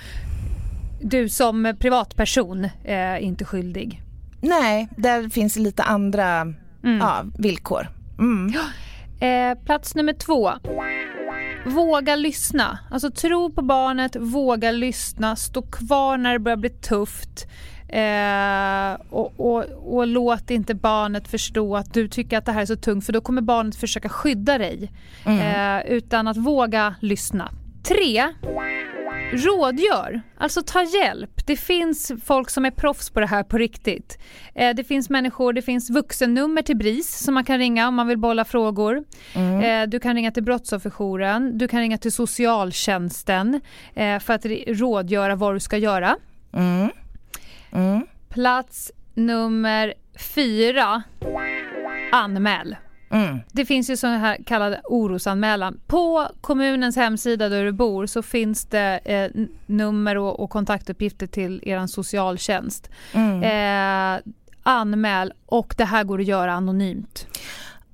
du 1.02 1.28
som 1.28 1.74
privatperson 1.78 2.68
är 2.84 3.16
inte 3.18 3.44
skyldig. 3.44 4.02
Nej, 4.40 4.88
där 4.96 5.28
finns 5.28 5.56
lite 5.56 5.82
andra 5.82 6.40
mm. 6.84 6.98
ja, 7.00 7.24
villkor. 7.38 7.88
Mm. 8.18 8.54
Eh, 9.20 9.64
plats 9.64 9.94
nummer 9.94 10.12
två. 10.12 10.52
Våga 11.66 12.16
lyssna. 12.16 12.78
Alltså 12.90 13.10
tro 13.10 13.50
på 13.50 13.62
barnet, 13.62 14.16
våga 14.16 14.70
lyssna, 14.70 15.36
stå 15.36 15.62
kvar 15.62 16.16
när 16.16 16.32
det 16.32 16.38
börjar 16.38 16.56
bli 16.56 16.70
tufft. 16.70 17.46
Eh, 17.88 19.06
och, 19.10 19.40
och, 19.40 19.64
och, 19.96 20.06
låt 20.06 20.50
inte 20.50 20.74
barnet 20.74 21.28
förstå 21.28 21.76
att 21.76 21.94
du 21.94 22.08
tycker 22.08 22.38
att 22.38 22.44
det 22.44 22.52
här 22.52 22.62
är 22.62 22.66
så 22.66 22.76
tungt 22.76 23.06
för 23.06 23.12
då 23.12 23.20
kommer 23.20 23.42
barnet 23.42 23.76
försöka 23.76 24.08
skydda 24.08 24.58
dig. 24.58 24.92
Mm. 25.24 25.40
Eh, 25.40 25.92
utan 25.92 26.28
att 26.28 26.36
våga 26.36 26.94
lyssna. 27.00 27.50
Tre 27.82 28.32
rådgör, 29.32 30.20
alltså 30.36 30.62
ta 30.62 30.82
hjälp. 30.82 31.46
Det 31.46 31.56
finns 31.56 32.12
folk 32.24 32.50
som 32.50 32.64
är 32.64 32.70
proffs 32.70 33.10
på 33.10 33.20
det 33.20 33.26
här 33.26 33.42
på 33.42 33.58
riktigt. 33.58 34.18
Eh, 34.54 34.74
det 34.74 34.84
finns 34.84 35.10
människor, 35.10 35.52
det 35.52 35.62
finns 35.62 35.90
vuxennummer 35.90 36.62
till 36.62 36.76
BRIS 36.76 37.24
som 37.24 37.34
man 37.34 37.44
kan 37.44 37.58
ringa 37.58 37.88
om 37.88 37.94
man 37.94 38.08
vill 38.08 38.18
bolla 38.18 38.44
frågor. 38.44 39.04
Mm. 39.34 39.60
Eh, 39.60 39.90
du 39.90 40.00
kan 40.00 40.14
ringa 40.14 40.30
till 40.30 40.42
Brottsofferjouren, 40.42 41.58
du 41.58 41.68
kan 41.68 41.80
ringa 41.80 41.98
till 41.98 42.12
socialtjänsten 42.12 43.60
eh, 43.94 44.18
för 44.18 44.34
att 44.34 44.46
rådgöra 44.66 45.34
vad 45.34 45.54
du 45.54 45.60
ska 45.60 45.76
göra. 45.76 46.16
Mm. 46.52 46.90
Mm. 47.72 48.06
Plats 48.28 48.92
nummer 49.14 49.94
fyra, 50.34 51.02
anmäl. 52.12 52.76
Mm. 53.10 53.38
Det 53.52 53.64
finns 53.64 53.90
ju 53.90 53.96
sån 53.96 54.10
här 54.10 54.38
kallad 54.46 54.76
orosanmälan. 54.84 55.80
På 55.86 56.28
kommunens 56.40 56.96
hemsida 56.96 57.48
där 57.48 57.64
du 57.64 57.72
bor 57.72 58.06
så 58.06 58.22
finns 58.22 58.64
det 58.64 59.00
eh, 59.04 59.46
nummer 59.66 60.16
och, 60.16 60.40
och, 60.40 60.50
kontaktuppgifter 60.50 61.26
till 61.26 61.60
er 61.62 61.86
socialtjänst. 61.86 62.90
Mm. 63.12 63.42
Eh, 63.42 64.20
anmäl 64.62 65.32
och 65.46 65.74
det 65.78 65.84
här 65.84 66.04
går 66.04 66.20
att 66.20 66.26
göra 66.26 66.52
anonymt. 66.52 67.26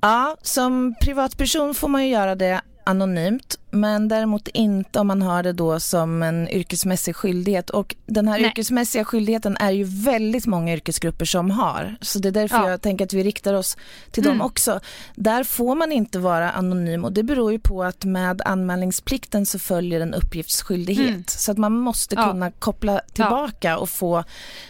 Ja, 0.00 0.36
som 0.42 0.94
privatperson 1.00 1.74
får 1.74 1.88
man 1.88 2.04
ju 2.04 2.10
göra 2.10 2.34
det 2.34 2.60
anonymt 2.84 3.58
men 3.70 4.08
däremot 4.08 4.48
inte 4.48 5.00
om 5.00 5.06
man 5.06 5.22
har 5.22 5.42
det 5.42 5.52
då 5.52 5.80
som 5.80 6.22
en 6.22 6.48
yrkesmässig 6.48 7.16
skyldighet 7.16 7.70
och 7.70 7.96
den 8.06 8.28
här 8.28 8.38
Nej. 8.38 8.46
yrkesmässiga 8.46 9.04
skyldigheten 9.04 9.56
är 9.60 9.70
ju 9.70 9.84
väldigt 9.84 10.46
många 10.46 10.72
yrkesgrupper 10.72 11.24
som 11.24 11.50
har 11.50 11.96
så 12.00 12.18
det 12.18 12.28
är 12.28 12.32
därför 12.32 12.56
ja. 12.56 12.70
jag 12.70 12.82
tänker 12.82 13.04
att 13.04 13.12
vi 13.12 13.22
riktar 13.22 13.54
oss 13.54 13.76
till 14.10 14.26
mm. 14.26 14.38
dem 14.38 14.46
också. 14.46 14.80
Där 15.14 15.44
får 15.44 15.74
man 15.74 15.92
inte 15.92 16.18
vara 16.18 16.50
anonym 16.50 17.04
och 17.04 17.12
det 17.12 17.22
beror 17.22 17.52
ju 17.52 17.58
på 17.58 17.84
att 17.84 18.04
med 18.04 18.42
anmälningsplikten 18.44 19.46
så 19.46 19.58
följer 19.58 20.00
en 20.00 20.14
uppgiftsskyldighet 20.14 21.08
mm. 21.08 21.24
så 21.26 21.52
att 21.52 21.58
man 21.58 21.72
måste 21.72 22.16
kunna 22.16 22.46
ja. 22.46 22.52
koppla 22.58 23.00
tillbaka 23.12 23.68
ja. 23.68 23.76
och 23.76 23.88
få 23.88 24.24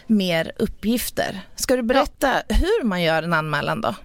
mer 0.07 0.51
uppgifter. 0.59 1.41
Ska 1.55 1.75
du 1.75 1.83
berätta 1.83 2.33
hur 2.49 2.83
man 2.83 3.03
gör 3.03 3.23
en 3.23 3.33
anmälan 3.33 3.81
då? 3.81 3.95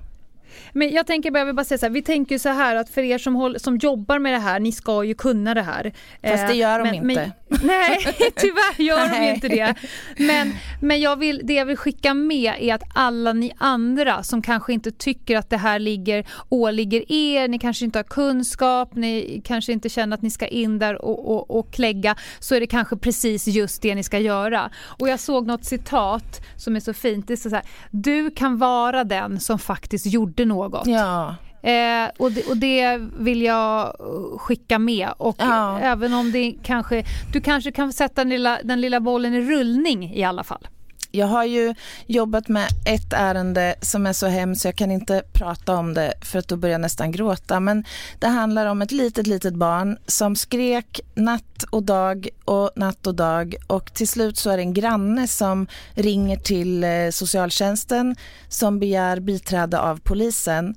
Men 0.72 0.90
jag 0.90 1.06
tänker 1.06 1.30
bara, 1.30 1.46
jag 1.46 1.56
bara 1.56 1.64
säga 1.64 1.78
så 1.78 1.86
här, 1.86 1.90
vi 1.90 2.02
tänker 2.02 2.38
så 2.38 2.48
här 2.48 2.76
att 2.76 2.90
för 2.90 3.02
er 3.02 3.18
som, 3.18 3.34
håll, 3.34 3.60
som 3.60 3.76
jobbar 3.76 4.18
med 4.18 4.32
det 4.32 4.38
här, 4.38 4.60
ni 4.60 4.72
ska 4.72 5.04
ju 5.04 5.14
kunna 5.14 5.54
det 5.54 5.62
här. 5.62 5.92
Fast 6.22 6.48
det 6.48 6.54
gör 6.54 6.78
de 6.78 6.84
men, 6.84 6.94
inte. 6.94 7.06
Men, 7.06 7.32
nej, 7.62 7.98
tyvärr 8.36 8.82
gör 8.82 9.08
de 9.08 9.30
inte 9.34 9.48
det. 9.48 9.74
Men, 10.18 10.52
men 10.80 11.00
jag 11.00 11.16
vill, 11.16 11.40
det 11.44 11.52
jag 11.52 11.66
vill 11.66 11.76
skicka 11.76 12.14
med 12.14 12.54
är 12.60 12.74
att 12.74 12.82
alla 12.94 13.32
ni 13.32 13.52
andra 13.58 14.22
som 14.22 14.42
kanske 14.42 14.72
inte 14.72 14.90
tycker 14.90 15.36
att 15.36 15.50
det 15.50 15.56
här 15.56 15.78
ligger, 15.78 16.26
åligger 16.48 17.12
er, 17.12 17.48
ni 17.48 17.58
kanske 17.58 17.84
inte 17.84 17.98
har 17.98 18.04
kunskap, 18.04 18.94
ni 18.94 19.42
kanske 19.44 19.72
inte 19.72 19.88
känner 19.88 20.16
att 20.16 20.22
ni 20.22 20.30
ska 20.30 20.46
in 20.46 20.78
där 20.78 21.04
och, 21.04 21.30
och, 21.30 21.58
och 21.58 21.72
klägga, 21.72 22.16
så 22.38 22.54
är 22.54 22.60
det 22.60 22.66
kanske 22.66 22.96
precis 22.96 23.46
just 23.46 23.82
det 23.82 23.94
ni 23.94 24.02
ska 24.02 24.18
göra. 24.18 24.70
Och 24.80 25.08
jag 25.08 25.20
såg 25.20 25.46
något 25.46 25.64
citat 25.64 26.40
som 26.56 26.76
är 26.76 26.80
så 26.80 26.92
fint, 26.92 27.28
det 27.28 27.34
är 27.34 27.36
så 27.36 27.48
här, 27.48 27.64
du 27.90 28.30
kan 28.30 28.58
vara 28.58 29.04
den 29.04 29.40
som 29.40 29.58
faktiskt 29.58 30.06
gjorde 30.06 30.44
något. 30.44 30.86
Ja. 30.86 31.36
Eh, 31.62 32.10
och, 32.18 32.32
det, 32.32 32.46
och, 32.46 32.56
det, 32.56 32.98
vill 33.18 33.42
jag 33.42 33.96
skicka 34.38 34.78
med. 34.78 35.08
Och 35.16 35.36
ja. 35.38 35.78
även 35.78 36.14
om 36.14 36.32
det 36.32 36.54
kanske, 36.62 37.04
du 37.32 37.40
kanske 37.40 37.72
kan 37.72 37.92
sätta 37.92 38.20
den 38.20 38.28
lilla, 38.28 38.58
den 38.64 38.80
lilla 38.80 39.00
bollen 39.00 39.34
i 39.34 39.40
rullning 39.40 40.14
i 40.14 40.24
alla 40.24 40.44
fall. 40.44 40.68
Jag 41.12 41.26
har 41.26 41.44
ju 41.44 41.74
jobbat 42.06 42.48
med 42.48 42.68
ett 42.86 43.12
ärende 43.12 43.74
som 43.80 44.06
är 44.06 44.12
så 44.12 44.26
hemskt 44.26 44.62
så 44.62 44.68
jag 44.68 44.76
kan 44.76 44.90
inte 44.90 45.22
prata 45.32 45.76
om 45.76 45.94
det 45.94 46.14
för 46.22 46.38
att 46.38 46.48
då 46.48 46.56
börjar 46.56 46.72
jag 46.72 46.80
nästan 46.80 47.12
gråta. 47.12 47.60
Men 47.60 47.84
det 48.18 48.26
handlar 48.26 48.66
om 48.66 48.82
ett 48.82 48.92
litet, 48.92 49.26
litet 49.26 49.54
barn 49.54 49.98
som 50.06 50.36
skrek 50.36 51.00
natt 51.14 51.64
och 51.70 51.82
dag 51.82 52.28
och 52.44 52.70
natt 52.76 53.06
och 53.06 53.14
dag 53.14 53.54
och 53.66 53.94
till 53.94 54.08
slut 54.08 54.38
så 54.38 54.50
är 54.50 54.56
det 54.56 54.62
en 54.62 54.74
granne 54.74 55.28
som 55.28 55.66
ringer 55.94 56.36
till 56.36 56.84
eh, 56.84 57.10
socialtjänsten 57.10 58.16
som 58.48 58.78
begär 58.78 59.20
biträde 59.20 59.80
av 59.80 60.00
polisen. 60.00 60.74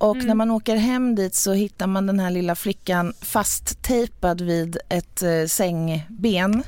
Och 0.00 0.14
mm. 0.14 0.26
när 0.26 0.34
man 0.34 0.50
åker 0.50 0.76
hem 0.76 1.14
dit 1.14 1.34
så 1.34 1.52
hittar 1.52 1.86
man 1.86 2.06
den 2.06 2.20
här 2.20 2.30
lilla 2.30 2.54
flickan 2.54 3.12
fasttejpad 3.20 4.40
vid 4.40 4.78
ett 4.88 5.22
eh, 5.22 5.46
sängben 5.46 6.62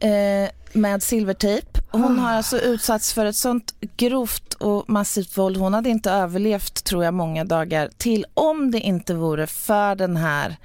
eh, 0.00 0.50
med 0.72 1.02
silvertejp. 1.02 1.80
Hon 1.90 2.18
har 2.18 2.32
alltså 2.32 2.58
utsatts 2.58 3.12
för 3.12 3.26
ett 3.26 3.36
sånt 3.36 3.74
grovt 3.96 4.54
och 4.54 4.90
massivt 4.90 5.38
våld. 5.38 5.56
Hon 5.56 5.74
hade 5.74 5.88
inte 5.88 6.10
överlevt, 6.10 6.84
tror 6.84 7.04
jag, 7.04 7.14
många 7.14 7.44
dagar 7.44 7.90
till 7.96 8.26
om 8.34 8.70
det 8.70 8.80
inte 8.80 9.14
vore 9.14 9.46
för 9.46 9.94
den 9.94 10.16
här 10.16 10.56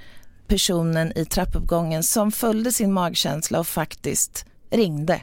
personen 0.47 1.17
i 1.17 1.25
trappuppgången 1.25 2.03
som 2.03 2.31
följde 2.31 2.71
sin 2.71 2.93
magkänsla 2.93 3.59
och 3.59 3.67
faktiskt 3.67 4.45
ringde. 4.69 5.21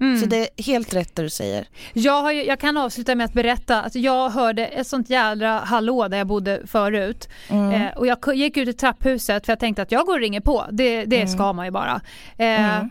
Mm. 0.00 0.20
Så 0.20 0.26
det 0.26 0.36
är 0.36 0.64
helt 0.64 0.94
rätt 0.94 1.16
det 1.16 1.22
du 1.22 1.30
säger. 1.30 1.66
Jag, 1.92 2.22
har, 2.22 2.32
jag 2.32 2.60
kan 2.60 2.76
avsluta 2.76 3.14
med 3.14 3.24
att 3.24 3.32
berätta 3.32 3.82
att 3.82 3.94
jag 3.94 4.30
hörde 4.30 4.66
ett 4.66 4.86
sånt 4.86 5.10
jädra 5.10 5.58
hallå 5.58 6.08
där 6.08 6.18
jag 6.18 6.26
bodde 6.26 6.62
förut. 6.66 7.28
Mm. 7.48 7.72
Eh, 7.72 7.96
och 7.96 8.06
jag 8.06 8.34
gick 8.34 8.56
ut 8.56 8.68
i 8.68 8.72
trapphuset 8.72 9.46
för 9.46 9.52
jag 9.52 9.60
tänkte 9.60 9.82
att 9.82 9.92
jag 9.92 10.06
går 10.06 10.14
och 10.14 10.20
ringer 10.20 10.40
på. 10.40 10.66
Det, 10.70 11.04
det 11.04 11.16
mm. 11.16 11.28
ska 11.28 11.52
man 11.52 11.64
ju 11.64 11.70
bara. 11.70 12.00
Eh, 12.38 12.74
mm. 12.74 12.90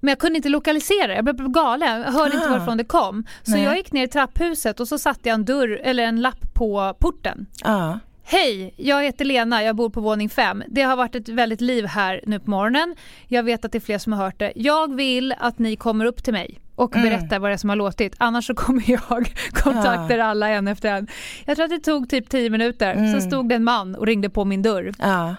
Men 0.00 0.08
jag 0.08 0.18
kunde 0.18 0.36
inte 0.36 0.48
lokalisera 0.48 1.14
jag 1.14 1.24
blev 1.24 1.48
galen, 1.48 2.00
jag 2.00 2.12
hörde 2.12 2.32
ah. 2.32 2.34
inte 2.34 2.48
varifrån 2.48 2.76
det 2.76 2.84
kom. 2.84 3.24
Så 3.42 3.50
Nej. 3.50 3.62
jag 3.62 3.76
gick 3.76 3.92
ner 3.92 4.04
i 4.04 4.08
trapphuset 4.08 4.80
och 4.80 4.88
så 4.88 4.98
satte 4.98 5.28
jag 5.28 5.34
en 5.34 5.44
dörr, 5.44 5.80
eller 5.82 6.02
en 6.02 6.20
lapp 6.20 6.54
på 6.54 6.94
porten. 6.98 7.46
Ah. 7.64 7.94
Hej, 8.32 8.74
jag 8.76 9.04
heter 9.04 9.24
Lena, 9.24 9.62
jag 9.62 9.76
bor 9.76 9.90
på 9.90 10.00
våning 10.00 10.28
5. 10.28 10.62
Det 10.68 10.82
har 10.82 10.96
varit 10.96 11.14
ett 11.14 11.28
väldigt 11.28 11.60
liv 11.60 11.86
här 11.86 12.20
nu 12.26 12.40
på 12.40 12.50
morgonen. 12.50 12.96
Jag 13.28 13.42
vet 13.42 13.64
att 13.64 13.72
det 13.72 13.78
är 13.78 13.80
fler 13.80 13.98
som 13.98 14.12
har 14.12 14.24
hört 14.24 14.38
det. 14.38 14.52
Jag 14.54 14.94
vill 14.94 15.34
att 15.38 15.58
ni 15.58 15.76
kommer 15.76 16.04
upp 16.04 16.24
till 16.24 16.32
mig 16.32 16.60
och 16.74 16.96
mm. 16.96 17.08
berättar 17.08 17.38
vad 17.38 17.50
det 17.50 17.54
är 17.54 17.58
som 17.58 17.68
har 17.68 17.76
låtit. 17.76 18.14
Annars 18.18 18.46
så 18.46 18.54
kommer 18.54 18.90
jag 18.90 19.32
kontakta 19.52 20.16
ja. 20.16 20.24
alla 20.24 20.48
en 20.48 20.68
efter 20.68 20.92
en. 20.92 21.06
Jag 21.44 21.56
tror 21.56 21.64
att 21.64 21.70
det 21.70 21.78
tog 21.78 22.10
typ 22.10 22.28
10 22.28 22.50
minuter. 22.50 22.92
Mm. 22.92 23.12
Sen 23.12 23.22
stod 23.22 23.48
det 23.48 23.54
en 23.54 23.64
man 23.64 23.94
och 23.94 24.06
ringde 24.06 24.30
på 24.30 24.44
min 24.44 24.62
dörr. 24.62 24.92
Ja. 24.98 25.36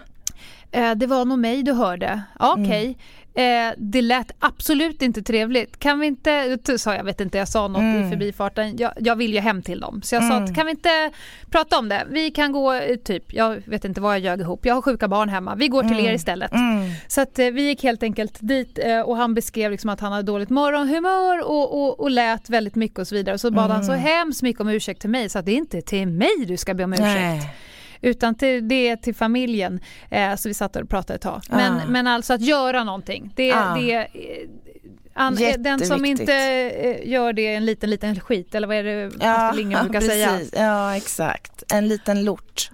eh, 0.72 0.92
det 0.92 1.08
var 1.08 1.26
nog 1.26 1.40
mig 1.40 1.64
du 1.64 1.74
hörde. 1.74 2.22
Ja, 2.40 2.52
Okej. 2.58 2.64
Okay. 2.66 2.96
Eh, 3.34 3.74
det 3.78 4.02
lät 4.02 4.32
absolut 4.40 5.02
inte 5.02 5.22
trevligt. 5.22 5.80
Kan 5.80 6.00
vi 6.00 6.08
inte, 6.08 6.58
sa 6.78 6.96
jag 6.96 7.04
vet 7.04 7.22
inte, 7.22 7.38
jag 7.38 7.48
sa 7.48 7.68
något 7.68 7.82
mm. 7.82 8.08
i 8.08 8.10
förbifarten. 8.10 8.78
Jag, 8.78 8.92
jag, 9.00 9.16
vill 9.16 9.34
ju 9.34 9.40
hem 9.40 9.62
till 9.62 9.80
dem. 9.80 10.02
Så 10.02 10.16
jag 10.16 10.24
mm. 10.24 10.38
sa 10.38 10.44
att 10.44 10.56
kan 10.56 10.66
vi 10.66 10.72
inte 10.72 11.12
prata 11.52 11.80
om 11.80 11.90
det? 11.90 12.06
Vi 12.10 12.32
kan 12.32 12.52
gå, 12.52 12.74
eh, 12.74 12.96
typ, 12.96 13.34
jag 13.34 13.64
vet 13.66 13.86
inte 13.86 14.02
vad 14.02 14.14
jag 14.14 14.20
ljög 14.20 14.40
ihop. 14.40 14.66
Jag 14.66 14.76
har 14.76 14.82
sjuka 14.82 15.08
barn 15.08 15.30
hemma. 15.30 15.56
Vi 15.56 15.68
går 15.68 15.84
till 15.84 15.92
mm. 15.92 16.06
er 16.06 16.14
istället. 16.14 16.52
Mm. 16.52 16.90
Så 17.08 17.22
att 17.22 17.40
eh, 17.40 17.48
vi 17.48 17.62
gick 17.62 17.84
helt 17.84 18.04
enkelt 18.04 18.38
dit 18.40 18.80
eh, 18.84 19.00
och 19.00 19.18
han 19.18 19.34
beskrev 19.34 19.72
liksom 19.72 19.90
att 19.90 20.00
han 20.00 20.12
hade 20.12 20.24
dåligt 20.24 20.50
morgonhumör 20.50 21.50
och, 21.50 21.84
och, 21.84 22.00
och 22.00 22.12
lät 22.12 22.50
väldigt 22.50 22.76
mycket 22.76 23.00
och 23.00 23.08
så 23.08 23.16
vidare. 23.16 23.34
Och 23.34 23.42
så 23.42 23.52
bad 23.52 23.72
han 23.72 23.84
så 23.84 23.92
mm. 23.92 24.04
hemskt 24.04 24.42
mycket 24.42 24.62
om 24.62 24.70
ursäkt 24.70 25.02
till 25.02 25.10
mig 25.10 25.30
så 25.30 25.40
att 25.40 25.46
det 25.46 25.52
är 25.52 25.58
inte 25.58 25.82
till 25.82 26.08
mig 26.08 26.46
du 26.48 26.58
ska 26.58 26.74
be 26.74 26.84
om 26.84 26.94
ursäkt. 26.94 27.08
Nej 27.08 27.56
utan 28.02 28.36
till, 28.36 28.68
det 28.68 28.88
är 28.88 28.96
till 28.96 29.16
familjen. 29.16 29.80
Eh, 30.10 30.36
så 30.36 30.48
vi 30.48 30.54
satt 30.54 30.76
och 30.76 30.90
pratade 30.90 31.16
ett 31.16 31.22
tag. 31.22 31.42
Men, 31.50 31.74
ah. 31.74 31.86
men 31.88 32.08
alltså 32.08 32.34
att 32.34 32.42
göra 32.42 32.84
någonting. 32.84 33.34
Det, 33.36 33.54
ah. 33.54 33.76
det, 33.76 33.94
eh, 33.94 34.06
an, 35.14 35.38
den 35.58 35.86
som 35.86 36.06
inte 36.06 36.34
eh, 36.34 37.10
gör 37.10 37.34
det 37.34 37.42
är 37.48 37.58
en 37.58 37.66
liten, 37.66 37.90
liten 37.90 38.20
skit 38.20 38.56
eller 38.56 38.68
vad 38.68 38.78
är 38.78 38.84
det 38.84 39.12
ja, 39.20 39.52
Lindgren 39.52 39.84
brukar 39.84 40.00
precis. 40.00 40.52
säga? 40.52 40.66
Ja, 40.66 40.98
exakt. 40.98 41.64
En 41.74 41.88
liten 41.88 42.24
lort. 42.24 42.72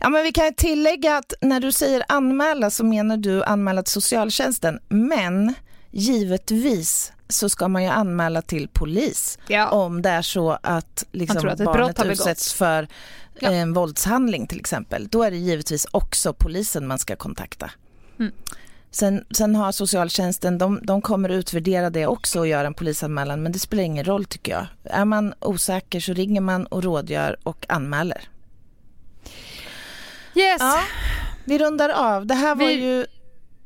Ja, 0.00 0.08
men 0.08 0.22
vi 0.22 0.32
kan 0.32 0.54
tillägga 0.54 1.16
att 1.16 1.32
när 1.40 1.60
du 1.60 1.72
säger 1.72 2.04
anmäla 2.08 2.70
så 2.70 2.84
menar 2.84 3.16
du 3.16 3.44
anmäla 3.44 3.82
till 3.82 3.92
socialtjänsten. 3.92 4.78
Men 4.88 5.54
givetvis 5.90 7.12
så 7.28 7.48
ska 7.48 7.68
man 7.68 7.82
ju 7.82 7.88
anmäla 7.88 8.42
till 8.42 8.68
polis 8.68 9.38
ja. 9.48 9.68
om 9.68 10.02
det 10.02 10.10
är 10.10 10.22
så 10.22 10.58
att, 10.62 11.04
liksom, 11.12 11.48
att 11.48 11.58
barnet 11.58 12.04
utsätts 12.04 12.52
för 12.52 12.88
ja. 13.40 13.50
en 13.50 13.72
våldshandling 13.72 14.46
till 14.46 14.60
exempel. 14.60 15.08
Då 15.08 15.22
är 15.22 15.30
det 15.30 15.36
givetvis 15.36 15.86
också 15.90 16.32
polisen 16.32 16.86
man 16.86 16.98
ska 16.98 17.16
kontakta. 17.16 17.70
Mm. 18.18 18.32
Sen, 18.90 19.24
sen, 19.30 19.54
har 19.54 19.72
socialtjänsten, 19.72 20.58
de, 20.58 20.80
de 20.82 21.02
kommer 21.02 21.28
utvärdera 21.28 21.90
det 21.90 22.06
också 22.06 22.38
och 22.38 22.46
göra 22.46 22.66
en 22.66 22.74
polisanmälan 22.74 23.42
men 23.42 23.52
det 23.52 23.58
spelar 23.58 23.82
ingen 23.82 24.04
roll 24.04 24.24
tycker 24.24 24.52
jag. 24.52 24.66
Är 24.84 25.04
man 25.04 25.34
osäker 25.40 26.00
så 26.00 26.12
ringer 26.12 26.40
man 26.40 26.66
och 26.66 26.84
rådgör 26.84 27.36
och 27.42 27.66
anmäler. 27.68 28.28
Yes. 30.34 30.60
Ja, 30.60 30.80
vi 31.44 31.58
rundar 31.58 31.88
av. 31.88 32.26
Det 32.26 32.34
här 32.34 32.54
var 32.54 32.66
vi... 32.66 32.72
ju 32.72 33.06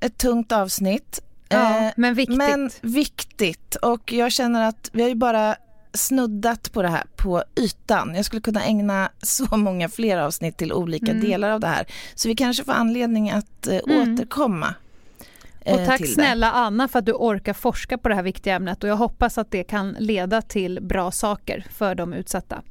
ett 0.01 0.19
tungt 0.19 0.53
avsnitt. 0.53 1.21
Ja, 1.49 1.87
eh, 1.87 1.93
men 1.97 2.15
viktigt. 2.15 2.37
Men 2.37 2.71
viktigt. 2.81 3.75
Och 3.75 4.13
jag 4.13 4.33
känner 4.33 4.69
att 4.69 4.91
vi 4.93 5.03
har 5.03 5.09
ju 5.09 5.15
bara 5.15 5.57
snuddat 5.95 6.73
på 6.73 6.83
det 6.83 6.89
här 6.89 7.05
på 7.17 7.45
ytan. 7.57 8.15
Jag 8.15 8.25
skulle 8.25 8.43
kunna 8.43 8.65
ägna 8.65 9.11
så 9.23 9.57
många 9.57 9.89
fler 9.89 10.17
avsnitt 10.17 10.57
till 10.57 10.73
olika 10.73 11.11
mm. 11.11 11.25
delar 11.25 11.51
av 11.51 11.61
det 11.61 11.67
här. 11.67 11.87
Så 12.15 12.29
vi 12.29 12.35
kanske 12.35 12.65
får 12.65 12.73
anledning 12.73 13.31
att 13.31 13.67
eh, 13.67 13.79
mm. 13.89 14.15
återkomma. 14.15 14.75
Eh, 15.61 15.75
och 15.75 15.87
tack 15.87 16.07
snälla 16.07 16.53
Anna 16.53 16.89
för 16.89 16.99
att 16.99 17.07
du 17.07 17.13
orkar 17.13 17.53
forska 17.53 17.99
på 17.99 18.09
det 18.09 18.15
här 18.15 18.23
viktiga 18.23 18.55
ämnet 18.55 18.83
och 18.83 18.89
jag 18.89 18.97
hoppas 18.97 19.39
att 19.39 19.51
det 19.51 19.65
kan 19.65 19.97
leda 19.99 20.43
till 20.43 20.79
bra 20.83 21.11
saker 21.11 21.67
för 21.71 21.95
de 21.95 22.13
utsatta. 22.13 22.63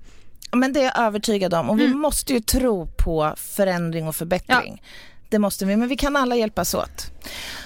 Men 0.51 0.74
det 0.74 0.80
är 0.80 0.84
jag 0.84 0.99
övertygad 0.99 1.53
om 1.53 1.69
och 1.69 1.76
mm. 1.76 1.88
vi 1.88 1.93
måste 1.93 2.34
ju 2.34 2.39
tro 2.39 2.88
på 2.97 3.34
förändring 3.38 4.07
och 4.07 4.15
förbättring. 4.15 4.82
Ja. 4.82 4.88
Det 5.32 5.39
måste 5.39 5.65
vi, 5.65 5.75
men 5.75 5.88
vi 5.89 5.95
kan 5.95 6.15
alla 6.15 6.36
hjälpas 6.36 6.73
åt. 6.73 7.11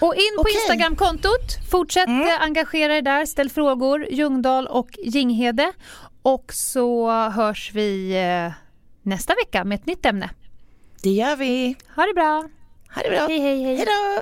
Och 0.01 0.16
in 0.16 0.22
på 0.36 0.41
okay. 0.41 0.53
Instagramkontot. 0.53 1.70
Fortsätt 1.72 2.07
mm. 2.07 2.28
Engagera 2.41 2.97
er 2.97 3.01
där. 3.01 3.26
Ställ 3.26 3.49
frågor. 3.49 4.07
Ljungdahl 4.09 4.68
och 4.68 4.89
Ginghede. 5.03 5.72
Och 6.22 6.53
så 6.53 7.11
hörs 7.30 7.72
vi 7.74 8.11
eh, 8.18 8.53
nästa 9.01 9.34
vecka 9.36 9.63
med 9.63 9.76
ett 9.76 9.86
nytt 9.86 10.05
ämne. 10.05 10.30
Det 11.03 11.09
gör 11.09 11.36
vi. 11.36 11.76
Ha 11.95 12.05
det 12.05 12.13
bra. 12.13 12.49
Ha 12.95 13.01
det 13.01 13.09
bra. 13.09 13.28
Hej, 13.28 13.39
hej, 13.39 13.63
hej. 13.63 13.76
Hej 13.76 13.86
då. 13.86 14.22